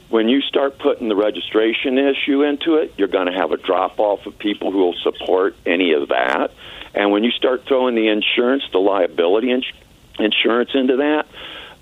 When 0.10 0.28
you 0.28 0.42
start 0.42 0.80
putting 0.80 1.08
the 1.08 1.16
registration 1.16 1.98
issue 1.98 2.42
into 2.44 2.76
it, 2.76 2.94
you're 2.98 3.10
going 3.10 3.28
to 3.28 3.34
have 3.34 3.52
a 3.52 3.58
drop 3.58 4.00
off 4.00 4.26
of 4.26 4.40
people 4.40 4.72
who 4.72 4.80
will 4.80 4.96
support 5.04 5.56
any 5.66 5.94
of 5.94 6.10
that. 6.10 6.52
And 6.96 7.12
when 7.12 7.24
you 7.24 7.32
start 7.32 7.66
throwing 7.68 7.94
the 7.94 8.08
insurance, 8.08 8.64
the 8.72 8.80
liability 8.80 9.52
ins- 9.52 9.72
insurance 10.18 10.72
into 10.74 10.98
that, 10.98 11.28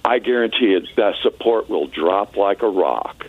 I 0.03 0.19
guarantee 0.19 0.71
you 0.71 0.81
that 0.97 1.15
support 1.21 1.69
will 1.69 1.87
drop 1.87 2.35
like 2.35 2.63
a 2.63 2.69
rock. 2.69 3.25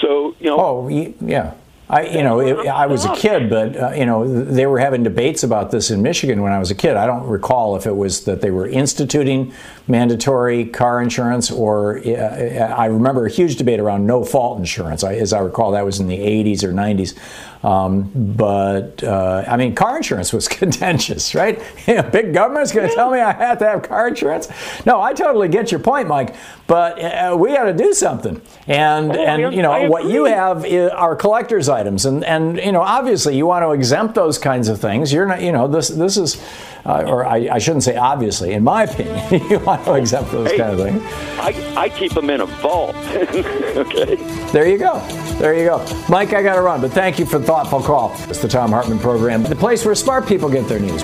So, 0.00 0.36
you 0.40 0.46
know, 0.46 0.58
Oh, 0.58 0.88
yeah. 0.88 1.54
I, 1.90 2.02
you 2.02 2.22
know, 2.22 2.40
it, 2.40 2.66
I 2.68 2.84
was 2.86 3.06
a 3.06 3.16
kid, 3.16 3.48
but 3.48 3.74
uh, 3.74 3.90
you 3.92 4.04
know, 4.04 4.28
they 4.44 4.66
were 4.66 4.78
having 4.78 5.02
debates 5.02 5.42
about 5.42 5.70
this 5.70 5.90
in 5.90 6.02
Michigan 6.02 6.42
when 6.42 6.52
I 6.52 6.58
was 6.58 6.70
a 6.70 6.74
kid. 6.74 6.96
I 6.96 7.06
don't 7.06 7.26
recall 7.26 7.76
if 7.76 7.86
it 7.86 7.96
was 7.96 8.24
that 8.24 8.42
they 8.42 8.50
were 8.50 8.68
instituting 8.68 9.54
mandatory 9.86 10.66
car 10.66 11.00
insurance, 11.00 11.50
or 11.50 11.98
uh, 12.06 12.74
I 12.76 12.86
remember 12.86 13.24
a 13.24 13.30
huge 13.30 13.56
debate 13.56 13.80
around 13.80 14.06
no 14.06 14.22
fault 14.22 14.58
insurance. 14.58 15.02
I, 15.02 15.14
as 15.14 15.32
I 15.32 15.38
recall, 15.38 15.70
that 15.70 15.84
was 15.86 15.98
in 15.98 16.08
the 16.08 16.18
80s 16.18 16.62
or 16.62 16.74
90s. 16.74 17.18
Um, 17.62 18.10
but 18.36 19.02
uh, 19.02 19.44
I 19.48 19.56
mean, 19.56 19.74
car 19.74 19.96
insurance 19.96 20.32
was 20.32 20.46
contentious, 20.60 21.34
right? 21.34 21.60
You 21.86 21.96
know, 21.96 22.02
big 22.02 22.32
government's 22.32 22.72
going 22.72 22.88
to 22.88 22.94
tell 22.94 23.10
me 23.10 23.18
I 23.20 23.32
have 23.32 23.58
to 23.58 23.66
have 23.66 23.82
car 23.82 24.08
insurance. 24.08 24.48
No, 24.86 25.00
I 25.00 25.12
totally 25.12 25.48
get 25.48 25.70
your 25.72 25.80
point, 25.80 26.06
Mike. 26.08 26.34
But 26.68 27.02
uh, 27.02 27.36
we 27.38 27.54
got 27.54 27.64
to 27.64 27.72
do 27.72 27.94
something. 27.94 28.40
And 28.66 29.16
and 29.16 29.54
you 29.54 29.62
know 29.62 29.88
what 29.88 30.04
you 30.04 30.26
have 30.26 30.64
are 30.66 31.16
collector's 31.16 31.68
items, 31.68 32.04
and 32.04 32.22
and 32.24 32.58
you 32.58 32.72
know 32.72 32.82
obviously 32.82 33.36
you 33.36 33.46
want 33.46 33.62
to 33.64 33.72
exempt 33.72 34.14
those 34.14 34.36
kinds 34.38 34.68
of 34.68 34.78
things. 34.78 35.10
You're 35.12 35.24
not, 35.26 35.40
you 35.40 35.50
know, 35.50 35.66
this 35.66 35.88
this 35.88 36.18
is, 36.18 36.36
uh, 36.84 37.04
or 37.06 37.24
I, 37.26 37.48
I 37.52 37.58
shouldn't 37.58 37.84
say 37.84 37.96
obviously, 37.96 38.52
in 38.52 38.62
my 38.64 38.82
opinion, 38.88 39.48
you 39.50 39.58
want 39.60 39.82
to 39.86 39.94
exempt 39.94 40.30
those 40.30 40.50
Hey. 40.50 40.58
kind 40.58 40.78
of 40.78 40.86
things. 40.86 41.02
I, 41.40 41.84
I 41.84 41.88
keep 41.88 42.12
them 42.12 42.28
in 42.28 42.42
a 42.42 42.46
vault. 42.46 42.94
okay. 43.06 44.16
There 44.52 44.68
you 44.68 44.76
go. 44.76 44.98
There 45.38 45.54
you 45.54 45.64
go. 45.64 45.78
Mike, 46.10 46.34
I 46.34 46.42
got 46.42 46.56
to 46.56 46.62
run, 46.62 46.82
but 46.82 46.92
thank 46.92 47.18
you 47.18 47.24
for 47.24 47.38
the 47.38 47.46
thoughtful 47.48 47.80
call. 47.80 48.14
It's 48.28 48.42
the 48.42 48.46
Thom 48.46 48.72
Hartmann 48.72 48.98
program, 48.98 49.42
the 49.42 49.56
place 49.56 49.82
where 49.82 49.94
smart 49.94 50.26
people 50.26 50.50
get 50.50 50.68
their 50.68 50.78
news. 50.78 51.02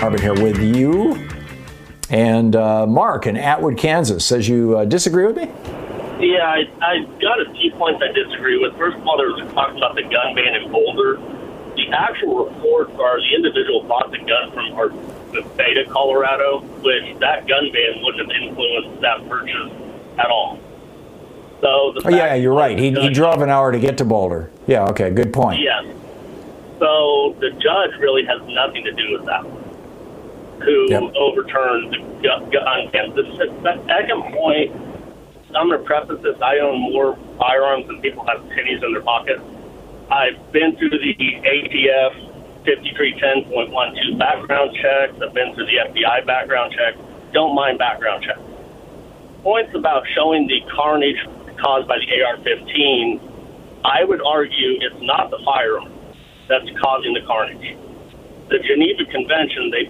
Hartmann 0.00 0.20
here 0.20 0.34
with 0.34 0.58
you. 0.58 1.28
And 2.10 2.56
uh, 2.56 2.84
Mark 2.88 3.28
in 3.28 3.36
Atwood, 3.36 3.78
Kansas 3.78 4.24
says 4.24 4.48
you 4.48 4.76
uh, 4.76 4.84
disagree 4.86 5.26
with 5.26 5.36
me? 5.36 5.81
Yeah, 6.22 6.46
I, 6.46 6.70
I 6.80 7.04
got 7.20 7.40
a 7.40 7.52
few 7.52 7.72
points 7.72 8.00
I 8.02 8.12
disagree 8.12 8.58
with. 8.62 8.76
First 8.78 8.96
of 8.96 9.06
all, 9.06 9.16
there 9.18 9.26
was 9.26 9.40
a 9.42 9.52
talk 9.52 9.76
about 9.76 9.96
the 9.96 10.02
gun 10.02 10.34
ban 10.36 10.54
in 10.54 10.70
Boulder. 10.70 11.16
The 11.74 11.88
actual 11.90 12.46
reports 12.46 12.92
are 12.98 13.18
the 13.18 13.34
individual 13.34 13.82
bought 13.82 14.10
the 14.12 14.18
gun 14.18 14.52
from 14.52 14.72
our, 14.74 14.88
Beta, 15.56 15.84
Colorado, 15.88 16.60
which 16.82 17.18
that 17.18 17.48
gun 17.48 17.72
ban 17.72 18.02
wouldn't 18.04 18.30
have 18.30 18.42
influenced 18.42 19.00
that 19.00 19.26
purchase 19.28 19.72
at 20.18 20.26
all. 20.26 20.60
So 21.60 21.92
the 21.94 22.02
Oh, 22.04 22.10
yeah, 22.10 22.34
you're 22.34 22.54
right. 22.54 22.78
He, 22.78 22.90
he 22.92 23.08
drove 23.08 23.40
an 23.40 23.48
hour 23.48 23.72
to 23.72 23.78
get 23.80 23.98
to 23.98 24.04
Boulder. 24.04 24.50
Yeah, 24.66 24.84
okay, 24.90 25.10
good 25.10 25.32
point. 25.32 25.60
Yes. 25.60 25.84
So 26.78 27.34
the 27.40 27.50
judge 27.50 27.98
really 27.98 28.24
has 28.26 28.40
nothing 28.48 28.84
to 28.84 28.92
do 28.92 29.12
with 29.12 29.24
that. 29.24 29.44
Who 30.64 30.86
Yep. 30.90 31.02
overturned 31.16 31.92
the 31.92 32.28
gun 32.52 32.90
ban? 32.90 33.14
The 33.14 33.24
second 33.88 34.22
point, 34.34 34.72
I'm 35.56 35.68
going 35.68 35.80
to 35.80 35.86
preface 35.86 36.22
this: 36.22 36.40
I 36.40 36.58
own 36.58 36.80
more 36.80 37.16
firearms 37.38 37.86
than 37.86 38.00
people 38.00 38.26
have 38.26 38.48
pennies 38.50 38.82
in 38.82 38.92
their 38.92 39.02
pockets. 39.02 39.42
I've 40.10 40.52
been 40.52 40.76
through 40.76 40.90
the 40.90 40.98
ATF 40.98 42.64
5310.12 42.64 44.18
background 44.18 44.76
checks. 44.76 45.14
I've 45.20 45.34
been 45.34 45.54
through 45.54 45.66
the 45.66 45.78
FBI 45.88 46.26
background 46.26 46.72
check. 46.72 46.94
Don't 47.32 47.54
mind 47.54 47.78
background 47.78 48.24
checks. 48.24 48.40
Points 49.42 49.74
about 49.74 50.04
showing 50.14 50.46
the 50.46 50.60
carnage 50.74 51.18
caused 51.58 51.88
by 51.88 51.98
the 51.98 52.22
AR-15. 52.22 53.20
I 53.84 54.04
would 54.04 54.22
argue 54.22 54.78
it's 54.80 55.02
not 55.02 55.30
the 55.30 55.38
firearm 55.44 55.92
that's 56.48 56.70
causing 56.80 57.14
the 57.14 57.22
carnage. 57.22 57.76
The 58.48 58.58
Geneva 58.58 59.04
Convention, 59.10 59.70
they 59.70 59.84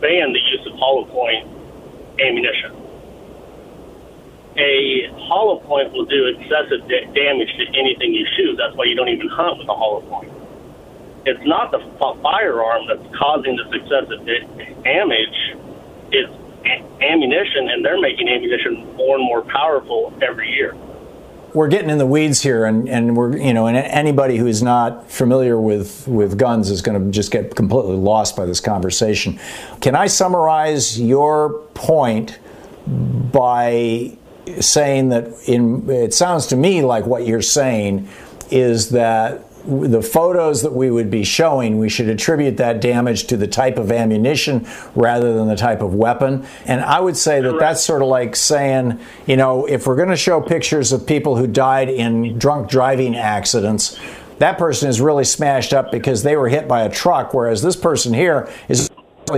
banned 0.00 0.34
the 0.34 0.40
use 0.40 0.66
of 0.66 0.78
hollow 0.78 1.04
point 1.04 1.48
ammunition. 2.20 2.85
A 4.58 5.10
hollow 5.28 5.58
point 5.60 5.92
will 5.92 6.06
do 6.06 6.26
excessive 6.26 6.88
da- 6.88 7.04
damage 7.12 7.48
to 7.58 7.66
anything 7.78 8.14
you 8.14 8.26
shoot. 8.36 8.56
That's 8.56 8.74
why 8.74 8.84
you 8.84 8.94
don't 8.94 9.08
even 9.10 9.28
hunt 9.28 9.58
with 9.58 9.68
a 9.68 9.74
hollow 9.74 10.00
point. 10.00 10.32
It's 11.26 11.44
not 11.46 11.72
the 11.72 11.78
f- 11.80 12.16
firearm 12.22 12.86
that's 12.88 13.16
causing 13.16 13.56
this 13.56 13.66
excessive 13.82 14.24
da- 14.24 14.74
damage. 14.82 15.54
It's 16.12 16.32
a- 16.64 16.82
ammunition, 17.04 17.68
and 17.68 17.84
they're 17.84 18.00
making 18.00 18.28
ammunition 18.28 18.96
more 18.96 19.16
and 19.16 19.24
more 19.24 19.42
powerful 19.42 20.14
every 20.22 20.50
year. 20.50 20.74
We're 21.52 21.68
getting 21.68 21.88
in 21.90 21.98
the 21.98 22.06
weeds 22.06 22.42
here, 22.42 22.64
and, 22.66 22.88
and 22.88 23.16
we're 23.16 23.36
you 23.36 23.52
know, 23.54 23.66
and 23.66 23.76
anybody 23.78 24.36
who's 24.36 24.62
not 24.62 25.10
familiar 25.10 25.58
with 25.60 26.06
with 26.06 26.38
guns 26.38 26.70
is 26.70 26.80
going 26.82 27.02
to 27.02 27.10
just 27.10 27.30
get 27.30 27.54
completely 27.56 27.96
lost 27.96 28.36
by 28.36 28.44
this 28.46 28.60
conversation. 28.60 29.38
Can 29.80 29.94
I 29.94 30.06
summarize 30.06 31.00
your 31.00 31.60
point 31.74 32.38
by 32.86 34.16
saying 34.60 35.08
that 35.10 35.28
in 35.48 35.88
it 35.90 36.14
sounds 36.14 36.46
to 36.46 36.56
me 36.56 36.82
like 36.82 37.06
what 37.06 37.26
you're 37.26 37.42
saying 37.42 38.08
is 38.50 38.90
that 38.90 39.42
the 39.66 40.00
photos 40.00 40.62
that 40.62 40.72
we 40.72 40.90
would 40.90 41.10
be 41.10 41.24
showing, 41.24 41.78
we 41.78 41.88
should 41.88 42.08
attribute 42.08 42.56
that 42.58 42.80
damage 42.80 43.26
to 43.26 43.36
the 43.36 43.48
type 43.48 43.78
of 43.78 43.90
ammunition 43.90 44.66
rather 44.94 45.34
than 45.34 45.48
the 45.48 45.56
type 45.56 45.82
of 45.82 45.94
weapon. 45.94 46.46
And 46.66 46.80
I 46.80 47.00
would 47.00 47.16
say 47.16 47.40
that 47.40 47.58
that's 47.58 47.84
sort 47.84 48.02
of 48.02 48.08
like 48.08 48.36
saying, 48.36 49.00
you 49.26 49.36
know, 49.36 49.66
if 49.66 49.86
we're 49.86 49.96
going 49.96 50.10
to 50.10 50.16
show 50.16 50.40
pictures 50.40 50.92
of 50.92 51.06
people 51.06 51.36
who 51.36 51.48
died 51.48 51.88
in 51.88 52.38
drunk 52.38 52.70
driving 52.70 53.16
accidents, 53.16 53.98
that 54.38 54.56
person 54.58 54.88
is 54.88 55.00
really 55.00 55.24
smashed 55.24 55.72
up 55.72 55.90
because 55.90 56.22
they 56.22 56.36
were 56.36 56.48
hit 56.48 56.68
by 56.68 56.82
a 56.82 56.90
truck, 56.90 57.34
whereas 57.34 57.62
this 57.62 57.76
person 57.76 58.14
here 58.14 58.48
is 58.68 58.88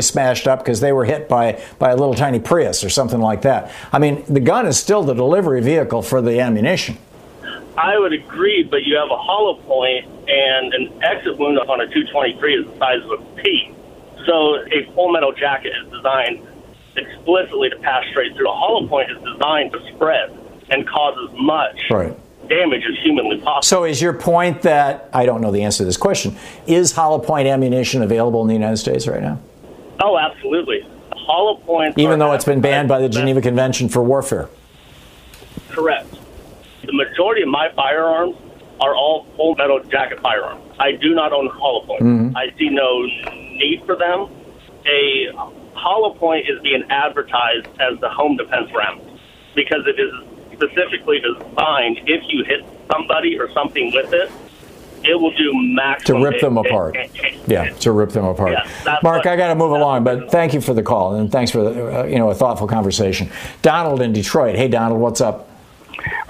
smashed 0.03 0.47
up 0.47 0.61
because 0.61 0.81
they 0.81 0.93
were 0.93 1.05
hit 1.05 1.29
by, 1.29 1.63
by 1.79 1.91
a 1.91 1.97
little 1.97 2.15
tiny 2.15 2.39
Prius 2.39 2.85
or 2.85 2.91
something 2.91 3.21
like 3.21 3.43
that. 3.43 3.73
I 3.93 3.99
mean, 3.99 4.25
the 4.29 4.41
gun 4.41 4.67
is 4.67 4.79
still 4.79 5.03
the 5.03 5.15
delivery 5.15 5.61
vehicle 5.61 6.03
for 6.03 6.21
the 6.21 6.41
ammunition. 6.41 6.99
I 7.77 7.99
would 7.99 8.13
agree, 8.13 8.65
but 8.65 8.83
you 8.85 8.97
have 8.97 9.11
a 9.11 9.17
hollow 9.17 9.55
point 9.63 10.05
and 10.29 10.75
an 10.75 11.03
exit 11.03 11.39
wound 11.39 11.59
on 11.59 11.81
a 11.81 11.87
223 11.87 12.55
is 12.55 12.67
the 12.67 12.79
size 12.79 13.03
of 13.05 13.11
a 13.13 13.19
pea. 13.41 13.73
So 14.27 14.57
a 14.57 14.91
full 14.95 15.13
metal 15.13 15.33
jacket 15.33 15.73
is 15.81 15.93
designed 15.93 16.47
explicitly 16.97 17.71
to 17.71 17.77
pass 17.77 18.05
straight 18.11 18.35
through. 18.35 18.51
A 18.51 18.55
hollow 18.55 18.87
point 18.89 19.11
is 19.11 19.19
designed 19.19 19.73
to 19.73 19.95
spread 19.95 20.37
and 20.71 20.87
cause 20.89 21.17
as 21.29 21.39
much 21.39 21.81
right. 21.91 22.17
damage 22.49 22.83
as 22.85 22.99
humanly 23.03 23.39
possible. 23.39 23.63
So 23.63 23.85
is 23.85 24.03
your 24.03 24.13
point 24.13 24.63
that 24.63 25.09
I 25.13 25.25
don't 25.25 25.41
know 25.41 25.53
the 25.53 25.63
answer 25.63 25.79
to 25.79 25.85
this 25.85 25.97
question? 25.97 26.37
Is 26.67 26.93
hollow 26.93 27.21
point 27.21 27.47
ammunition 27.47 28.03
available 28.03 28.43
in 28.43 28.49
the 28.49 28.55
United 28.55 28.79
States 28.79 29.07
right 29.07 29.23
now? 29.23 29.41
Oh, 30.01 30.19
absolutely. 30.19 30.87
Hollow 31.13 31.57
points, 31.57 31.99
even 31.99 32.19
though 32.19 32.33
it's 32.33 32.45
been 32.45 32.61
banned 32.61 32.89
by 32.89 33.01
the 33.01 33.09
Geneva 33.09 33.41
Convention 33.41 33.89
for 33.89 34.03
Warfare. 34.03 34.49
Correct. 35.71 36.09
The 36.85 36.93
majority 36.93 37.43
of 37.43 37.49
my 37.49 37.71
firearms 37.75 38.37
are 38.81 38.95
all 38.95 39.27
full 39.37 39.55
metal 39.57 39.81
jacket 39.85 40.21
firearms. 40.21 40.63
I 40.79 40.93
do 40.93 41.15
not 41.15 41.33
own 41.33 41.49
hollow 41.49 41.85
points. 41.85 42.05
Mm-hmm. 42.05 42.37
I 42.37 42.53
see 42.57 42.69
no 42.71 43.03
need 43.03 43.83
for 43.85 43.97
them. 43.97 44.29
A 44.87 45.29
hollow 45.75 46.15
point 46.15 46.49
is 46.49 46.61
being 46.63 46.85
advertised 46.89 47.67
as 47.81 47.99
the 48.01 48.09
home 48.09 48.37
defense 48.37 48.71
round 48.73 49.03
because 49.55 49.85
it 49.87 49.99
is 49.99 50.13
specifically 50.53 51.21
designed 51.21 51.99
if 52.07 52.23
you 52.29 52.45
hit 52.45 52.65
somebody 52.91 53.39
or 53.39 53.51
something 53.53 53.93
with 53.93 54.13
it, 54.13 54.31
it 55.09 55.21
will 55.21 55.31
do 55.33 55.51
To 55.53 55.59
maximum 55.75 56.23
rip 56.23 56.41
them 56.41 56.57
hit- 56.57 56.67
apart. 56.67 56.97
hit- 56.97 57.11
hit- 57.15 57.35
Yeah, 57.49 57.71
to 57.71 57.93
rip 57.93 58.11
them 58.11 58.25
apart. 58.25 58.53
Yeah, 58.53 58.99
Mark, 59.03 59.25
what- 59.25 59.27
I 59.27 59.37
got 59.37 59.49
to 59.49 59.55
move 59.55 59.73
along, 59.73 60.05
but 60.05 60.31
thank 60.31 60.55
you 60.55 60.61
for 60.61 60.75
the 60.75 60.83
call 60.83 61.15
and 61.15 61.31
thanks 61.33 61.51
for 61.51 61.63
the, 61.65 62.01
uh, 62.01 62.05
you 62.05 62.19
know 62.19 62.31
a 62.31 62.35
thoughtful 62.35 62.67
conversation. 62.67 63.31
Donald 63.63 64.03
in 64.03 64.13
Detroit. 64.13 64.57
Hey, 64.57 64.69
Donald, 64.69 65.01
what's 65.01 65.21
up? 65.21 65.49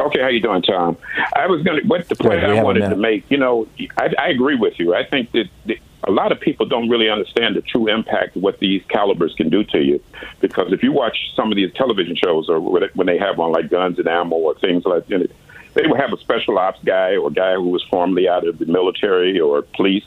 Okay, 0.01 0.20
how 0.20 0.29
you 0.29 0.41
doing, 0.41 0.62
Tom? 0.62 0.97
I 1.37 1.47
was 1.47 1.62
going 1.62 1.81
to. 1.83 1.87
What 1.87 2.09
the 2.09 2.16
point 2.16 2.41
Good, 2.41 2.45
I 2.51 2.62
wanted 2.62 2.89
to 2.89 2.97
make, 2.97 3.24
you 3.31 3.37
know, 3.37 3.66
I, 3.97 4.12
I 4.18 4.29
agree 4.29 4.57
with 4.57 4.79
you. 4.79 4.95
I 4.95 5.05
think 5.05 5.31
that, 5.33 5.47
that 5.66 5.76
a 6.05 6.11
lot 6.11 6.33
of 6.33 6.41
people 6.41 6.64
don't 6.66 6.89
really 6.89 7.11
understand 7.11 7.55
the 7.57 7.61
true 7.61 7.89
impact 7.89 8.37
of 8.37 8.43
what 8.43 8.59
these 8.61 8.83
calibers 8.89 9.35
can 9.37 9.51
do 9.51 9.62
to 9.64 9.79
you, 9.83 10.01
because 10.41 10.72
if 10.72 10.83
you 10.83 10.93
watch 10.93 11.16
some 11.37 11.53
of 11.53 11.57
these 11.57 11.72
television 11.74 12.16
shows 12.16 12.49
or 12.49 12.61
when 12.61 12.83
when 12.95 13.07
they 13.07 13.18
have 13.18 13.39
on 13.39 13.53
like 13.53 13.68
guns 13.70 13.99
and 13.99 14.09
ammo 14.09 14.37
or 14.37 14.55
things 14.59 14.85
like 14.85 15.07
that, 15.09 15.31
they 15.79 15.89
would 15.89 16.01
have 16.01 16.12
a 16.12 16.18
special 16.18 16.59
ops 16.59 16.81
guy 16.85 17.16
or 17.16 17.31
guy 17.31 17.55
who 17.55 17.68
was 17.68 17.85
formerly 17.91 18.29
out 18.29 18.47
of 18.47 18.59
the 18.59 18.66
military 18.66 19.39
or 19.39 19.62
police, 19.62 20.05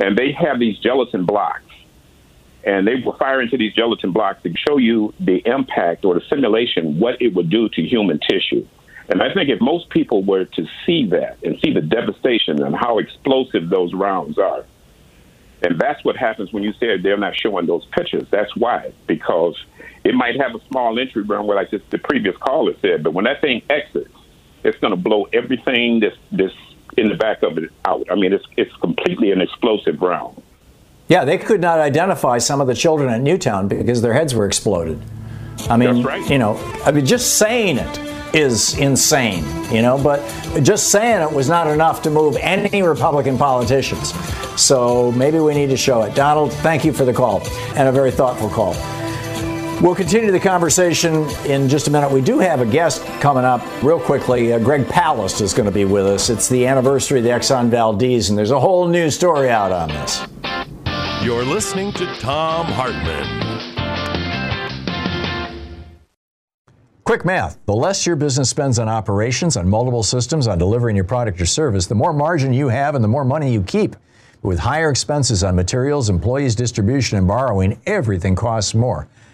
and 0.00 0.16
they 0.16 0.32
have 0.32 0.58
these 0.58 0.78
gelatin 0.78 1.24
blocks 1.24 1.62
and 2.64 2.86
they 2.86 2.94
will 2.96 3.16
fire 3.16 3.42
into 3.42 3.58
these 3.58 3.74
gelatin 3.74 4.12
blocks 4.12 4.42
to 4.42 4.52
show 4.56 4.78
you 4.78 5.12
the 5.20 5.42
impact 5.44 6.04
or 6.04 6.14
the 6.14 6.22
simulation, 6.30 6.98
what 6.98 7.20
it 7.20 7.34
would 7.34 7.50
do 7.50 7.68
to 7.68 7.82
human 7.82 8.18
tissue. 8.18 8.66
And 9.08 9.22
I 9.22 9.34
think 9.34 9.50
if 9.50 9.60
most 9.60 9.90
people 9.90 10.22
were 10.22 10.46
to 10.46 10.66
see 10.86 11.06
that 11.08 11.36
and 11.42 11.58
see 11.62 11.74
the 11.74 11.82
devastation 11.82 12.62
and 12.62 12.74
how 12.74 12.98
explosive 12.98 13.68
those 13.68 13.92
rounds 13.92 14.38
are, 14.38 14.64
and 15.62 15.78
that's 15.78 16.02
what 16.04 16.16
happens 16.16 16.52
when 16.52 16.62
you 16.62 16.72
say 16.74 16.96
they're 16.96 17.18
not 17.18 17.36
showing 17.36 17.66
those 17.66 17.84
pictures. 17.86 18.26
That's 18.30 18.54
why, 18.56 18.92
because 19.06 19.56
it 20.02 20.14
might 20.14 20.40
have 20.40 20.54
a 20.54 20.60
small 20.68 20.98
entry 20.98 21.22
round, 21.22 21.46
like 21.48 21.70
just 21.70 21.88
the 21.90 21.98
previous 21.98 22.36
caller 22.38 22.74
said, 22.80 23.02
but 23.02 23.12
when 23.12 23.24
that 23.26 23.42
thing 23.42 23.62
exits, 23.68 24.13
it's 24.64 24.78
going 24.80 24.92
to 24.92 24.96
blow 24.96 25.28
everything 25.32 26.00
that's, 26.00 26.16
that's 26.32 26.54
in 26.96 27.08
the 27.08 27.14
back 27.14 27.42
of 27.42 27.58
it 27.58 27.70
out. 27.84 28.06
I 28.10 28.14
mean, 28.14 28.32
it's, 28.32 28.44
it's 28.56 28.74
completely 28.76 29.30
an 29.30 29.40
explosive 29.40 30.00
round. 30.00 30.42
Yeah, 31.08 31.24
they 31.24 31.38
could 31.38 31.60
not 31.60 31.80
identify 31.80 32.38
some 32.38 32.60
of 32.60 32.66
the 32.66 32.74
children 32.74 33.10
at 33.10 33.20
Newtown 33.20 33.68
because 33.68 34.00
their 34.00 34.14
heads 34.14 34.34
were 34.34 34.46
exploded. 34.46 35.00
I 35.68 35.76
mean, 35.76 36.02
right. 36.02 36.28
you 36.30 36.38
know, 36.38 36.56
I 36.84 36.92
mean, 36.92 37.04
just 37.04 37.38
saying 37.38 37.78
it 37.78 37.98
is 38.34 38.76
insane, 38.78 39.44
you 39.72 39.82
know, 39.82 40.02
but 40.02 40.20
just 40.62 40.90
saying 40.90 41.22
it 41.22 41.32
was 41.32 41.48
not 41.48 41.68
enough 41.68 42.02
to 42.02 42.10
move 42.10 42.36
any 42.40 42.82
Republican 42.82 43.38
politicians. 43.38 44.12
So 44.60 45.12
maybe 45.12 45.38
we 45.38 45.54
need 45.54 45.68
to 45.68 45.76
show 45.76 46.02
it. 46.02 46.14
Donald, 46.14 46.52
thank 46.52 46.84
you 46.84 46.92
for 46.92 47.04
the 47.04 47.12
call 47.12 47.42
and 47.76 47.86
a 47.86 47.92
very 47.92 48.10
thoughtful 48.10 48.48
call. 48.48 48.74
We'll 49.82 49.94
continue 49.94 50.30
the 50.30 50.40
conversation 50.40 51.28
in 51.46 51.68
just 51.68 51.88
a 51.88 51.90
minute. 51.90 52.10
We 52.10 52.22
do 52.22 52.38
have 52.38 52.60
a 52.60 52.66
guest 52.66 53.04
coming 53.20 53.44
up 53.44 53.60
real 53.82 54.00
quickly. 54.00 54.52
Uh, 54.52 54.58
Greg 54.58 54.84
Palast 54.86 55.40
is 55.42 55.52
going 55.52 55.66
to 55.66 55.74
be 55.74 55.84
with 55.84 56.06
us. 56.06 56.30
It's 56.30 56.48
the 56.48 56.66
anniversary 56.66 57.18
of 57.18 57.24
the 57.24 57.30
Exxon 57.30 57.68
Valdez, 57.68 58.30
and 58.30 58.38
there's 58.38 58.52
a 58.52 58.60
whole 58.60 58.88
new 58.88 59.10
story 59.10 59.50
out 59.50 59.72
on 59.72 59.88
this. 59.88 60.22
You're 61.22 61.44
listening 61.44 61.92
to 61.94 62.06
Thom 62.16 62.66
Hartmann. 62.66 63.42
Quick 67.02 67.24
math. 67.26 67.58
The 67.66 67.74
less 67.74 68.06
your 68.06 68.16
business 68.16 68.48
spends 68.48 68.78
on 68.78 68.88
operations, 68.88 69.56
on 69.56 69.68
multiple 69.68 70.02
systems, 70.02 70.46
on 70.46 70.56
delivering 70.56 70.96
your 70.96 71.04
product 71.04 71.40
or 71.40 71.46
service, 71.46 71.86
the 71.86 71.94
more 71.94 72.14
margin 72.14 72.54
you 72.54 72.68
have 72.68 72.94
and 72.94 73.04
the 73.04 73.08
more 73.08 73.24
money 73.24 73.52
you 73.52 73.62
keep. 73.62 73.96
With 74.40 74.60
higher 74.60 74.88
expenses 74.88 75.44
on 75.44 75.56
materials, 75.56 76.08
employees, 76.08 76.54
distribution, 76.54 77.18
and 77.18 77.28
borrowing, 77.28 77.80
everything 77.86 78.36
costs 78.36 78.74
more. 78.74 79.08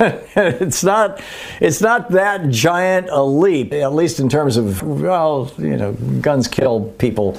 it's 0.36 0.82
not 0.82 1.22
it's 1.60 1.82
not 1.82 2.10
that 2.10 2.48
giant 2.48 3.08
a 3.10 3.22
leap, 3.22 3.72
at 3.74 3.92
least 3.92 4.18
in 4.18 4.28
terms 4.28 4.56
of 4.56 4.82
well, 4.82 5.52
you 5.58 5.76
know, 5.76 5.92
guns 6.20 6.48
kill 6.48 6.86
people, 6.98 7.38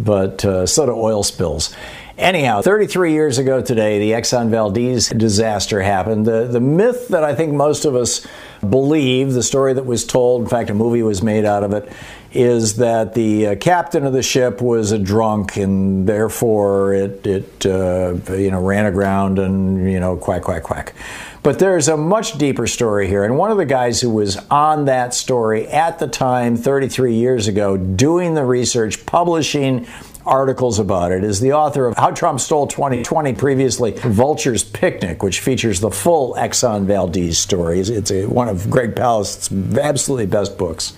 but 0.00 0.44
uh, 0.44 0.66
so 0.66 0.86
do 0.86 0.92
oil 0.92 1.22
spills. 1.22 1.74
Anyhow, 2.18 2.60
33 2.60 3.12
years 3.12 3.38
ago 3.38 3.62
today, 3.62 3.98
the 3.98 4.12
Exxon 4.12 4.50
Valdez 4.50 5.08
disaster 5.08 5.80
happened. 5.80 6.26
The, 6.26 6.46
the 6.46 6.60
myth 6.60 7.08
that 7.08 7.24
I 7.24 7.34
think 7.34 7.54
most 7.54 7.84
of 7.84 7.94
us 7.96 8.26
believe, 8.68 9.32
the 9.32 9.42
story 9.42 9.72
that 9.72 9.86
was 9.86 10.04
told, 10.04 10.42
in 10.42 10.48
fact, 10.48 10.70
a 10.70 10.74
movie 10.74 11.02
was 11.02 11.22
made 11.22 11.44
out 11.44 11.64
of 11.64 11.72
it, 11.72 11.90
is 12.34 12.76
that 12.76 13.14
the 13.14 13.48
uh, 13.48 13.56
captain 13.56 14.04
of 14.06 14.12
the 14.12 14.22
ship 14.22 14.60
was 14.60 14.92
a 14.92 14.98
drunk 14.98 15.56
and 15.56 16.06
therefore 16.08 16.94
it, 16.94 17.26
it 17.26 17.66
uh, 17.66 18.14
you 18.32 18.50
know, 18.50 18.62
ran 18.62 18.86
aground 18.86 19.38
and, 19.38 19.90
you 19.90 20.00
know, 20.00 20.16
quack, 20.16 20.42
quack, 20.42 20.62
quack. 20.62 20.94
But 21.42 21.58
there's 21.58 21.88
a 21.88 21.96
much 21.96 22.38
deeper 22.38 22.66
story 22.66 23.08
here. 23.08 23.24
And 23.24 23.36
one 23.36 23.50
of 23.50 23.56
the 23.56 23.64
guys 23.64 24.00
who 24.00 24.10
was 24.10 24.36
on 24.48 24.84
that 24.84 25.12
story 25.12 25.66
at 25.66 25.98
the 25.98 26.06
time, 26.06 26.56
33 26.56 27.14
years 27.14 27.48
ago, 27.48 27.76
doing 27.76 28.34
the 28.34 28.44
research, 28.44 29.04
publishing 29.06 29.86
articles 30.24 30.78
about 30.78 31.10
it 31.10 31.24
is 31.24 31.40
the 31.40 31.52
author 31.52 31.86
of 31.86 31.96
How 31.96 32.10
Trump 32.12 32.40
Stole 32.40 32.68
2020, 32.68 33.32
previously 33.34 33.92
Vulture's 33.92 34.62
Picnic, 34.62 35.22
which 35.22 35.40
features 35.40 35.80
the 35.80 35.90
full 35.90 36.34
Exxon 36.34 36.84
Valdez 36.84 37.38
story. 37.38 37.80
It's 37.80 38.12
one 38.26 38.48
of 38.48 38.70
Greg 38.70 38.94
Palast's 38.94 39.50
absolutely 39.76 40.26
best 40.26 40.56
books. 40.56 40.92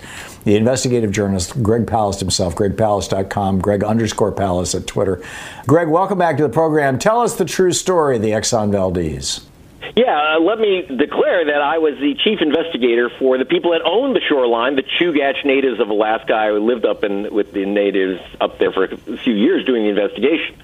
The 0.45 0.55
investigative 0.55 1.11
journalist 1.11 1.61
Greg 1.61 1.85
Palast 1.85 2.19
himself, 2.19 2.55
gregpalast.com, 2.55 3.59
Greg 3.59 3.83
underscore 3.83 4.31
Palast 4.31 4.73
at 4.73 4.87
Twitter. 4.87 5.21
Greg, 5.67 5.89
welcome 5.89 6.17
back 6.17 6.37
to 6.37 6.43
the 6.43 6.49
program. 6.49 6.97
Tell 6.97 7.19
us 7.19 7.35
the 7.35 7.45
true 7.45 7.73
story 7.73 8.15
of 8.15 8.21
the 8.21 8.29
Exxon 8.29 8.71
Valdez. 8.71 9.45
Yeah, 9.95 10.37
uh, 10.37 10.39
let 10.39 10.59
me 10.59 10.81
declare 10.81 11.45
that 11.45 11.61
I 11.61 11.77
was 11.77 11.95
the 11.99 12.15
chief 12.23 12.41
investigator 12.41 13.09
for 13.19 13.37
the 13.37 13.45
people 13.45 13.71
that 13.71 13.81
own 13.85 14.13
the 14.13 14.21
shoreline, 14.27 14.75
the 14.75 14.83
Chugach 14.83 15.45
natives 15.45 15.79
of 15.79 15.89
Alaska. 15.89 16.33
I 16.33 16.51
lived 16.51 16.85
up 16.85 17.03
in 17.03 17.33
with 17.33 17.51
the 17.53 17.65
natives 17.65 18.19
up 18.41 18.57
there 18.57 18.71
for 18.71 18.85
a 18.85 19.17
few 19.17 19.33
years 19.33 19.65
doing 19.65 19.83
the 19.83 19.89
investigation. 19.89 20.57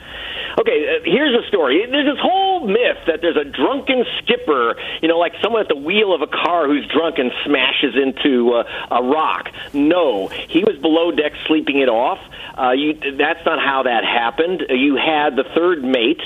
Okay, 0.60 0.98
uh, 0.98 1.04
here's 1.06 1.34
a 1.34 1.48
story. 1.48 1.86
There's 1.90 2.06
this 2.06 2.20
whole 2.22 2.68
myth 2.68 2.98
that 3.08 3.22
there's 3.22 3.38
a 3.38 3.46
drunken 3.46 4.04
skipper, 4.20 4.76
you 5.02 5.08
know, 5.08 5.18
like 5.18 5.34
someone 5.42 5.62
at 5.62 5.70
the 5.70 5.78
wheel 5.78 6.14
of 6.14 6.22
a 6.22 6.28
car 6.28 6.68
who's 6.68 6.86
drunk 6.88 7.20
and 7.20 7.32
smashes 7.46 7.96
into 7.96 8.54
uh, 8.54 8.64
a 8.92 9.04
rock. 9.04 9.50
No, 9.74 10.28
he 10.28 10.64
was 10.64 10.78
below 10.78 11.12
deck 11.12 11.34
sleeping 11.48 11.80
it 11.80 11.90
off. 11.90 12.20
Uh, 12.58 12.72
you, 12.72 12.94
that's 13.18 13.46
not 13.46 13.60
how 13.60 13.84
that 13.84 14.04
happened. 14.04 14.66
Uh, 14.70 14.74
you 14.74 14.96
had 14.98 15.36
the 15.36 15.46
third 15.56 15.84
mate 15.84 16.22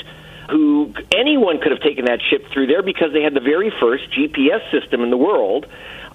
who 0.49 0.93
anyone 1.15 1.59
could 1.61 1.71
have 1.71 1.81
taken 1.81 2.05
that 2.05 2.19
ship 2.29 2.45
through 2.53 2.67
there 2.67 2.83
because 2.83 3.13
they 3.13 3.21
had 3.21 3.33
the 3.33 3.41
very 3.41 3.71
first 3.79 4.03
GPS 4.11 4.61
system 4.71 5.01
in 5.01 5.09
the 5.09 5.17
world 5.17 5.65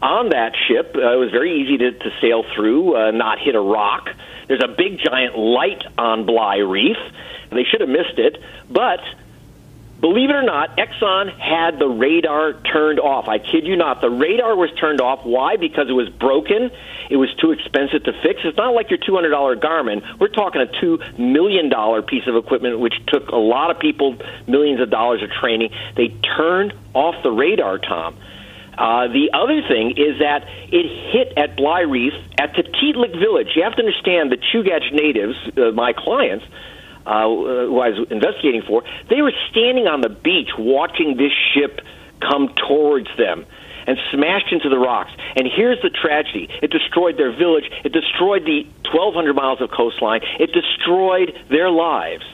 on 0.02 0.30
that 0.30 0.52
ship. 0.68 0.94
Uh, 0.94 1.12
it 1.12 1.20
was 1.20 1.30
very 1.30 1.60
easy 1.60 1.78
to, 1.78 1.92
to 1.92 2.10
sail 2.20 2.44
through, 2.54 2.96
uh, 2.96 3.10
not 3.10 3.38
hit 3.38 3.54
a 3.54 3.60
rock. 3.60 4.08
There's 4.48 4.62
a 4.62 4.68
big 4.68 4.98
giant 4.98 5.36
light 5.38 5.82
on 5.98 6.26
Bligh 6.26 6.58
Reef. 6.58 6.96
They 7.50 7.64
should 7.64 7.80
have 7.80 7.90
missed 7.90 8.18
it, 8.18 8.38
but 8.70 9.00
Believe 10.00 10.30
it 10.30 10.36
or 10.36 10.42
not, 10.42 10.78
Exxon 10.78 11.30
had 11.38 11.78
the 11.78 11.86
radar 11.88 12.54
turned 12.54 12.98
off. 12.98 13.28
I 13.28 13.38
kid 13.38 13.66
you 13.66 13.76
not. 13.76 14.00
The 14.00 14.08
radar 14.08 14.56
was 14.56 14.70
turned 14.80 15.00
off. 15.02 15.26
Why? 15.26 15.56
Because 15.56 15.90
it 15.90 15.92
was 15.92 16.08
broken. 16.08 16.70
It 17.10 17.16
was 17.16 17.28
too 17.34 17.50
expensive 17.50 18.04
to 18.04 18.12
fix. 18.22 18.40
It's 18.44 18.56
not 18.56 18.72
like 18.72 18.88
your 18.88 18.98
$200 18.98 19.60
Garmin. 19.60 20.18
We're 20.18 20.28
talking 20.28 20.62
a 20.62 20.66
$2 20.66 21.18
million 21.18 21.70
piece 22.04 22.26
of 22.26 22.36
equipment, 22.36 22.80
which 22.80 22.94
took 23.08 23.28
a 23.28 23.36
lot 23.36 23.70
of 23.70 23.78
people 23.78 24.16
millions 24.46 24.80
of 24.80 24.88
dollars 24.88 25.22
of 25.22 25.30
training. 25.30 25.70
They 25.96 26.08
turned 26.36 26.72
off 26.94 27.22
the 27.22 27.30
radar, 27.30 27.78
Tom. 27.78 28.16
Uh, 28.78 29.08
the 29.08 29.30
other 29.34 29.60
thing 29.68 29.90
is 29.98 30.20
that 30.20 30.48
it 30.72 31.12
hit 31.12 31.36
at 31.36 31.56
Bligh 31.56 31.80
Reef 31.80 32.14
at 32.38 32.54
Tatitlek 32.54 33.12
Village. 33.18 33.48
You 33.54 33.64
have 33.64 33.76
to 33.76 33.82
understand 33.84 34.32
the 34.32 34.38
Chugach 34.38 34.90
natives, 34.92 35.36
uh, 35.58 35.72
my 35.72 35.92
clients, 35.92 36.46
uh, 37.06 37.24
who 37.24 37.78
I 37.80 37.90
was 37.90 38.08
investigating 38.10 38.62
for, 38.62 38.82
they 39.08 39.22
were 39.22 39.32
standing 39.50 39.86
on 39.86 40.00
the 40.00 40.08
beach 40.08 40.50
watching 40.58 41.16
this 41.16 41.32
ship 41.54 41.80
come 42.20 42.54
towards 42.68 43.08
them 43.16 43.46
and 43.86 43.98
smashed 44.10 44.52
into 44.52 44.68
the 44.68 44.78
rocks. 44.78 45.10
And 45.36 45.48
here's 45.48 45.80
the 45.82 45.90
tragedy 45.90 46.48
it 46.62 46.70
destroyed 46.70 47.16
their 47.16 47.32
village, 47.32 47.64
it 47.84 47.92
destroyed 47.92 48.44
the 48.44 48.64
1,200 48.92 49.34
miles 49.34 49.60
of 49.60 49.70
coastline, 49.70 50.20
it 50.38 50.52
destroyed 50.52 51.38
their 51.48 51.70
lives. 51.70 52.24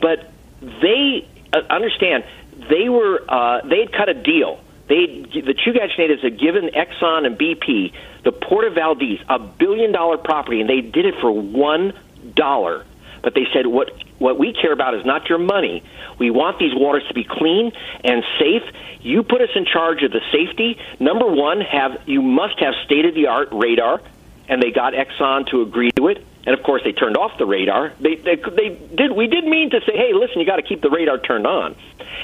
But 0.00 0.32
they 0.60 1.28
uh, 1.52 1.60
understand 1.68 2.24
they 2.68 2.88
were 2.88 3.24
uh, 3.28 3.66
they 3.66 3.80
had 3.80 3.92
cut 3.92 4.08
a 4.08 4.14
deal. 4.14 4.60
They 4.88 5.06
the 5.06 5.54
Chugach 5.54 5.96
natives 5.98 6.22
had 6.22 6.38
given 6.38 6.70
Exxon 6.70 7.26
and 7.26 7.38
BP 7.38 7.92
the 8.24 8.32
Port 8.32 8.66
of 8.66 8.74
Valdez 8.74 9.18
a 9.28 9.38
billion 9.38 9.92
dollar 9.92 10.18
property, 10.18 10.60
and 10.60 10.68
they 10.68 10.80
did 10.80 11.06
it 11.06 11.14
for 11.20 11.30
one 11.30 11.92
dollar. 12.34 12.84
But 13.22 13.34
they 13.34 13.46
said 13.52 13.66
what 13.66 13.92
what 14.18 14.38
we 14.38 14.52
care 14.52 14.72
about 14.72 14.94
is 14.94 15.04
not 15.04 15.28
your 15.28 15.38
money. 15.38 15.82
We 16.18 16.30
want 16.30 16.58
these 16.58 16.74
waters 16.74 17.04
to 17.08 17.14
be 17.14 17.24
clean 17.24 17.72
and 18.04 18.22
safe. 18.38 18.62
You 19.00 19.22
put 19.22 19.40
us 19.40 19.50
in 19.54 19.64
charge 19.64 20.02
of 20.02 20.12
the 20.12 20.20
safety. 20.30 20.78
Number 20.98 21.26
one, 21.26 21.60
have 21.60 22.02
you 22.06 22.22
must 22.22 22.58
have 22.60 22.74
state 22.84 23.06
of 23.06 23.14
the 23.14 23.28
art 23.28 23.48
radar, 23.52 24.00
and 24.48 24.62
they 24.62 24.70
got 24.70 24.92
Exxon 24.92 25.48
to 25.48 25.62
agree 25.62 25.90
to 25.92 26.08
it. 26.08 26.26
And 26.46 26.58
of 26.58 26.64
course, 26.64 26.82
they 26.84 26.92
turned 26.92 27.16
off 27.16 27.36
the 27.38 27.46
radar. 27.46 27.92
They 28.00 28.16
they, 28.16 28.36
they 28.36 28.68
did. 28.94 29.12
We 29.12 29.26
did 29.26 29.44
mean 29.44 29.70
to 29.70 29.80
say, 29.80 29.96
hey, 29.96 30.12
listen, 30.14 30.40
you 30.40 30.46
got 30.46 30.56
to 30.56 30.62
keep 30.62 30.80
the 30.80 30.90
radar 30.90 31.18
turned 31.18 31.46
on. 31.46 31.76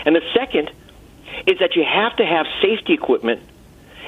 And 0.05 0.17
the 0.17 0.23
second 0.35 0.71
is 1.47 1.59
that 1.59 1.77
you 1.77 1.85
have 1.85 2.17
to 2.17 2.25
have 2.25 2.47
safety 2.63 2.95
equipment 2.95 3.43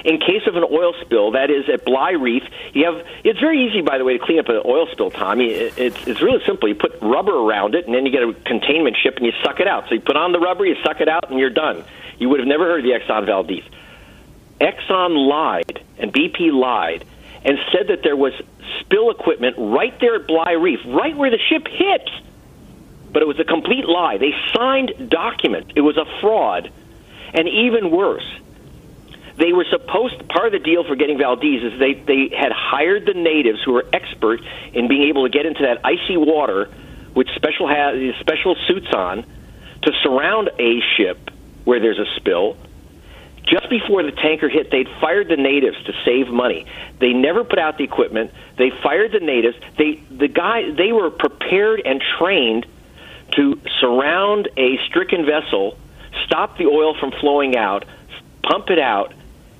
in 0.04 0.18
case 0.18 0.46
of 0.46 0.56
an 0.56 0.64
oil 0.70 0.94
spill, 1.00 1.32
that 1.32 1.50
is 1.50 1.68
at 1.68 1.84
Bligh 1.84 2.12
Reef, 2.12 2.42
you 2.72 2.84
have. 2.84 3.06
It's 3.24 3.40
very 3.40 3.66
easy, 3.66 3.82
by 3.82 3.98
the 3.98 4.04
way, 4.04 4.16
to 4.16 4.24
clean 4.24 4.38
up 4.38 4.48
an 4.48 4.62
oil 4.64 4.86
spill, 4.92 5.10
Tommy. 5.10 5.50
It's 5.50 6.06
it's 6.06 6.20
really 6.20 6.44
simple. 6.44 6.68
You 6.68 6.74
put 6.74 6.98
rubber 7.02 7.34
around 7.34 7.74
it, 7.74 7.86
and 7.86 7.94
then 7.94 8.06
you 8.06 8.12
get 8.12 8.22
a 8.22 8.32
containment 8.44 8.96
ship, 8.96 9.16
and 9.16 9.26
you 9.26 9.32
suck 9.42 9.60
it 9.60 9.66
out. 9.66 9.88
So 9.88 9.94
you 9.94 10.00
put 10.00 10.16
on 10.16 10.32
the 10.32 10.40
rubber, 10.40 10.64
you 10.64 10.76
suck 10.82 11.00
it 11.00 11.08
out, 11.08 11.30
and 11.30 11.38
you're 11.38 11.50
done. 11.50 11.84
You 12.18 12.28
would 12.28 12.40
have 12.40 12.48
never 12.48 12.64
heard 12.64 12.80
of 12.80 12.84
the 12.84 12.98
Exxon 12.98 13.26
Valdez. 13.26 13.64
Exxon 14.60 15.28
lied, 15.28 15.84
and 15.98 16.12
BP 16.12 16.52
lied, 16.52 17.04
and 17.44 17.58
said 17.72 17.88
that 17.88 18.02
there 18.02 18.16
was 18.16 18.32
spill 18.80 19.10
equipment 19.10 19.56
right 19.58 19.98
there 20.00 20.16
at 20.16 20.26
Bligh 20.26 20.52
Reef, 20.52 20.80
right 20.86 21.16
where 21.16 21.30
the 21.30 21.38
ship 21.38 21.66
hit. 21.68 22.08
But 23.12 23.22
it 23.22 23.28
was 23.28 23.38
a 23.40 23.44
complete 23.44 23.86
lie. 23.86 24.18
They 24.18 24.34
signed 24.54 25.10
documents. 25.10 25.72
It 25.74 25.80
was 25.80 25.96
a 25.96 26.04
fraud. 26.20 26.70
And 27.32 27.48
even 27.48 27.90
worse, 27.90 28.24
they 29.38 29.52
were 29.52 29.64
supposed 29.70 30.28
part 30.28 30.46
of 30.46 30.52
the 30.52 30.58
deal 30.58 30.84
for 30.84 30.96
getting 30.96 31.16
Valdez 31.18 31.62
is 31.62 31.78
they 31.78 31.94
they 31.94 32.34
had 32.36 32.52
hired 32.52 33.06
the 33.06 33.14
natives 33.14 33.62
who 33.64 33.72
were 33.72 33.86
expert 33.92 34.40
in 34.72 34.88
being 34.88 35.08
able 35.08 35.24
to 35.24 35.30
get 35.30 35.46
into 35.46 35.62
that 35.62 35.80
icy 35.84 36.16
water 36.16 36.68
with 37.14 37.28
special 37.36 37.68
ha- 37.68 37.94
special 38.20 38.56
suits 38.66 38.92
on 38.92 39.24
to 39.82 39.92
surround 40.02 40.50
a 40.58 40.80
ship 40.96 41.30
where 41.64 41.80
there's 41.80 41.98
a 41.98 42.06
spill. 42.16 42.56
Just 43.44 43.70
before 43.70 44.02
the 44.02 44.12
tanker 44.12 44.48
hit, 44.48 44.70
they'd 44.70 44.88
fired 45.00 45.28
the 45.28 45.36
natives 45.36 45.82
to 45.84 45.92
save 46.04 46.28
money. 46.28 46.66
They 46.98 47.14
never 47.14 47.44
put 47.44 47.58
out 47.58 47.78
the 47.78 47.84
equipment. 47.84 48.30
They 48.58 48.70
fired 48.82 49.12
the 49.12 49.20
natives. 49.20 49.56
They 49.78 50.02
the 50.10 50.28
guy 50.28 50.70
they 50.70 50.92
were 50.92 51.10
prepared 51.10 51.80
and 51.84 52.02
trained 52.18 52.66
to 53.36 53.60
surround 53.80 54.48
a 54.56 54.78
stricken 54.88 55.24
vessel, 55.24 55.78
stop 56.24 56.58
the 56.58 56.66
oil 56.66 56.94
from 56.98 57.12
flowing 57.12 57.56
out, 57.56 57.84
pump 58.42 58.70
it 58.70 58.78
out, 58.78 59.12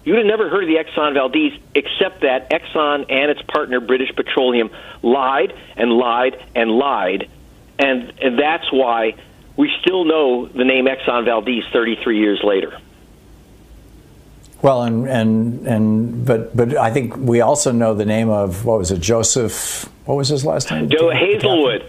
you 0.09 0.14
would 0.14 0.24
have 0.24 0.26
never 0.26 0.48
heard 0.48 0.64
of 0.64 0.68
the 0.70 0.76
Exxon 0.76 1.12
Valdez 1.12 1.52
except 1.74 2.22
that 2.22 2.48
Exxon 2.48 3.04
and 3.11 3.30
its 3.30 3.42
partner 3.42 3.78
British 3.78 4.11
Petroleum 4.16 4.70
lied 5.02 5.52
and 5.76 5.92
lied 5.92 6.42
and 6.54 6.70
lied, 6.70 7.28
and, 7.78 8.14
and 8.18 8.38
that's 8.38 8.72
why 8.72 9.16
we 9.59 9.70
still 9.82 10.06
know 10.06 10.46
the 10.46 10.64
name 10.64 10.86
Exxon 10.86 11.26
Valdez 11.26 11.62
33 11.74 12.20
years 12.20 12.40
later. 12.42 12.80
Well, 14.62 14.82
and 14.82 15.06
and 15.06 15.66
and 15.66 16.26
but 16.26 16.56
but 16.56 16.74
I 16.74 16.90
think 16.90 17.14
we 17.18 17.42
also 17.42 17.70
know 17.70 17.92
the 17.92 18.06
name 18.06 18.30
of 18.30 18.64
what 18.64 18.78
was 18.78 18.90
it, 18.90 19.00
Joseph? 19.00 19.90
What 20.06 20.16
was 20.16 20.28
his 20.28 20.42
last 20.42 20.70
name? 20.70 20.88
Joe 20.88 21.11
Hazelwood. 21.11 21.84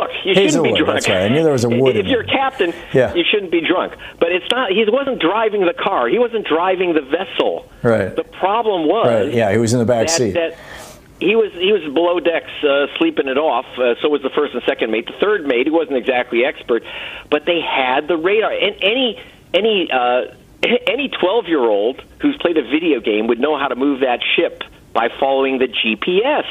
Look, 0.00 0.10
you 0.24 0.34
Hazelwood, 0.34 0.50
shouldn't 0.50 0.64
be 0.64 0.84
drunk. 0.84 0.94
That's 0.94 1.08
right. 1.08 1.22
I 1.24 1.28
knew 1.28 1.42
there 1.42 1.52
was 1.52 1.64
a 1.64 1.68
wood. 1.68 1.96
If 1.96 2.06
you're 2.06 2.22
a 2.22 2.26
captain, 2.26 2.72
Yeah. 2.92 3.14
you 3.14 3.24
shouldn't 3.30 3.50
be 3.52 3.60
drunk. 3.60 3.94
But 4.18 4.32
it's 4.32 4.46
not. 4.50 4.70
He 4.70 4.84
wasn't 4.88 5.20
driving 5.20 5.64
the 5.66 5.74
car. 5.74 6.08
He 6.08 6.18
wasn't 6.18 6.46
driving 6.46 6.94
the 6.94 7.02
vessel. 7.02 7.70
Right. 7.82 8.14
The 8.14 8.24
problem 8.24 8.86
was 8.86 9.06
Right. 9.06 9.32
Yeah, 9.34 9.52
he 9.52 9.58
was 9.58 9.72
in 9.72 9.78
the 9.78 9.84
back 9.84 10.06
that, 10.08 10.10
seat. 10.12 10.32
that 10.32 10.56
he 11.20 11.36
was 11.36 11.52
he 11.52 11.72
was 11.72 11.82
below 11.94 12.18
decks 12.20 12.50
uh, 12.62 12.86
sleeping 12.98 13.28
it 13.28 13.38
off. 13.38 13.66
Uh, 13.78 13.94
so 14.02 14.08
was 14.08 14.22
the 14.22 14.30
first 14.30 14.52
and 14.54 14.62
second 14.66 14.90
mate. 14.90 15.06
The 15.06 15.18
third 15.20 15.46
mate, 15.46 15.66
he 15.66 15.70
wasn't 15.70 15.96
exactly 15.96 16.44
expert, 16.44 16.82
but 17.30 17.46
they 17.46 17.60
had 17.60 18.08
the 18.08 18.16
radar. 18.16 18.50
And 18.52 18.76
any 18.82 19.20
any 19.54 19.88
uh, 19.90 20.34
any 20.86 21.08
twelve 21.08 21.46
year 21.46 21.60
old 21.62 22.02
who's 22.20 22.36
played 22.38 22.58
a 22.58 22.62
video 22.62 23.00
game 23.00 23.26
would 23.28 23.38
know 23.40 23.56
how 23.58 23.68
to 23.68 23.76
move 23.76 24.00
that 24.00 24.20
ship 24.36 24.62
by 24.92 25.08
following 25.20 25.58
the 25.58 25.66
GPS. 25.68 26.44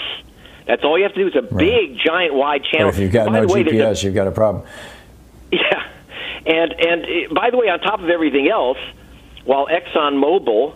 That's 0.66 0.84
all 0.84 0.98
you 0.98 1.04
have 1.04 1.14
to 1.14 1.20
do. 1.20 1.28
Is 1.28 1.36
a 1.36 1.56
big, 1.56 1.98
giant, 1.98 2.34
wide 2.34 2.62
But 2.62 2.70
channel. 2.72 2.90
if 2.90 3.00
you've 3.00 3.12
got 3.12 3.28
By 3.28 3.42
no 3.42 3.48
way, 3.48 3.64
there's 3.64 3.76
a- 3.76 3.80
GPS, 4.00 4.04
you've 4.04 4.16
got 4.16 4.28
a 4.28 4.32
problem. 4.32 4.66
yeah, 5.52 5.84
and 6.46 6.74
and 6.74 7.04
uh, 7.04 7.34
by 7.34 7.50
the 7.50 7.58
way, 7.58 7.70
on 7.70 7.80
top 7.80 8.00
of 8.02 8.10
everything 8.10 8.48
else, 8.50 8.78
while 9.46 9.68
ExxonMobil 9.68 10.74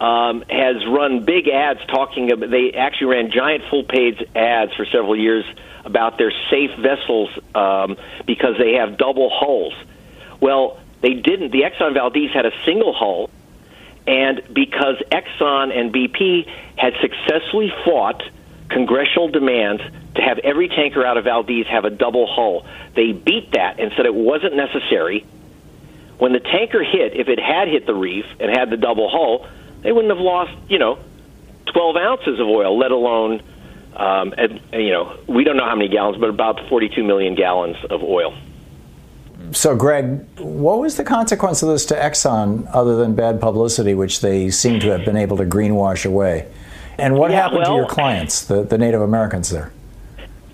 um, 0.00 0.44
has 0.48 0.76
run 0.86 1.24
big 1.24 1.48
ads 1.48 1.80
talking 1.86 2.30
about, 2.32 2.50
they 2.50 2.72
actually 2.72 3.08
ran 3.08 3.30
giant 3.30 3.64
full 3.70 3.84
page 3.84 4.22
ads 4.34 4.72
for 4.74 4.84
several 4.86 5.16
years 5.16 5.44
about 5.84 6.16
their 6.16 6.32
safe 6.50 6.70
vessels 6.78 7.28
um, 7.54 7.96
because 8.24 8.56
they 8.58 8.74
have 8.74 8.96
double 8.96 9.28
hulls. 9.30 9.74
Well, 10.40 10.78
they 11.02 11.14
didn't. 11.14 11.50
The 11.50 11.62
Exxon 11.62 11.92
Valdez 11.92 12.30
had 12.32 12.46
a 12.46 12.52
single 12.64 12.92
hull, 12.94 13.30
and 14.06 14.42
because 14.52 14.96
Exxon 15.12 15.76
and 15.78 15.92
BP 15.92 16.48
had 16.76 16.94
successfully 17.00 17.72
fought 17.84 18.22
congressional 18.68 19.28
demands 19.28 19.82
to 20.14 20.22
have 20.22 20.38
every 20.38 20.68
tanker 20.68 21.04
out 21.04 21.16
of 21.16 21.24
Valdez 21.24 21.66
have 21.66 21.84
a 21.84 21.90
double 21.90 22.26
hull, 22.26 22.66
they 22.94 23.12
beat 23.12 23.52
that 23.52 23.80
and 23.80 23.92
said 23.96 24.06
it 24.06 24.14
wasn't 24.14 24.56
necessary. 24.56 25.26
When 26.18 26.32
the 26.32 26.40
tanker 26.40 26.82
hit, 26.82 27.14
if 27.14 27.28
it 27.28 27.38
had 27.38 27.68
hit 27.68 27.86
the 27.86 27.94
reef 27.94 28.24
and 28.40 28.56
had 28.56 28.70
the 28.70 28.76
double 28.76 29.08
hull, 29.08 29.46
they 29.82 29.92
wouldn't 29.92 30.12
have 30.12 30.22
lost, 30.22 30.52
you 30.68 30.78
know, 30.78 30.98
12 31.66 31.96
ounces 31.96 32.40
of 32.40 32.46
oil, 32.46 32.78
let 32.78 32.90
alone, 32.90 33.42
um, 33.96 34.34
and, 34.38 34.60
you 34.72 34.90
know, 34.90 35.18
we 35.26 35.44
don't 35.44 35.56
know 35.56 35.64
how 35.64 35.74
many 35.74 35.88
gallons, 35.88 36.18
but 36.18 36.30
about 36.30 36.68
42 36.68 37.02
million 37.02 37.34
gallons 37.34 37.76
of 37.90 38.02
oil. 38.02 38.34
So, 39.52 39.76
Greg, 39.76 40.26
what 40.38 40.78
was 40.78 40.96
the 40.96 41.04
consequence 41.04 41.62
of 41.62 41.68
this 41.68 41.84
to 41.86 41.94
Exxon 41.94 42.68
other 42.72 42.96
than 42.96 43.14
bad 43.14 43.40
publicity, 43.40 43.94
which 43.94 44.20
they 44.20 44.50
seem 44.50 44.80
to 44.80 44.90
have 44.90 45.04
been 45.04 45.16
able 45.16 45.36
to 45.36 45.44
greenwash 45.44 46.06
away? 46.06 46.48
And 46.98 47.16
what 47.16 47.30
Yeah, 47.30 47.42
happened 47.42 47.64
to 47.66 47.72
your 47.72 47.86
clients, 47.86 48.44
the, 48.44 48.62
the 48.62 48.78
Native 48.78 49.00
Americans 49.00 49.50
there? 49.50 49.72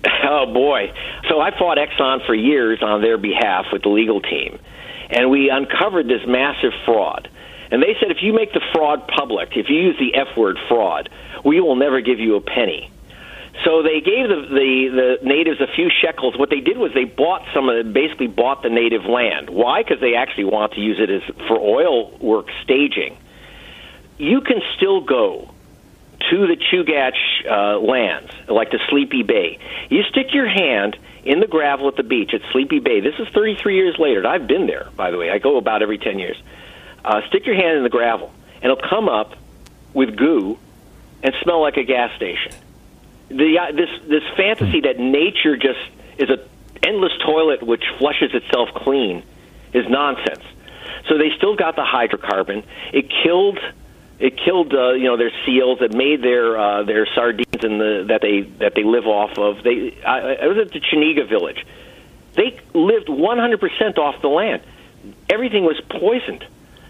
Oh 0.23 0.45
boy! 0.51 0.91
So 1.29 1.39
I 1.41 1.51
fought 1.57 1.77
Exxon 1.77 2.25
for 2.25 2.33
years 2.33 2.81
on 2.81 3.01
their 3.01 3.17
behalf 3.17 3.65
with 3.71 3.83
the 3.83 3.89
legal 3.89 4.21
team, 4.21 4.59
and 5.09 5.29
we 5.29 5.49
uncovered 5.49 6.07
this 6.07 6.21
massive 6.25 6.71
fraud. 6.85 7.29
And 7.69 7.83
they 7.83 7.95
said 7.99 8.11
if 8.11 8.17
you 8.23 8.33
make 8.33 8.53
the 8.53 8.61
fraud 8.73 9.07
public, 9.07 9.49
if 9.55 9.69
you 9.69 9.75
use 9.75 9.97
the 9.99 10.15
F 10.15 10.35
word 10.37 10.57
fraud, 10.67 11.09
we 11.43 11.59
will 11.61 11.75
never 11.75 12.01
give 12.01 12.19
you 12.19 12.35
a 12.37 12.41
penny. 12.41 12.89
So 13.65 13.83
they 13.83 13.99
gave 14.01 14.29
the, 14.29 14.47
the 14.49 15.17
the 15.19 15.27
natives 15.27 15.59
a 15.61 15.67
few 15.75 15.89
shekels. 16.01 16.37
What 16.37 16.49
they 16.49 16.61
did 16.61 16.77
was 16.77 16.91
they 16.93 17.03
bought 17.05 17.43
some 17.53 17.67
of 17.69 17.85
the, 17.85 17.91
basically 17.91 18.27
bought 18.27 18.63
the 18.63 18.69
native 18.69 19.05
land. 19.05 19.49
Why? 19.49 19.83
Because 19.83 19.99
they 19.99 20.15
actually 20.15 20.45
want 20.45 20.73
to 20.73 20.79
use 20.81 20.97
it 20.99 21.09
as 21.09 21.21
for 21.47 21.59
oil 21.59 22.17
work 22.19 22.47
staging. 22.63 23.17
You 24.17 24.41
can 24.41 24.61
still 24.77 25.01
go 25.01 25.51
to 26.29 26.47
the 26.47 26.55
Chugach 26.55 27.15
uh, 27.49 27.79
lands, 27.79 28.31
like 28.47 28.71
the 28.71 28.79
Sleepy 28.89 29.23
Bay. 29.23 29.59
You 29.89 30.03
stick 30.03 30.33
your 30.33 30.47
hand 30.47 30.97
in 31.23 31.39
the 31.39 31.47
gravel 31.47 31.87
at 31.87 31.95
the 31.95 32.03
beach 32.03 32.33
at 32.33 32.41
Sleepy 32.51 32.79
Bay. 32.79 32.99
This 32.99 33.15
is 33.19 33.27
33 33.33 33.75
years 33.75 33.95
later. 33.99 34.19
and 34.19 34.27
I've 34.27 34.47
been 34.47 34.67
there, 34.67 34.89
by 34.95 35.11
the 35.11 35.17
way. 35.17 35.29
I 35.29 35.37
go 35.37 35.57
about 35.57 35.81
every 35.81 35.97
10 35.97 36.19
years. 36.19 36.37
Uh, 37.03 37.21
stick 37.27 37.45
your 37.45 37.55
hand 37.55 37.77
in 37.77 37.83
the 37.83 37.89
gravel, 37.89 38.31
and 38.55 38.71
it'll 38.71 38.89
come 38.89 39.09
up 39.09 39.35
with 39.93 40.15
goo 40.15 40.57
and 41.23 41.33
smell 41.41 41.61
like 41.61 41.77
a 41.77 41.83
gas 41.83 42.15
station. 42.15 42.53
The 43.29 43.59
uh, 43.59 43.71
this 43.71 43.89
this 44.07 44.23
fantasy 44.35 44.81
that 44.81 44.99
nature 44.99 45.55
just 45.55 45.79
is 46.17 46.29
a 46.29 46.37
endless 46.85 47.13
toilet 47.23 47.63
which 47.63 47.83
flushes 47.97 48.31
itself 48.33 48.69
clean 48.75 49.23
is 49.73 49.87
nonsense. 49.87 50.43
So 51.07 51.17
they 51.17 51.31
still 51.37 51.55
got 51.55 51.75
the 51.75 51.83
hydrocarbon. 51.83 52.63
It 52.93 53.11
killed 53.23 53.59
it 54.21 54.37
killed 54.37 54.73
uh, 54.73 54.91
you 54.91 55.05
know 55.05 55.17
their 55.17 55.31
seals. 55.45 55.81
It 55.81 55.93
made 55.93 56.21
their 56.21 56.57
uh, 56.57 56.83
their 56.83 57.07
sardines 57.15 57.63
in 57.63 57.79
the 57.79 58.05
that 58.09 58.21
they 58.21 58.41
that 58.59 58.75
they 58.75 58.83
live 58.83 59.07
off 59.07 59.37
of. 59.37 59.63
They 59.63 59.97
I, 60.05 60.35
I 60.35 60.47
was 60.47 60.57
at 60.59 60.71
the 60.71 60.79
Chenega 60.79 61.27
village. 61.27 61.65
They 62.33 62.57
lived 62.73 63.07
100% 63.07 63.97
off 63.97 64.21
the 64.21 64.29
land. 64.29 64.61
Everything 65.29 65.65
was 65.65 65.81
poisoned. 65.89 66.45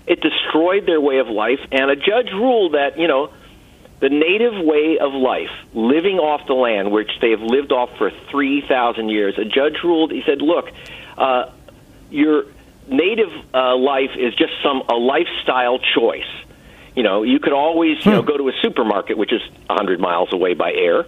It 0.06 0.22
destroyed 0.22 0.86
their 0.86 1.02
way 1.02 1.18
of 1.18 1.28
life, 1.30 1.60
and 1.72 1.90
a 1.90 1.96
judge 1.96 2.32
ruled 2.32 2.74
that 2.74 3.00
you 3.00 3.08
know 3.08 3.32
the 4.02 4.10
native 4.10 4.54
way 4.66 4.98
of 5.00 5.14
life, 5.14 5.52
living 5.74 6.18
off 6.18 6.48
the 6.48 6.54
land, 6.54 6.92
which 6.92 7.12
they 7.22 7.32
have 7.32 7.42
lived 7.42 7.72
off 7.72 7.90
for 7.98 8.12
3,000 8.32 9.10
years. 9.10 9.38
A 9.38 9.46
judge 9.46 9.78
ruled, 9.84 10.12
he 10.12 10.24
said, 10.26 10.42
look, 10.42 10.72
uh, 11.20 11.52
your 12.10 12.46
native 12.88 13.30
uh, 13.54 13.78
life 13.78 14.10
is 14.18 14.34
just 14.34 14.54
some 14.64 14.82
a 14.90 14.96
lifestyle 14.96 15.78
choice. 15.78 16.26
You 16.96 17.04
know, 17.04 17.24
you 17.24 17.40
could 17.40 17.54
always, 17.54 18.06
you 18.06 18.12
know, 18.12 18.22
go 18.22 18.38
to 18.38 18.50
a 18.50 18.54
supermarket, 18.62 19.18
which 19.18 19.32
is 19.32 19.42
a 19.70 19.74
100 19.74 20.00
miles 20.00 20.34
away 20.34 20.54
by 20.54 20.74
air. 20.74 21.06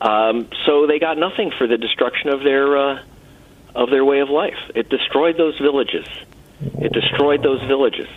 Um, 0.00 0.48
so 0.66 0.86
they 0.86 0.98
got 0.98 1.16
nothing 1.16 1.50
for 1.56 1.66
the 1.66 1.78
destruction 1.78 2.28
of 2.28 2.42
their 2.42 2.76
uh, 2.76 3.02
of 3.74 3.90
their 3.90 4.04
way 4.04 4.20
of 4.20 4.28
life. 4.28 4.58
It 4.74 4.88
destroyed 4.88 5.36
those 5.36 5.58
villages. 5.58 6.06
It 6.60 6.92
destroyed 6.92 7.42
those 7.42 7.60
villages. 7.62 8.08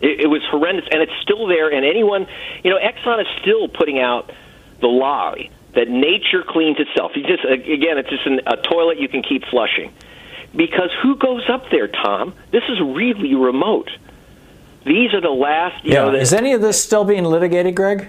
It, 0.00 0.20
it 0.20 0.26
was 0.26 0.42
horrendous, 0.50 0.86
and 0.90 1.02
it's 1.02 1.12
still 1.22 1.46
there. 1.46 1.70
And 1.70 1.84
anyone, 1.84 2.26
you 2.64 2.70
know, 2.70 2.78
Exxon 2.78 3.20
is 3.20 3.28
still 3.40 3.68
putting 3.68 4.00
out 4.00 4.32
the 4.80 4.88
lie 4.88 5.50
that 5.74 5.88
nature 5.88 6.44
cleans 6.46 6.78
itself. 6.78 7.12
You 7.14 7.22
just 7.24 7.44
again, 7.44 7.98
it's 7.98 8.10
just 8.10 8.26
an, 8.26 8.40
a 8.46 8.56
toilet 8.56 8.98
you 8.98 9.08
can 9.08 9.22
keep 9.22 9.44
flushing. 9.46 9.92
Because 10.54 10.90
who 11.02 11.16
goes 11.16 11.48
up 11.48 11.70
there, 11.70 11.88
Tom? 11.88 12.34
This 12.50 12.64
is 12.68 12.78
really 12.80 13.34
remote. 13.34 13.90
These 14.84 15.14
are 15.14 15.20
the 15.20 15.30
last. 15.30 15.84
You 15.84 15.92
yeah. 15.92 16.04
know, 16.04 16.14
Is 16.14 16.32
any 16.32 16.52
of 16.52 16.60
this 16.60 16.82
still 16.82 17.04
being 17.04 17.24
litigated, 17.24 17.74
Greg? 17.74 18.08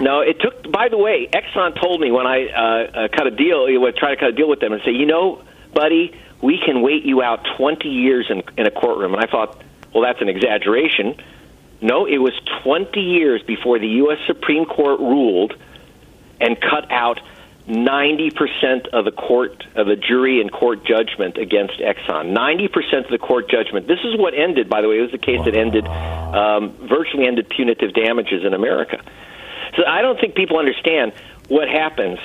no, 0.00 0.20
it 0.20 0.40
took. 0.40 0.70
By 0.70 0.88
the 0.88 0.98
way, 0.98 1.28
Exxon 1.32 1.80
told 1.80 2.00
me 2.00 2.10
when 2.10 2.26
I 2.26 2.46
uh, 2.46 2.60
uh, 2.60 3.08
cut 3.08 3.26
a 3.26 3.30
deal, 3.30 3.68
you 3.68 3.80
would 3.80 3.96
try 3.96 4.10
to 4.14 4.16
cut 4.16 4.30
a 4.30 4.32
deal 4.32 4.48
with 4.48 4.60
them, 4.60 4.72
and 4.72 4.82
say, 4.84 4.92
you 4.92 5.06
know, 5.06 5.42
buddy, 5.74 6.14
we 6.42 6.60
can 6.64 6.82
wait 6.82 7.04
you 7.04 7.22
out 7.22 7.46
20 7.56 7.88
years 7.88 8.26
in, 8.28 8.42
in 8.56 8.66
a 8.66 8.70
courtroom. 8.70 9.14
And 9.14 9.22
I 9.22 9.30
thought, 9.30 9.62
well, 9.94 10.02
that's 10.02 10.20
an 10.20 10.28
exaggeration. 10.28 11.16
No, 11.80 12.06
it 12.06 12.18
was 12.18 12.32
20 12.62 13.00
years 13.00 13.42
before 13.42 13.78
the 13.78 13.88
U.S. 13.88 14.18
Supreme 14.26 14.64
Court 14.64 15.00
ruled 15.00 15.54
and 16.40 16.60
cut 16.60 16.90
out 16.90 17.20
90% 17.68 18.88
of 18.88 19.04
the 19.04 19.12
court, 19.12 19.64
of 19.76 19.86
the 19.86 19.94
jury 19.96 20.40
and 20.40 20.50
court 20.50 20.84
judgment 20.84 21.38
against 21.38 21.78
Exxon. 21.78 22.36
90% 22.36 23.04
of 23.04 23.10
the 23.10 23.18
court 23.18 23.48
judgment. 23.48 23.86
This 23.86 24.00
is 24.04 24.16
what 24.18 24.34
ended, 24.34 24.68
by 24.68 24.80
the 24.80 24.88
way, 24.88 24.98
it 24.98 25.02
was 25.02 25.12
the 25.12 25.18
case 25.18 25.44
that 25.44 25.54
ended, 25.54 25.86
um, 25.86 26.72
virtually 26.88 27.26
ended 27.26 27.48
punitive 27.48 27.94
damages 27.94 28.44
in 28.44 28.52
America. 28.52 29.00
So 29.76 29.84
I 29.86 30.02
don't 30.02 30.20
think 30.20 30.34
people 30.34 30.58
understand 30.58 31.12
what 31.48 31.68
happens 31.68 32.18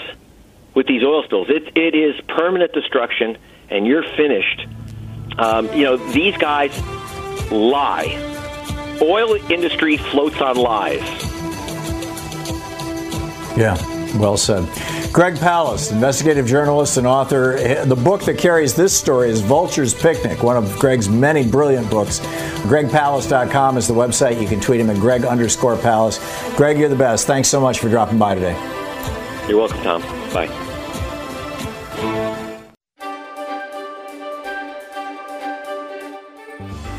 with 0.74 0.88
these 0.88 1.04
oil 1.04 1.24
spills. 1.24 1.50
It, 1.50 1.78
it 1.78 1.96
is 1.96 2.20
permanent 2.28 2.74
destruction, 2.74 3.38
and 3.70 3.86
you're 3.86 4.04
finished. 4.04 4.68
Um, 5.38 5.72
you 5.74 5.84
know, 5.84 5.98
these 5.98 6.36
guys 6.38 6.80
lie. 7.52 8.24
Oil 9.02 9.36
industry 9.52 9.98
floats 9.98 10.42
on 10.42 10.56
lies. 10.56 11.02
Yeah, 13.56 13.76
well 14.16 14.38
said. 14.38 14.68
Greg 15.14 15.36
Palast, 15.36 15.92
investigative 15.92 16.46
journalist 16.46 16.98
and 16.98 17.08
author. 17.08 17.86
The 17.86 17.96
book 17.96 18.24
that 18.24 18.38
carries 18.38 18.76
this 18.76 18.98
story 18.98 19.30
is 19.30 19.42
Vulture's 19.42 19.94
Picnic, 19.94 20.44
one 20.44 20.58
of 20.58 20.78
Greg's 20.80 21.10
many 21.10 21.48
brilliant 21.48 21.90
books. 21.90 22.20
GregPalast.com 22.68 23.78
is 23.78 23.88
the 23.88 23.94
website. 23.94 24.42
You 24.42 24.48
can 24.48 24.60
tweet 24.60 24.80
him 24.80 24.90
at 24.90 24.98
Greg 24.98 25.24
underscore 25.24 25.78
Palast. 25.78 26.20
Greg, 26.58 26.78
you're 26.78 26.90
the 26.90 26.96
best. 26.96 27.28
Thanks 27.28 27.48
so 27.48 27.62
much 27.62 27.80
for 27.80 27.90
dropping 27.90 28.18
by 28.18 28.36
today. 28.36 28.58
You're 29.48 29.58
welcome, 29.60 29.82
Tom. 29.84 30.02
Bye. 30.34 30.48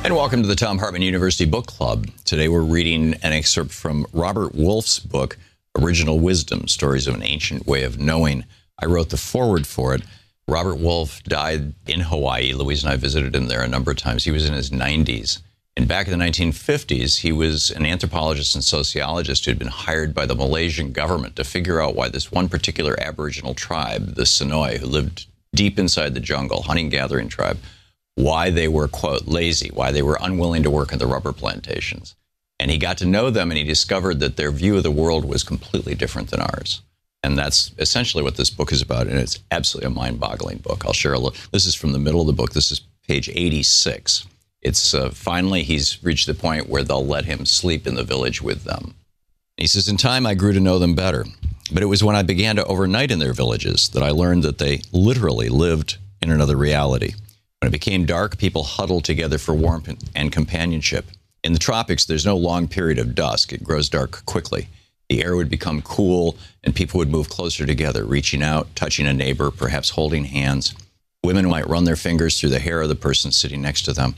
And 0.05 0.17
welcome 0.17 0.41
to 0.41 0.49
the 0.49 0.57
Thom 0.57 0.79
Hartmann 0.79 1.03
University 1.03 1.45
Book 1.45 1.67
Club. 1.67 2.07
Today 2.25 2.49
we're 2.49 2.63
reading 2.63 3.13
an 3.23 3.35
excerpt 3.35 3.73
from 3.73 4.07
Robert 4.15 4.55
Wolff's 4.55 4.99
book, 4.99 5.37
Original 5.77 6.19
Wisdom 6.19 6.69
Stories 6.69 7.07
of 7.07 7.15
an 7.15 7.23
Ancient 7.23 7.67
Way 7.67 7.83
of 7.83 7.99
Knowing. 7.99 8.45
I 8.81 8.87
wrote 8.87 9.11
the 9.11 9.17
foreword 9.17 9.67
for 9.67 9.95
it. 9.95 10.03
Robert 10.47 10.77
Wolff 10.77 11.23
died 11.25 11.75
in 11.87 12.01
Hawaii. 12.01 12.53
Louise 12.53 12.83
and 12.83 12.93
I 12.93 12.97
visited 12.97 13.35
him 13.35 13.49
there 13.49 13.63
a 13.63 13.69
number 13.69 13.91
of 13.91 13.97
times. 13.97 14.25
He 14.25 14.31
was 14.31 14.47
in 14.47 14.55
his 14.55 14.71
90s. 14.71 15.41
And 15.77 15.87
back 15.87 16.09
in 16.09 16.19
the 16.19 16.25
1950s, 16.25 17.19
he 17.19 17.31
was 17.31 17.71
an 17.71 17.87
anthropologist 17.87 18.57
and 18.57 18.65
sociologist 18.65 19.45
who 19.45 19.53
had 19.53 19.61
been 19.61 19.69
hired 19.69 20.13
by 20.13 20.27
the 20.27 20.35
Malaysian 20.35 20.91
government 20.91 21.37
to 21.37 21.45
figure 21.45 21.81
out 21.81 21.95
why 21.95 22.09
this 22.09 22.33
one 22.33 22.49
particular 22.49 22.99
Aboriginal 23.01 23.55
tribe, 23.55 24.17
the 24.17 24.23
Sonoy, 24.23 24.79
who 24.79 24.87
lived 24.87 25.27
deep 25.55 25.79
inside 25.79 26.15
the 26.15 26.21
jungle, 26.21 26.63
hunting 26.63 26.89
gathering 26.89 27.29
tribe, 27.29 27.59
why 28.17 28.51
they 28.51 28.67
were, 28.67 28.89
quote, 28.89 29.29
lazy, 29.29 29.71
why 29.73 29.93
they 29.93 30.03
were 30.03 30.19
unwilling 30.21 30.65
to 30.65 30.71
work 30.71 30.93
in 30.93 30.99
the 30.99 31.07
rubber 31.07 31.33
plantations. 31.33 32.17
And 32.61 32.71
he 32.71 32.79
got 32.79 32.99
to 32.99 33.07
know 33.07 33.31
them 33.31 33.51
and 33.51 33.59
he 33.59 33.65
discovered 33.65 34.21
that 34.21 34.37
their 34.37 34.51
view 34.51 34.77
of 34.77 34.83
the 34.83 34.91
world 34.91 35.25
was 35.25 35.45
completely 35.45 35.95
different 35.95 36.31
than 36.31 36.41
ours. 36.41 36.83
And 37.23 37.37
that's 37.37 37.73
essentially 37.79 38.23
what 38.23 38.37
this 38.37 38.51
book 38.51 38.73
is 38.73 38.83
about. 38.83 39.07
And 39.07 39.19
it's 39.19 39.39
absolutely 39.51 39.89
a 39.89 39.95
mind 39.95 40.21
boggling 40.21 40.59
book. 40.59 40.85
I'll 40.85 40.93
share 40.93 41.13
a 41.13 41.19
little. 41.19 41.39
This 41.53 41.67
is 41.67 41.75
from 41.75 41.93
the 41.93 41.99
middle 41.99 42.21
of 42.21 42.27
the 42.27 42.33
book. 42.33 42.53
This 42.53 42.71
is 42.71 42.81
page 43.07 43.29
86. 43.29 44.27
It's 44.61 44.95
uh, 44.95 45.11
finally, 45.11 45.63
he's 45.63 46.03
reached 46.03 46.27
the 46.27 46.35
point 46.35 46.69
where 46.69 46.83
they'll 46.83 47.07
let 47.07 47.25
him 47.25 47.47
sleep 47.47 47.87
in 47.87 47.95
the 47.95 48.05
village 48.05 48.43
with 48.43 48.65
them. 48.65 48.95
He 49.57 49.67
says, 49.67 49.89
In 49.89 49.97
time, 49.97 50.27
I 50.27 50.35
grew 50.35 50.53
to 50.53 50.61
know 50.61 50.79
them 50.79 50.95
better. 50.95 51.25
But 51.73 51.83
it 51.83 51.87
was 51.87 52.03
when 52.03 52.17
I 52.17 52.23
began 52.23 52.57
to 52.57 52.65
overnight 52.65 53.11
in 53.11 53.19
their 53.19 53.35
villages 53.35 53.89
that 53.91 54.03
I 54.03 54.11
learned 54.11 54.43
that 54.45 54.59
they 54.59 54.83
literally 54.93 55.49
lived 55.49 55.99
in 56.23 56.31
another 56.31 56.57
reality. 56.57 57.15
When 57.61 57.69
it 57.69 57.73
became 57.73 58.07
dark, 58.07 58.39
people 58.39 58.63
huddled 58.63 59.05
together 59.05 59.37
for 59.37 59.55
warmth 59.55 59.93
and 60.15 60.33
companionship. 60.33 61.07
In 61.45 61.53
the 61.53 61.59
tropics, 61.59 62.05
there's 62.05 62.27
no 62.27 62.37
long 62.37 62.69
period 62.69 62.99
of 62.99 63.15
dusk. 63.15 63.53
It 63.53 63.65
grows 63.65 63.89
dark 63.89 64.25
quickly. 64.27 64.69
The 65.09 65.25
air 65.25 65.37
would 65.37 65.49
become 65.49 65.83
cool, 65.83 66.37
and 66.63 66.75
people 66.75 66.99
would 66.99 67.11
move 67.11 67.29
closer 67.29 67.65
together, 67.65 68.05
reaching 68.05 68.43
out, 68.43 68.75
touching 68.77 69.07
a 69.07 69.15
neighbor, 69.15 69.51
perhaps 69.51 69.91
holding 69.91 70.25
hands. 70.25 70.75
Women 71.25 71.49
might 71.49 71.69
run 71.69 71.85
their 71.85 71.97
fingers 71.97 72.39
through 72.39 72.51
the 72.51 72.59
hair 72.59 72.83
of 72.83 72.89
the 72.89 72.95
person 72.95 73.33
sitting 73.33 73.63
next 73.63 73.83
to 73.83 73.93
them. 73.93 74.17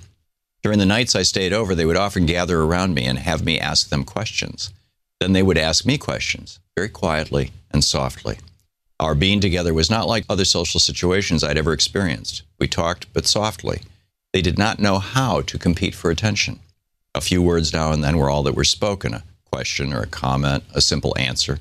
During 0.62 0.78
the 0.78 0.86
nights 0.86 1.14
I 1.14 1.22
stayed 1.22 1.52
over, 1.52 1.74
they 1.74 1.86
would 1.86 1.96
often 1.96 2.26
gather 2.26 2.60
around 2.60 2.94
me 2.94 3.04
and 3.04 3.18
have 3.18 3.44
me 3.44 3.58
ask 3.58 3.88
them 3.88 4.04
questions. 4.04 4.70
Then 5.20 5.32
they 5.32 5.42
would 5.42 5.58
ask 5.58 5.86
me 5.86 5.96
questions, 5.96 6.58
very 6.76 6.88
quietly 6.88 7.52
and 7.70 7.84
softly. 7.84 8.38
Our 8.98 9.14
being 9.14 9.40
together 9.40 9.72
was 9.72 9.90
not 9.90 10.06
like 10.08 10.24
other 10.28 10.44
social 10.44 10.80
situations 10.80 11.42
I'd 11.42 11.56
ever 11.56 11.72
experienced. 11.72 12.42
We 12.58 12.68
talked, 12.68 13.10
but 13.14 13.26
softly. 13.26 13.82
They 14.32 14.42
did 14.42 14.58
not 14.58 14.78
know 14.78 14.98
how 14.98 15.40
to 15.42 15.58
compete 15.58 15.94
for 15.94 16.10
attention. 16.10 16.60
A 17.14 17.20
few 17.20 17.42
words 17.42 17.72
now 17.72 17.92
and 17.92 18.04
then 18.04 18.16
were 18.16 18.30
all 18.30 18.44
that 18.44 18.54
were 18.54 18.64
spoken 18.64 19.14
a 19.14 19.24
question 19.50 19.92
or 19.92 20.00
a 20.02 20.06
comment, 20.06 20.62
a 20.74 20.80
simple 20.80 21.16
answer, 21.18 21.58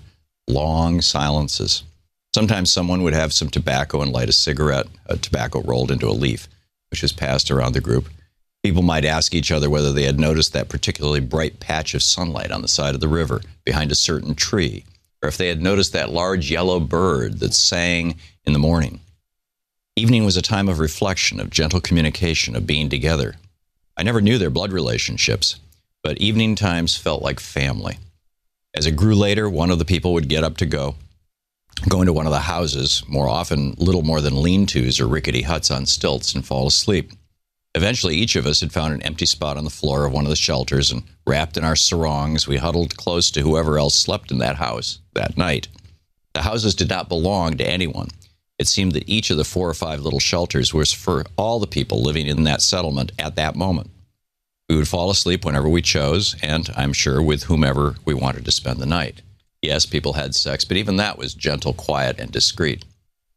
long 0.48 1.02
silences. 1.02 1.84
Sometimes 2.36 2.72
someone 2.72 3.02
would 3.02 3.14
have 3.14 3.34
some 3.34 3.50
tobacco 3.50 4.02
and 4.02 4.12
light 4.12 4.30
a 4.30 4.34
cigarette, 4.34 4.86
a 5.08 5.18
tobacco 5.18 5.62
rolled 5.64 5.90
into 5.90 6.08
a 6.08 6.12
leaf, 6.12 6.48
which 6.92 7.02
was 7.02 7.12
passed 7.12 7.50
around 7.50 7.74
the 7.74 7.82
group. 7.82 8.08
People 8.62 8.84
might 8.84 9.06
ask 9.06 9.34
each 9.34 9.52
other 9.52 9.70
whether 9.70 9.92
they 9.92 10.04
had 10.04 10.20
noticed 10.20 10.54
that 10.54 10.70
particularly 10.70 11.20
bright 11.20 11.60
patch 11.60 11.96
of 11.96 12.04
sunlight 12.04 12.52
on 12.52 12.62
the 12.62 12.68
side 12.68 12.94
of 12.94 13.02
the 13.02 13.08
river 13.08 13.42
behind 13.66 13.92
a 13.92 13.96
certain 13.96 14.36
tree, 14.36 14.86
or 15.24 15.30
if 15.30 15.38
they 15.38 15.48
had 15.48 15.62
noticed 15.62 15.94
that 15.94 16.12
large 16.12 16.52
yellow 16.52 16.80
bird 16.80 17.40
that 17.40 17.54
sang 17.56 18.18
in 18.46 18.54
the 18.54 18.60
morning. 18.60 19.00
Evening 19.96 20.26
was 20.26 20.38
a 20.38 20.42
time 20.42 20.70
of 20.70 20.78
reflection, 20.78 21.40
of 21.40 21.50
gentle 21.50 21.82
communication, 21.82 22.56
of 22.56 22.68
being 22.68 22.90
together. 22.90 23.36
I 24.00 24.04
never 24.04 24.22
knew 24.22 24.38
their 24.38 24.50
blood 24.50 24.72
relationships, 24.72 25.58
but 26.04 26.20
evening 26.20 26.56
times 26.56 26.96
felt 26.96 27.22
like 27.22 27.42
family. 27.42 28.00
As 28.74 28.86
it 28.86 28.96
grew 28.96 29.14
later, 29.14 29.50
one 29.50 29.72
of 29.72 29.78
the 29.78 29.84
people 29.84 30.14
would 30.14 30.30
get 30.30 30.46
up 30.46 30.56
to 30.58 30.66
go, 30.66 30.96
go 31.90 32.00
into 32.00 32.14
one 32.14 32.26
of 32.26 32.32
the 32.32 32.40
houses, 32.40 33.04
more 33.10 33.28
often 33.28 33.74
little 33.78 34.02
more 34.02 34.22
than 34.22 34.42
lean 34.42 34.66
tos 34.66 35.02
or 35.02 35.08
rickety 35.10 35.42
huts 35.42 35.70
on 35.70 35.86
stilts, 35.86 36.34
and 36.34 36.46
fall 36.46 36.66
asleep. 36.66 37.12
Eventually, 37.76 38.16
each 38.16 38.38
of 38.38 38.46
us 38.46 38.62
had 38.62 38.72
found 38.72 38.94
an 38.94 39.02
empty 39.02 39.26
spot 39.26 39.58
on 39.58 39.66
the 39.66 39.70
floor 39.70 40.06
of 40.06 40.14
one 40.14 40.24
of 40.24 40.30
the 40.30 40.38
shelters, 40.38 40.94
and 40.94 41.04
wrapped 41.28 41.58
in 41.58 41.66
our 41.66 41.76
sarongs, 41.76 42.48
we 42.48 42.56
huddled 42.56 42.96
close 42.96 43.30
to 43.32 43.42
whoever 43.42 43.78
else 43.78 43.96
slept 43.96 44.32
in 44.32 44.38
that 44.38 44.56
house 44.56 45.00
that 45.14 45.36
night. 45.36 45.68
The 46.34 46.44
houses 46.44 46.74
did 46.74 46.88
not 46.88 47.10
belong 47.10 47.58
to 47.58 47.70
anyone. 47.70 48.08
It 48.60 48.68
seemed 48.68 48.92
that 48.92 49.08
each 49.08 49.30
of 49.30 49.38
the 49.38 49.46
four 49.46 49.70
or 49.70 49.74
five 49.74 50.02
little 50.02 50.20
shelters 50.20 50.74
was 50.74 50.92
for 50.92 51.24
all 51.38 51.60
the 51.60 51.68
people 51.68 52.04
living 52.04 52.28
in 52.28 52.44
that 52.44 52.62
settlement 52.62 53.14
at 53.18 53.38
that 53.38 53.56
moment. 53.56 53.90
We 54.68 54.76
would 54.76 54.88
fall 54.88 55.10
asleep 55.10 55.46
whenever 55.46 55.70
we 55.70 55.82
chose, 55.82 56.36
and 56.44 56.70
I'm 56.76 56.94
sure 56.94 57.22
with 57.22 57.44
whomever 57.44 57.96
we 58.06 58.14
wanted 58.14 58.46
to 58.46 58.52
spend 58.52 58.80
the 58.80 58.86
night. 58.86 59.22
Yes, 59.62 59.86
people 59.86 60.14
had 60.14 60.36
sex, 60.36 60.66
but 60.66 60.78
even 60.78 60.98
that 60.98 61.18
was 61.18 61.34
gentle, 61.34 61.74
quiet, 61.74 62.20
and 62.20 62.32
discreet. 62.32 62.86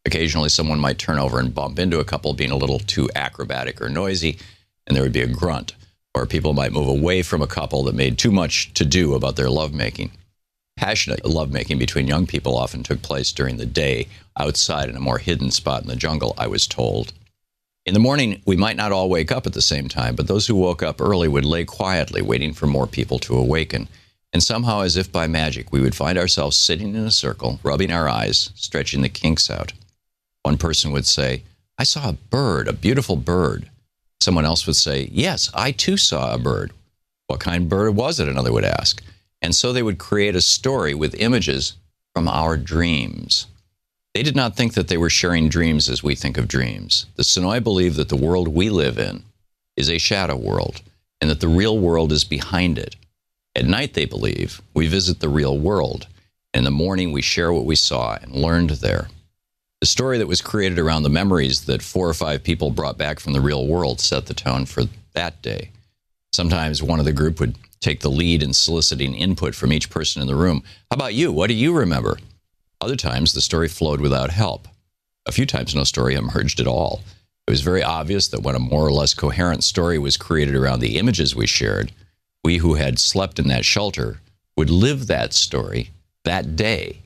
Occasionally, 0.04 0.48
someone 0.48 0.80
might 0.80 0.98
turn 0.98 1.18
over 1.18 1.38
and 1.38 1.54
bump 1.54 1.78
into 1.78 2.00
a 2.00 2.04
couple 2.04 2.34
being 2.34 2.50
a 2.50 2.56
little 2.56 2.80
too 2.80 3.08
acrobatic 3.14 3.80
or 3.80 3.88
noisy, 3.88 4.38
and 4.86 4.96
there 4.96 5.04
would 5.04 5.12
be 5.12 5.22
a 5.22 5.26
grunt. 5.28 5.74
Or 6.14 6.26
people 6.26 6.52
might 6.52 6.72
move 6.72 6.88
away 6.88 7.22
from 7.22 7.40
a 7.40 7.46
couple 7.46 7.84
that 7.84 7.94
made 7.94 8.18
too 8.18 8.32
much 8.32 8.74
to 8.74 8.84
do 8.84 9.14
about 9.14 9.36
their 9.36 9.48
lovemaking. 9.48 10.10
Passionate 10.76 11.24
lovemaking 11.24 11.78
between 11.78 12.08
young 12.08 12.26
people 12.26 12.56
often 12.56 12.82
took 12.82 13.02
place 13.02 13.32
during 13.32 13.56
the 13.56 13.66
day, 13.66 14.08
outside 14.38 14.88
in 14.88 14.96
a 14.96 15.00
more 15.00 15.18
hidden 15.18 15.50
spot 15.50 15.82
in 15.82 15.88
the 15.88 15.96
jungle, 15.96 16.34
I 16.38 16.46
was 16.46 16.66
told. 16.66 17.12
In 17.84 17.94
the 17.94 18.00
morning, 18.00 18.40
we 18.46 18.56
might 18.56 18.76
not 18.76 18.92
all 18.92 19.10
wake 19.10 19.32
up 19.32 19.46
at 19.46 19.52
the 19.52 19.62
same 19.62 19.88
time, 19.88 20.14
but 20.14 20.28
those 20.28 20.46
who 20.46 20.54
woke 20.54 20.82
up 20.82 21.00
early 21.00 21.28
would 21.28 21.44
lay 21.44 21.64
quietly, 21.64 22.22
waiting 22.22 22.52
for 22.52 22.66
more 22.66 22.86
people 22.86 23.18
to 23.20 23.36
awaken. 23.36 23.88
And 24.32 24.42
somehow, 24.42 24.80
as 24.80 24.96
if 24.96 25.12
by 25.12 25.26
magic, 25.26 25.72
we 25.72 25.80
would 25.80 25.94
find 25.94 26.16
ourselves 26.16 26.56
sitting 26.56 26.94
in 26.94 27.04
a 27.04 27.10
circle, 27.10 27.60
rubbing 27.62 27.90
our 27.90 28.08
eyes, 28.08 28.50
stretching 28.54 29.02
the 29.02 29.08
kinks 29.08 29.50
out. 29.50 29.72
One 30.42 30.56
person 30.56 30.92
would 30.92 31.06
say, 31.06 31.42
I 31.76 31.84
saw 31.84 32.08
a 32.08 32.12
bird, 32.14 32.68
a 32.68 32.72
beautiful 32.72 33.16
bird. 33.16 33.68
Someone 34.20 34.44
else 34.44 34.66
would 34.66 34.76
say, 34.76 35.08
Yes, 35.12 35.50
I 35.52 35.72
too 35.72 35.96
saw 35.96 36.32
a 36.32 36.38
bird. 36.38 36.72
What 37.26 37.40
kind 37.40 37.64
of 37.64 37.68
bird 37.68 37.96
was 37.96 38.20
it? 38.20 38.28
Another 38.28 38.52
would 38.52 38.64
ask. 38.64 39.02
And 39.42 39.54
so 39.54 39.72
they 39.72 39.82
would 39.82 39.98
create 39.98 40.36
a 40.36 40.40
story 40.40 40.94
with 40.94 41.14
images 41.20 41.74
from 42.14 42.28
our 42.28 42.56
dreams. 42.56 43.46
They 44.14 44.22
did 44.22 44.36
not 44.36 44.56
think 44.56 44.74
that 44.74 44.88
they 44.88 44.98
were 44.98 45.10
sharing 45.10 45.48
dreams 45.48 45.88
as 45.88 46.02
we 46.02 46.14
think 46.14 46.38
of 46.38 46.48
dreams. 46.48 47.06
The 47.16 47.22
Sonoy 47.22 47.62
believed 47.62 47.96
that 47.96 48.08
the 48.08 48.16
world 48.16 48.48
we 48.48 48.70
live 48.70 48.98
in 48.98 49.24
is 49.76 49.90
a 49.90 49.98
shadow 49.98 50.36
world 50.36 50.82
and 51.20 51.30
that 51.30 51.40
the 51.40 51.48
real 51.48 51.78
world 51.78 52.12
is 52.12 52.24
behind 52.24 52.78
it. 52.78 52.96
At 53.54 53.64
night, 53.64 53.94
they 53.94 54.04
believe, 54.04 54.60
we 54.74 54.86
visit 54.86 55.20
the 55.20 55.28
real 55.28 55.58
world. 55.58 56.06
In 56.54 56.64
the 56.64 56.70
morning, 56.70 57.12
we 57.12 57.22
share 57.22 57.52
what 57.52 57.64
we 57.64 57.76
saw 57.76 58.18
and 58.20 58.34
learned 58.34 58.70
there. 58.70 59.08
The 59.80 59.86
story 59.86 60.18
that 60.18 60.28
was 60.28 60.40
created 60.40 60.78
around 60.78 61.02
the 61.02 61.08
memories 61.08 61.62
that 61.62 61.82
four 61.82 62.08
or 62.08 62.14
five 62.14 62.44
people 62.44 62.70
brought 62.70 62.98
back 62.98 63.18
from 63.18 63.32
the 63.32 63.40
real 63.40 63.66
world 63.66 64.00
set 64.00 64.26
the 64.26 64.34
tone 64.34 64.66
for 64.66 64.84
that 65.14 65.40
day. 65.42 65.70
Sometimes 66.32 66.82
one 66.82 66.98
of 66.98 67.04
the 67.04 67.12
group 67.12 67.40
would 67.40 67.56
take 67.82 68.00
the 68.00 68.10
lead 68.10 68.42
in 68.42 68.52
soliciting 68.52 69.14
input 69.14 69.54
from 69.54 69.72
each 69.72 69.90
person 69.90 70.22
in 70.22 70.28
the 70.28 70.34
room. 70.34 70.62
How 70.90 70.94
about 70.94 71.14
you? 71.14 71.32
What 71.32 71.48
do 71.48 71.54
you 71.54 71.76
remember? 71.76 72.18
Other 72.80 72.96
times, 72.96 73.32
the 73.32 73.40
story 73.40 73.68
flowed 73.68 74.00
without 74.00 74.30
help. 74.30 74.68
A 75.26 75.32
few 75.32 75.46
times, 75.46 75.74
no 75.74 75.84
story 75.84 76.14
emerged 76.14 76.60
at 76.60 76.66
all. 76.66 77.02
It 77.46 77.50
was 77.50 77.60
very 77.60 77.82
obvious 77.82 78.28
that 78.28 78.42
when 78.42 78.54
a 78.54 78.60
more 78.60 78.86
or 78.86 78.92
less 78.92 79.14
coherent 79.14 79.64
story 79.64 79.98
was 79.98 80.16
created 80.16 80.54
around 80.54 80.80
the 80.80 80.98
images 80.98 81.36
we 81.36 81.46
shared, 81.46 81.92
we 82.42 82.58
who 82.58 82.74
had 82.74 82.98
slept 82.98 83.38
in 83.38 83.48
that 83.48 83.64
shelter 83.64 84.20
would 84.56 84.70
live 84.70 85.06
that 85.06 85.32
story 85.32 85.90
that 86.24 86.56
day 86.56 87.02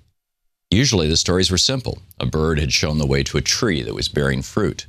Usually 0.70 1.09
the 1.09 1.16
stories 1.16 1.51
were 1.51 1.59
simple. 1.59 2.03
A 2.18 2.27
bird 2.27 2.59
had 2.59 2.72
shown 2.72 2.99
the 2.99 3.07
way 3.07 3.22
to 3.22 3.39
a 3.39 3.43
tree 3.43 3.83
that 3.83 3.95
was 3.95 4.09
bearing 4.09 4.43
fruit. 4.43 4.87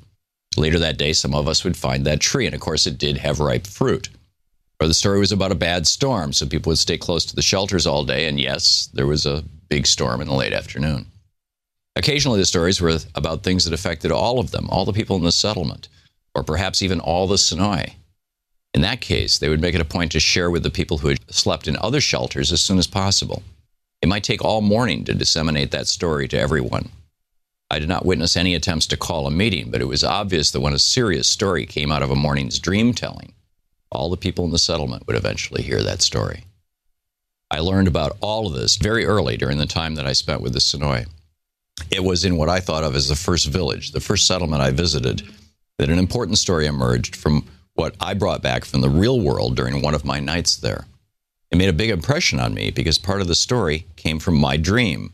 Later 0.56 0.80
that 0.80 0.98
day, 0.98 1.14
some 1.14 1.36
of 1.36 1.48
us 1.48 1.64
would 1.64 1.78
find 1.78 2.06
that 2.06 2.20
tree, 2.20 2.48
and 2.48 2.56
of 2.56 2.62
course, 2.62 2.88
it 2.88 2.98
did 2.98 3.18
have 3.18 3.40
ripe 3.40 3.68
fruit. 3.68 4.10
Or 4.80 4.88
the 4.88 4.94
story 4.94 5.20
was 5.20 5.32
about 5.32 5.52
a 5.52 5.56
bad 5.56 5.88
storm, 5.88 6.34
so 6.34 6.46
people 6.46 6.70
would 6.70 6.78
stay 6.78 6.98
close 6.98 7.26
to 7.26 7.36
the 7.36 7.42
shelters 7.42 7.88
all 7.88 8.04
day, 8.04 8.28
and 8.28 8.40
yes, 8.40 8.90
there 8.94 9.08
was 9.08 9.26
a 9.26 9.44
big 9.70 9.88
storm 9.88 10.22
in 10.22 10.28
the 10.28 10.36
late 10.36 10.54
afternoon. 10.54 11.08
Occasionally, 11.96 12.40
the 12.40 12.46
stories 12.46 12.80
were 12.80 13.00
about 13.16 13.42
things 13.42 13.66
that 13.66 13.74
affected 13.74 14.12
all 14.12 14.40
of 14.40 14.52
them, 14.52 14.68
all 14.70 14.86
the 14.86 14.94
people 14.94 15.16
in 15.16 15.24
the 15.24 15.32
settlement, 15.32 15.90
or 16.36 16.44
perhaps 16.44 16.84
even 16.84 17.00
all 17.00 17.26
the 17.26 17.38
Sonoy. 17.38 17.94
In 18.76 18.82
that 18.82 19.02
case, 19.02 19.40
they 19.40 19.50
would 19.50 19.62
make 19.62 19.74
it 19.74 19.82
a 19.82 19.86
point 19.86 20.12
to 20.12 20.20
share 20.20 20.52
with 20.52 20.62
the 20.62 20.70
people 20.70 21.00
who 21.00 21.08
had 21.08 21.34
slept 21.34 21.68
in 21.68 21.76
other 21.78 22.00
shelters 22.00 22.52
as 22.52 22.62
soon 22.62 22.78
as 22.78 22.86
possible. 22.86 23.42
It 24.04 24.10
might 24.10 24.24
take 24.24 24.44
all 24.44 24.62
morning 24.62 25.04
to 25.06 25.16
disseminate 25.16 25.72
that 25.72 25.88
story 25.88 26.28
to 26.28 26.40
everyone. 26.40 26.90
I 27.72 27.80
did 27.80 27.90
not 27.90 28.06
witness 28.06 28.38
any 28.38 28.54
attempts 28.54 28.86
to 28.88 28.98
call 28.98 29.26
a 29.26 29.32
meeting, 29.32 29.72
but 29.72 29.82
it 29.82 29.88
was 29.88 30.04
obvious 30.04 30.52
that 30.52 30.62
when 30.62 30.74
a 30.74 30.80
serious 30.80 31.28
story 31.28 31.66
came 31.66 31.92
out 31.92 32.04
of 32.04 32.12
a 32.12 32.16
morning's 32.16 32.60
dream 32.60 32.94
telling, 32.94 33.34
all 33.92 34.10
the 34.10 34.18
people 34.18 34.46
in 34.46 34.52
the 34.52 34.60
settlement 34.60 35.08
would 35.08 35.16
eventually 35.16 35.62
hear 35.62 35.82
that 35.84 36.02
story. 36.02 36.44
I 37.50 37.60
learned 37.60 37.88
about 37.88 38.18
all 38.20 38.48
of 38.48 38.54
this 38.54 38.76
very 38.76 39.06
early 39.06 39.38
during 39.38 39.58
the 39.58 39.66
time 39.66 39.96
that 39.96 40.06
I 40.06 40.14
spent 40.14 40.42
with 40.42 40.54
the 40.54 40.60
Sonoy. 40.60 41.06
It 41.90 42.04
was 42.04 42.26
in 42.26 42.36
what 42.36 42.50
I 42.50 42.60
thought 42.60 42.84
of 42.84 42.96
as 42.96 43.08
the 43.08 43.16
first 43.16 43.48
village, 43.48 43.92
the 43.92 44.02
first 44.02 44.28
settlement 44.28 44.62
I 44.62 44.72
visited, 44.72 45.24
that 45.78 45.90
an 45.90 46.00
important 46.00 46.40
story 46.40 46.66
emerged 46.66 47.16
from 47.16 47.46
what 47.76 47.96
I 48.02 48.16
brought 48.16 48.42
back 48.42 48.66
from 48.66 48.82
the 48.82 48.90
real 48.90 49.22
world 49.22 49.56
during 49.56 49.82
one 49.82 49.94
of 49.94 50.04
my 50.04 50.20
nights 50.20 50.58
there. 50.58 50.86
It 51.52 51.58
made 51.58 51.70
a 51.70 51.74
big 51.74 51.92
impression 51.92 52.40
on 52.40 52.54
me 52.54 52.72
because 52.72 52.98
part 52.98 53.22
of 53.22 53.28
the 53.28 53.36
story 53.36 53.86
came 53.96 54.20
from 54.20 54.36
my 54.36 54.58
dream. 54.58 55.14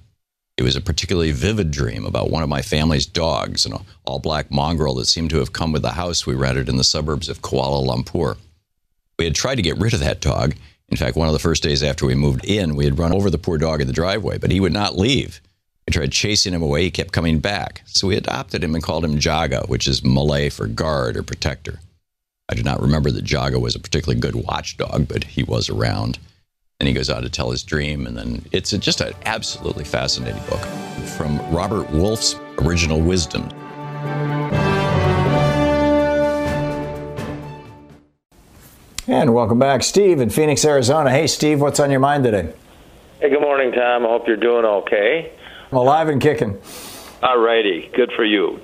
It 0.58 0.64
was 0.64 0.76
a 0.76 0.82
particularly 0.82 1.32
vivid 1.32 1.72
dream 1.72 2.06
about 2.06 2.32
one 2.32 2.42
of 2.42 2.50
my 2.50 2.62
family's 2.62 3.06
dogs, 3.06 3.66
an 3.66 3.74
all 4.06 4.20
black 4.20 4.50
mongrel 4.50 4.96
that 4.96 5.06
seemed 5.06 5.30
to 5.32 5.40
have 5.40 5.54
come 5.54 5.72
with 5.72 5.82
the 5.82 5.92
house 5.92 6.26
we 6.26 6.36
rented 6.36 6.70
in 6.70 6.78
the 6.78 6.84
suburbs 6.84 7.30
of 7.30 7.42
Kuala 7.42 7.86
Lumpur. 7.86 8.38
We 9.18 9.26
had 9.26 9.36
tried 9.36 9.56
to 9.56 9.62
get 9.62 9.78
rid 9.78 9.94
of 9.94 10.00
that 10.00 10.22
dog. 10.22 10.56
In 10.90 10.98
fact, 10.98 11.16
one 11.16 11.28
of 11.28 11.34
the 11.34 11.40
first 11.40 11.64
days 11.64 11.82
after 11.84 12.06
we 12.06 12.16
moved 12.16 12.46
in, 12.46 12.76
we 12.76 12.86
had 12.86 13.00
run 13.00 13.14
over 13.14 13.30
the 13.30 13.38
poor 13.38 13.58
dog 13.58 13.82
in 13.82 13.88
the 13.88 13.94
driveway, 13.94 14.38
but 14.38 14.52
he 14.52 14.60
would 14.60 14.74
not 14.74 14.98
leave. 14.98 15.42
We 15.88 15.92
tried 15.92 16.12
chasing 16.12 16.54
him 16.54 16.62
away, 16.62 16.84
he 16.84 16.92
kept 16.92 17.12
coming 17.12 17.40
back. 17.40 17.82
So 17.86 18.08
we 18.08 18.16
adopted 18.16 18.64
him 18.64 18.74
and 18.74 18.84
called 18.84 19.04
him 19.04 19.20
Jaga, 19.20 19.68
which 19.68 19.88
is 19.88 20.04
Malay 20.04 20.50
for 20.50 20.68
guard 20.68 21.18
or 21.18 21.24
protector. 21.24 21.80
I 22.50 22.56
do 22.56 22.64
not 22.64 22.82
remember 22.82 23.12
that 23.12 23.26
Jaga 23.26 23.60
was 23.60 23.76
a 23.76 23.80
particularly 23.80 24.20
good 24.20 24.36
watchdog, 24.36 25.08
but 25.08 25.24
he 25.24 25.44
was 25.44 25.70
around. 25.70 26.20
And 26.80 26.88
he 26.88 26.94
goes 26.94 27.10
on 27.10 27.22
to 27.24 27.30
tell 27.30 27.52
his 27.52 27.64
dream, 27.64 28.06
and 28.06 28.18
then 28.18 28.46
it's 28.52 28.72
just 28.72 29.02
an 29.02 29.14
absolutely 29.26 29.86
fascinating 29.86 30.44
book 30.50 30.62
from 31.18 31.40
Robert 31.54 31.90
Wolff's 31.92 32.36
Original 32.60 33.00
Wisdom. 33.00 33.50
And 39.06 39.34
welcome 39.34 39.60
back, 39.60 39.84
Steve 39.84 40.22
in 40.22 40.30
Phoenix, 40.30 40.64
Arizona. 40.64 41.12
Hey, 41.12 41.28
Steve, 41.28 41.60
what's 41.60 41.82
on 41.82 41.92
your 41.92 42.00
mind 42.00 42.24
today? 42.24 42.54
Hey, 43.20 43.30
good 43.30 43.42
morning, 43.42 43.74
Tom. 43.74 44.06
I 44.06 44.08
hope 44.08 44.28
you're 44.28 44.38
doing 44.38 44.64
okay. 44.64 45.34
I'm 45.70 45.78
alive 45.78 46.08
and 46.08 46.22
kicking. 46.22 46.58
All 47.22 47.38
righty, 47.38 47.92
good 47.94 48.14
for 48.16 48.24
you. 48.24 48.62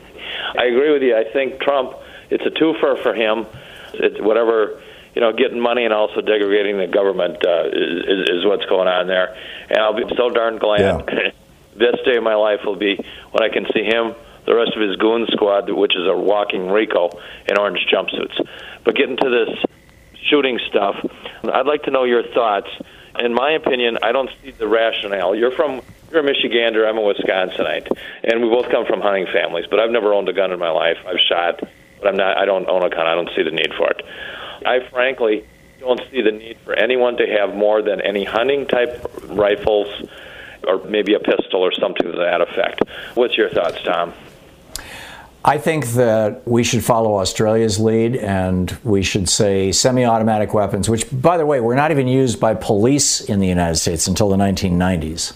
I 0.58 0.64
agree 0.64 0.94
with 0.94 1.02
you. 1.02 1.18
I 1.18 1.26
think 1.34 1.60
Trump, 1.60 1.92
it's 2.30 2.46
a 2.46 2.52
twofer 2.52 3.04
for 3.04 3.14
him. 3.14 3.48
It's 3.96 4.22
whatever, 4.22 4.82
you 5.14 5.20
know, 5.20 5.34
getting 5.34 5.60
money 5.60 5.84
and 5.84 5.94
also 5.94 6.22
degrading 6.22 6.78
the 6.78 6.88
government 6.88 7.46
uh, 7.46 7.68
is, 7.68 8.30
is 8.30 8.46
what's 8.46 8.66
going 8.68 8.88
on 8.88 9.08
there. 9.08 9.36
And 9.68 9.80
I'll 9.80 9.94
be 9.94 10.06
so 10.16 10.30
darn 10.30 10.58
glad. 10.58 10.80
Yeah. 10.80 11.32
this 11.76 11.96
day 12.06 12.16
of 12.16 12.24
my 12.24 12.36
life 12.36 12.62
will 12.64 12.78
be 12.78 12.96
when 13.32 13.44
I 13.44 13.50
can 13.50 13.66
see 13.74 13.84
him, 13.84 14.16
the 14.46 14.56
rest 14.56 14.72
of 14.74 14.88
his 14.88 14.96
goon 14.96 15.28
squad, 15.32 15.70
which 15.70 15.98
is 15.98 16.08
a 16.08 16.16
walking 16.16 16.70
RICO 16.70 17.10
in 17.50 17.58
orange 17.58 17.86
jumpsuits. 17.94 18.40
But 18.86 18.96
getting 18.96 19.18
to 19.18 19.30
this 19.30 19.66
shooting 20.30 20.59
stuff, 20.69 20.95
I'd 21.43 21.65
like 21.65 21.84
to 21.84 21.91
know 21.91 22.03
your 22.03 22.23
thoughts. 22.23 22.69
In 23.19 23.34
my 23.34 23.51
opinion, 23.51 23.97
I 24.01 24.11
don't 24.11 24.30
see 24.41 24.51
the 24.51 24.67
rationale. 24.67 25.36
You're 25.36 25.51
from 25.51 25.82
you're 26.11 26.25
a 26.27 26.34
Michigander, 26.34 26.88
I'm 26.88 26.97
a 26.97 27.01
Wisconsinite, 27.01 27.88
and 28.23 28.41
we 28.41 28.49
both 28.49 28.69
come 28.71 28.86
from 28.86 29.01
hunting 29.01 29.27
families. 29.32 29.65
But 29.69 29.80
I've 29.80 29.91
never 29.91 30.13
owned 30.13 30.30
a 30.30 30.34
gun 30.34 30.51
in 30.51 30.59
my 30.59 30.71
life. 30.71 30.97
I've 31.05 31.19
shot, 31.19 31.59
but 31.99 32.07
I'm 32.07 32.15
not. 32.15 32.38
I 32.38 32.45
don't 32.45 32.67
own 32.67 32.84
a 32.84 32.89
gun. 32.89 33.05
I 33.05 33.15
don't 33.15 33.30
see 33.36 33.43
the 33.43 33.51
need 33.51 33.73
for 33.77 33.89
it. 33.91 34.01
I 34.65 34.89
frankly 34.89 35.45
don't 35.80 36.01
see 36.11 36.21
the 36.21 36.32
need 36.32 36.57
for 36.65 36.73
anyone 36.73 37.17
to 37.17 37.27
have 37.27 37.55
more 37.55 37.82
than 37.82 38.01
any 38.01 38.23
hunting 38.23 38.67
type 38.67 39.05
rifles, 39.25 39.88
or 40.67 40.84
maybe 40.86 41.13
a 41.13 41.19
pistol 41.19 41.61
or 41.61 41.71
something 41.73 42.11
to 42.11 42.17
that 42.17 42.41
effect. 42.41 42.84
What's 43.15 43.38
your 43.38 43.49
thoughts, 43.49 43.82
Tom? 43.84 44.13
I 45.44 45.58
think 45.58 45.88
that 45.94 46.46
we 46.46 46.64
should 46.64 46.84
follow 46.84 47.16
Australia's 47.20 47.80
lead 47.80 48.18
and 48.18 48.78
we 48.84 49.04
should 49.04 49.30
say 49.30 49.72
semi 49.72 50.04
automatic 50.04 50.54
weapons, 50.54 50.90
which, 50.90 51.06
by 51.12 51.38
the 51.38 51.46
way, 51.46 51.62
were 51.62 51.76
not 51.76 51.92
even 51.92 52.10
used 52.10 52.42
by 52.42 52.56
police 52.56 53.22
in 53.22 53.40
the 53.40 53.48
United 53.48 53.78
States 53.78 54.08
until 54.08 54.28
the 54.28 54.36
1990s. 54.36 55.34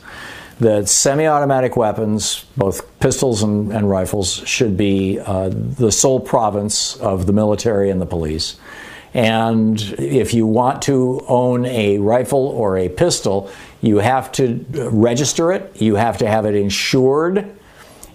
That 0.60 0.90
semi 0.90 1.26
automatic 1.26 1.78
weapons, 1.78 2.46
both 2.58 3.00
pistols 3.00 3.44
and, 3.44 3.72
and 3.72 3.90
rifles, 3.90 4.46
should 4.46 4.76
be 4.76 5.20
uh, 5.20 5.50
the 5.54 5.92
sole 5.92 6.20
province 6.20 6.98
of 6.98 7.26
the 7.26 7.34
military 7.34 7.90
and 7.90 8.02
the 8.02 8.06
police. 8.06 8.58
And 9.14 9.80
if 9.98 10.34
you 10.34 10.46
want 10.48 10.82
to 10.84 11.24
own 11.28 11.66
a 11.66 12.00
rifle 12.00 12.48
or 12.48 12.78
a 12.78 12.90
pistol, 12.90 13.50
you 13.82 14.00
have 14.00 14.32
to 14.34 14.66
register 14.92 15.54
it, 15.54 15.82
you 15.82 15.96
have 15.96 16.18
to 16.18 16.28
have 16.28 16.46
it 16.46 16.56
insured 16.56 17.56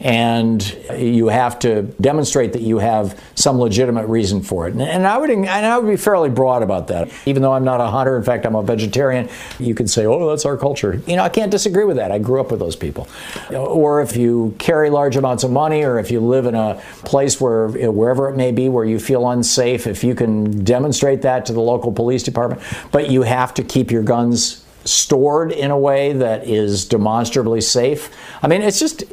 and 0.00 0.62
you 0.96 1.28
have 1.28 1.58
to 1.60 1.82
demonstrate 2.00 2.52
that 2.52 2.62
you 2.62 2.78
have 2.78 3.20
some 3.34 3.58
legitimate 3.58 4.06
reason 4.06 4.42
for 4.42 4.68
it. 4.68 4.74
And, 4.74 5.06
I 5.06 5.18
would 5.18 5.30
and 5.30 5.48
I 5.48 5.76
would 5.78 5.88
be 5.88 5.96
fairly 5.96 6.30
broad 6.30 6.62
about 6.62 6.88
that. 6.88 7.10
Even 7.26 7.42
though 7.42 7.52
I'm 7.52 7.64
not 7.64 7.80
a 7.80 7.86
hunter, 7.86 8.16
in 8.16 8.22
fact, 8.22 8.46
I'm 8.46 8.54
a 8.54 8.62
vegetarian. 8.62 9.28
You 9.58 9.74
could 9.74 9.90
say, 9.90 10.06
"Oh, 10.06 10.28
that's 10.28 10.44
our 10.44 10.56
culture." 10.56 11.02
You 11.06 11.16
know, 11.16 11.24
I 11.24 11.28
can't 11.28 11.50
disagree 11.50 11.84
with 11.84 11.96
that. 11.96 12.12
I 12.12 12.18
grew 12.18 12.40
up 12.40 12.50
with 12.50 12.60
those 12.60 12.76
people. 12.76 13.08
Or 13.54 14.00
if 14.00 14.16
you 14.16 14.54
carry 14.58 14.90
large 14.90 15.16
amounts 15.16 15.42
of 15.44 15.50
money, 15.50 15.82
or 15.82 15.98
if 15.98 16.10
you 16.10 16.20
live 16.20 16.46
in 16.46 16.54
a 16.54 16.80
place 17.04 17.40
where 17.40 17.68
wherever 17.68 18.28
it 18.28 18.36
may 18.36 18.52
be 18.52 18.68
where 18.68 18.84
you 18.84 18.98
feel 18.98 19.28
unsafe, 19.28 19.86
if 19.86 20.04
you 20.04 20.14
can 20.14 20.64
demonstrate 20.64 21.22
that 21.22 21.46
to 21.46 21.52
the 21.52 21.60
local 21.60 21.92
police 21.92 22.22
department, 22.22 22.62
but 22.92 23.10
you 23.10 23.22
have 23.22 23.52
to 23.54 23.62
keep 23.62 23.90
your 23.90 24.02
guns 24.02 24.64
stored 24.84 25.52
in 25.52 25.70
a 25.70 25.78
way 25.78 26.12
that 26.12 26.46
is 26.46 26.84
demonstrably 26.86 27.60
safe. 27.60 28.10
I 28.42 28.46
mean, 28.46 28.62
it's 28.62 28.78
just 28.78 29.04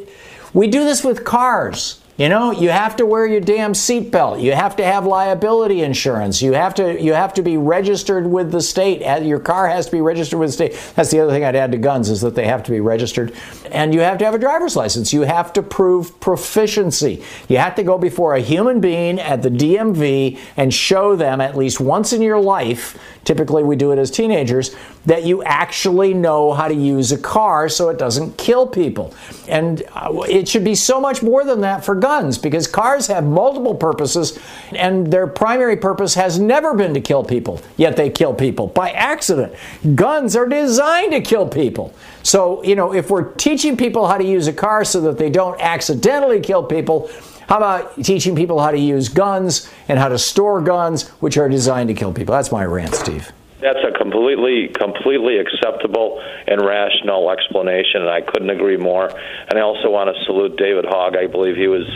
we 0.55 0.67
do 0.67 0.85
this 0.85 1.03
with 1.03 1.25
cars. 1.25 2.01
You 2.17 2.29
know, 2.29 2.51
you 2.51 2.69
have 2.69 2.95
to 2.95 3.05
wear 3.05 3.27
your 3.27 3.41
damn 3.41 3.73
seatbelt. 3.73 4.41
You 4.41 4.53
have 4.53 4.77
to 4.77 4.85
have 4.85 5.05
liability 5.05 5.81
insurance. 5.81 6.41
You 6.41 6.53
have 6.53 6.73
to 6.75 6.97
you 7.01 7.11
have 7.11 7.33
to 7.33 7.41
be 7.41 7.57
registered 7.57 8.25
with 8.25 8.53
the 8.53 8.61
state. 8.61 9.03
Uh, 9.03 9.17
your 9.17 9.39
car 9.39 9.67
has 9.67 9.87
to 9.87 9.91
be 9.91 9.99
registered 9.99 10.39
with 10.39 10.47
the 10.47 10.53
state. 10.53 10.93
That's 10.95 11.11
the 11.11 11.19
other 11.19 11.33
thing 11.33 11.43
I'd 11.43 11.57
add 11.57 11.73
to 11.73 11.77
guns 11.77 12.09
is 12.09 12.21
that 12.21 12.33
they 12.33 12.47
have 12.47 12.63
to 12.63 12.71
be 12.71 12.79
registered, 12.79 13.33
and 13.69 13.93
you 13.93 13.99
have 13.99 14.17
to 14.19 14.25
have 14.25 14.33
a 14.33 14.39
driver's 14.39 14.77
license. 14.77 15.11
You 15.11 15.23
have 15.23 15.51
to 15.53 15.61
prove 15.61 16.17
proficiency. 16.21 17.21
You 17.49 17.57
have 17.57 17.75
to 17.75 17.83
go 17.83 17.97
before 17.97 18.33
a 18.33 18.39
human 18.39 18.79
being 18.79 19.19
at 19.19 19.41
the 19.41 19.49
DMV 19.49 20.39
and 20.55 20.73
show 20.73 21.17
them 21.17 21.41
at 21.41 21.57
least 21.57 21.81
once 21.81 22.13
in 22.13 22.21
your 22.21 22.39
life. 22.39 22.97
Typically, 23.25 23.63
we 23.63 23.75
do 23.75 23.91
it 23.91 23.97
as 23.97 24.11
teenagers 24.11 24.75
that 25.05 25.23
you 25.23 25.43
actually 25.43 26.13
know 26.13 26.53
how 26.53 26.67
to 26.67 26.73
use 26.73 27.11
a 27.11 27.17
car 27.17 27.67
so 27.67 27.89
it 27.89 27.97
doesn't 27.97 28.37
kill 28.37 28.67
people. 28.67 29.13
And 29.47 29.83
uh, 29.93 30.21
it 30.29 30.47
should 30.47 30.63
be 30.63 30.75
so 30.75 31.01
much 31.01 31.23
more 31.23 31.43
than 31.43 31.61
that 31.61 31.83
for 31.83 31.95
guns 31.95 32.37
because 32.37 32.67
cars 32.67 33.07
have 33.07 33.23
multiple 33.23 33.75
purposes 33.75 34.39
and 34.71 35.11
their 35.11 35.25
primary 35.25 35.75
purpose 35.75 36.13
has 36.13 36.39
never 36.39 36.75
been 36.75 36.93
to 36.93 37.01
kill 37.01 37.23
people, 37.23 37.61
yet 37.77 37.97
they 37.97 38.09
kill 38.09 38.33
people 38.33 38.67
by 38.67 38.91
accident. 38.91 39.53
Guns 39.95 40.35
are 40.35 40.47
designed 40.47 41.11
to 41.11 41.21
kill 41.21 41.47
people. 41.47 41.93
So, 42.21 42.63
you 42.63 42.75
know, 42.75 42.93
if 42.93 43.09
we're 43.09 43.33
teaching 43.33 43.75
people 43.75 44.07
how 44.07 44.17
to 44.17 44.25
use 44.25 44.47
a 44.47 44.53
car 44.53 44.85
so 44.85 45.01
that 45.01 45.17
they 45.17 45.29
don't 45.29 45.59
accidentally 45.59 46.41
kill 46.41 46.63
people, 46.63 47.09
how 47.47 47.57
about 47.57 48.03
teaching 48.03 48.35
people 48.35 48.59
how 48.59 48.71
to 48.71 48.79
use 48.79 49.09
guns 49.09 49.71
and 49.87 49.99
how 49.99 50.09
to 50.09 50.17
store 50.17 50.61
guns, 50.61 51.09
which 51.21 51.37
are 51.37 51.49
designed 51.49 51.89
to 51.89 51.93
kill 51.93 52.13
people? 52.13 52.33
That's 52.33 52.51
my 52.51 52.65
rant, 52.65 52.95
Steve. 52.95 53.31
That's 53.61 53.79
a 53.87 53.97
completely, 53.97 54.67
completely 54.67 55.37
acceptable 55.39 56.21
and 56.47 56.63
rational 56.63 57.31
explanation, 57.31 58.01
and 58.01 58.09
I 58.09 58.21
couldn't 58.21 58.49
agree 58.49 58.77
more. 58.77 59.09
And 59.49 59.57
I 59.57 59.61
also 59.61 59.89
want 59.89 60.15
to 60.15 60.25
salute 60.25 60.57
David 60.57 60.85
Hogg. 60.85 61.15
I 61.15 61.27
believe 61.27 61.55
he 61.55 61.67
was 61.67 61.87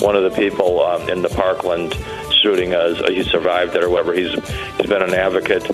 one 0.00 0.16
of 0.16 0.22
the 0.22 0.30
people 0.30 0.82
um, 0.82 1.08
in 1.08 1.22
the 1.22 1.28
Parkland 1.28 1.94
shooting. 2.40 2.72
As 2.72 2.98
he 3.08 3.22
survived 3.22 3.74
it 3.74 3.82
or 3.82 3.90
whatever. 3.90 4.12
He's 4.12 4.32
he's 4.76 4.86
been 4.86 5.02
an 5.02 5.14
advocate 5.14 5.64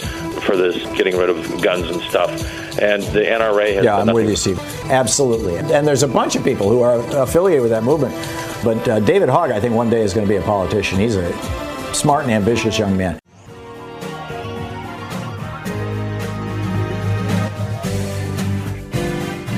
for 0.42 0.56
this, 0.56 0.76
getting 0.96 1.16
rid 1.16 1.30
of 1.30 1.62
guns 1.62 1.88
and 1.88 2.00
stuff. 2.02 2.30
And 2.80 3.02
the 3.02 3.20
NRA 3.20 3.74
has. 3.74 3.84
Yeah, 3.84 3.98
I'm 3.98 4.12
with 4.12 4.28
you, 4.28 4.36
Steve. 4.36 4.58
Absolutely. 4.90 5.56
And 5.56 5.86
there's 5.86 6.02
a 6.02 6.08
bunch 6.08 6.36
of 6.36 6.44
people 6.44 6.68
who 6.68 6.82
are 6.82 6.98
affiliated 7.22 7.62
with 7.62 7.70
that 7.70 7.84
movement. 7.84 8.14
But 8.64 8.88
uh, 8.88 9.00
David 9.00 9.28
Hogg, 9.28 9.50
I 9.50 9.60
think 9.60 9.74
one 9.74 9.90
day 9.90 10.02
is 10.02 10.14
going 10.14 10.26
to 10.26 10.32
be 10.32 10.36
a 10.36 10.42
politician. 10.42 10.98
He's 10.98 11.16
a 11.16 11.32
smart 11.94 12.24
and 12.24 12.32
ambitious 12.32 12.78
young 12.78 12.96
man. 12.96 13.18